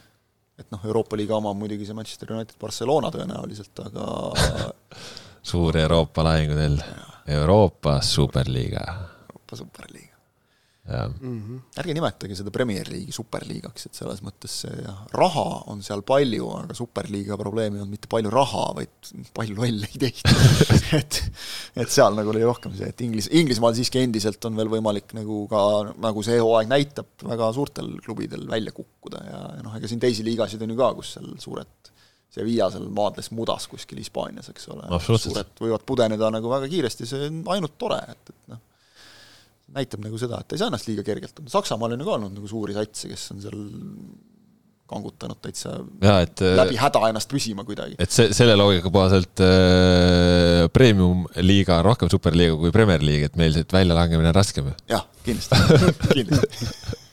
et 0.57 0.68
noh, 0.74 0.82
Euroopa 0.89 1.18
liiga 1.20 1.38
oma 1.38 1.53
muidugi 1.53 1.86
see 1.86 1.95
Manchester 1.97 2.34
United 2.34 2.57
Barcelona 2.59 3.11
tõenäoliselt, 3.13 3.84
aga 3.86 4.07
suur 5.51 5.78
Euroopa 5.78 6.26
lahingutell 6.26 6.82
Euroopa 7.28 8.01
superliiga. 8.01 8.84
Euroopa 9.28 9.55
superliiga. 9.55 10.06
Mm 10.88 11.39
-hmm. 11.43 11.59
ärge 11.81 11.93
nimetage 11.93 12.35
seda 12.39 12.51
Premier 12.51 12.88
League'i 12.88 13.11
superliigaks, 13.11 13.88
et 13.89 13.97
selles 13.97 14.21
mõttes 14.23 14.53
see 14.63 14.93
raha 15.11 15.63
on 15.67 15.81
seal 15.83 16.01
palju, 16.07 16.47
aga 16.61 16.77
superliiga 16.77 17.38
probleem 17.38 17.75
ei 17.75 17.81
olnud 17.81 17.95
mitte 17.97 18.07
palju 18.11 18.31
raha, 18.31 18.63
vaid 18.77 19.11
palju 19.35 19.57
lolle 19.57 19.89
ideid 19.99 20.21
et, 20.99 21.19
et 21.75 21.91
seal 21.91 22.15
nagu 22.15 22.31
oli 22.31 22.45
rohkem 22.47 22.75
see, 22.77 22.88
et 22.88 23.03
Inglis-, 23.03 23.27
Inglismaal 23.31 23.75
siiski 23.75 23.99
endiselt 23.99 24.45
on 24.47 24.55
veel 24.55 24.71
võimalik 24.71 25.11
nagu 25.17 25.43
ka, 25.51 25.65
nagu 26.07 26.23
see 26.23 26.39
hooaeg 26.39 26.71
näitab, 26.71 27.11
väga 27.23 27.51
suurtel 27.57 27.91
klubidel 28.05 28.47
välja 28.47 28.71
kukkuda 28.71 29.23
ja, 29.27 29.43
ja 29.57 29.67
noh, 29.67 29.75
ega 29.75 29.91
siin 29.91 29.99
teisi 29.99 30.23
liigasid 30.23 30.63
on 30.63 30.71
ju 30.71 30.79
ka, 30.79 30.93
kus 31.01 31.17
seal 31.17 31.35
suured 31.43 31.91
Sevilla 32.38 32.67
seal 32.71 32.88
maadles 32.93 33.31
mudas 33.31 33.65
kuskil 33.71 33.99
Hispaanias, 34.01 34.49
eks 34.51 34.67
ole, 34.73 34.88
suured 35.03 35.59
võivad 35.59 35.83
pudeneda 35.88 36.29
nagu 36.31 36.51
väga 36.51 36.67
kiiresti, 36.69 37.07
see 37.09 37.29
on 37.31 37.43
ainult 37.55 37.77
tore, 37.79 37.99
et, 38.13 38.33
et 38.33 38.51
noh, 38.51 38.59
näitab 39.76 40.03
nagu 40.05 40.20
seda, 40.22 40.39
et 40.41 40.55
ei 40.55 40.61
saa 40.61 40.72
ennast 40.72 40.88
liiga 40.88 41.03
kergelt 41.05 41.41
Saksamaal 41.51 41.95
on 41.95 42.01
ju 42.01 42.07
ka 42.07 42.18
olnud 42.18 42.36
nagu 42.38 42.49
suuri 42.49 42.76
satse, 42.78 43.09
kes 43.11 43.26
on 43.34 43.43
seal 43.43 43.63
kangutanud 44.88 45.39
täitsa 45.43 45.74
ja, 45.99 46.13
et, 46.24 46.39
läbi 46.39 46.78
häda 46.80 47.01
ennast 47.09 47.32
püsima 47.32 47.65
kuidagi. 47.68 47.97
et 47.99 48.13
see, 48.13 48.32
selle 48.36 48.55
loogika 48.55 48.91
kohaselt 48.93 49.43
äh, 49.43 50.68
premium-liiga 50.72 51.82
on 51.82 51.89
rohkem 51.89 52.11
superliiga 52.13 52.55
kui 52.61 52.72
Premier 52.76 53.03
League, 53.03 53.28
et 53.28 53.36
meil 53.39 53.51
see 53.55 53.68
väljalangemine 53.74 54.32
on 54.32 54.39
raskem. 54.39 54.72
Jah, 54.88 55.03
kindlasti. 55.28 55.59
Kindlasti 56.18 57.05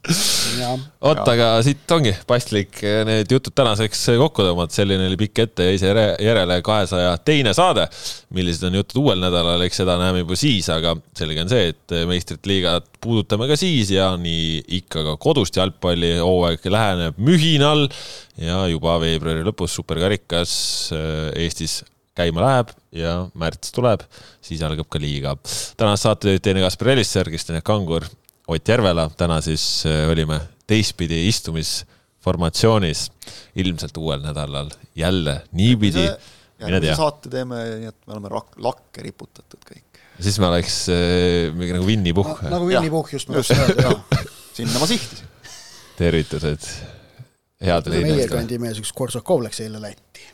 vot, 0.00 1.20
aga 1.28 1.48
siit 1.64 1.92
ongi 1.92 2.12
paslik 2.28 2.80
need 3.06 3.30
jutud 3.30 3.52
tänaseks 3.56 4.06
kokku 4.20 4.46
tõmmata, 4.46 4.72
selline 4.78 5.04
oli 5.10 5.18
pikk 5.20 5.42
ette 5.44 5.66
ja 5.66 5.74
ise 5.76 5.90
järele 6.24 6.56
kahesaja 6.64 7.12
teine 7.24 7.52
saade. 7.56 7.84
millised 8.36 8.64
on 8.68 8.78
jutud 8.80 9.02
uuel 9.02 9.20
nädalal, 9.20 9.60
eks 9.66 9.82
seda 9.82 9.98
näeme 10.00 10.22
juba 10.22 10.38
siis, 10.40 10.70
aga 10.72 10.94
selge 11.16 11.44
on 11.44 11.52
see, 11.52 11.74
et 11.74 11.96
meistrite 12.08 12.48
liigat 12.48 12.88
puudutame 13.00 13.48
ka 13.50 13.58
siis 13.60 13.92
ja 13.92 14.14
nii 14.20 14.62
ikka 14.80 15.04
ka 15.04 15.16
kodust 15.20 15.60
jalgpalli 15.60 16.16
hooaeg 16.18 16.64
läheneb 16.72 17.20
mühinal 17.20 17.86
ja 18.40 18.64
juba 18.72 18.96
veebruari 19.02 19.44
lõpus 19.44 19.76
superkarikas 19.76 20.52
Eestis 21.36 21.82
käima 22.16 22.42
läheb 22.42 22.72
ja 22.96 23.14
märts 23.38 23.72
tuleb, 23.74 24.02
siis 24.44 24.62
algab 24.66 24.88
ka 24.90 25.00
liiga. 25.00 25.36
tänast 25.76 26.08
saate 26.08 26.38
teine 26.42 26.64
Kaspar 26.64 26.94
Elisser, 26.96 27.28
Kristjan 27.28 27.62
Kangur 27.64 28.08
Ott 28.50 28.68
Järvela, 28.68 29.04
täna 29.14 29.36
siis 29.44 29.62
äh, 29.86 30.08
olime 30.10 30.40
teistpidi 30.66 31.20
istumisformatsioonis, 31.28 33.04
ilmselt 33.62 33.96
uuel 34.00 34.24
nädalal 34.24 34.72
jälle 34.98 35.36
niipidi, 35.54 36.08
tea. 36.58 36.96
saate 36.98 37.30
teeme 37.30 37.60
nii, 37.78 37.92
et 37.92 38.08
me 38.08 38.16
oleme 38.16 38.32
rak-, 38.32 38.58
lakke 38.58 39.06
riputatud 39.06 39.62
kõik. 39.68 40.02
siis 40.18 40.40
me 40.42 40.50
oleks 40.50 40.80
äh, 40.90 41.54
mingi 41.54 41.78
nagu 41.78 41.86
Winny 41.86 42.14
Puhh 42.16 42.42
no,. 42.42 42.50
nagu 42.56 42.66
Winny 42.72 42.90
Puhh 42.90 43.14
just, 43.14 43.30
ma 43.30 43.38
just 43.38 43.54
öelda, 43.54 43.94
sinna 44.58 44.82
ma 44.82 44.90
sihtisin. 44.90 45.30
tervitused 46.00 46.66
headele 47.62 48.02
inimestele. 48.02 48.18
meie 48.18 48.30
kandi 48.34 48.62
mees, 48.66 48.82
üks 48.82 48.90
Korsakov 48.98 49.46
läks 49.46 49.62
eile 49.62 49.78
Lätti. 49.82 50.26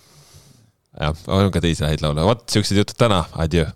jah, 0.97 1.27
on 1.37 1.53
ka 1.53 1.61
teisi 1.61 1.85
häid 1.85 2.01
laule, 2.01 2.25
vot 2.25 2.49
siuksed 2.49 2.81
jutud 2.81 2.97
täna, 2.97 3.27
adjöö 3.45 3.69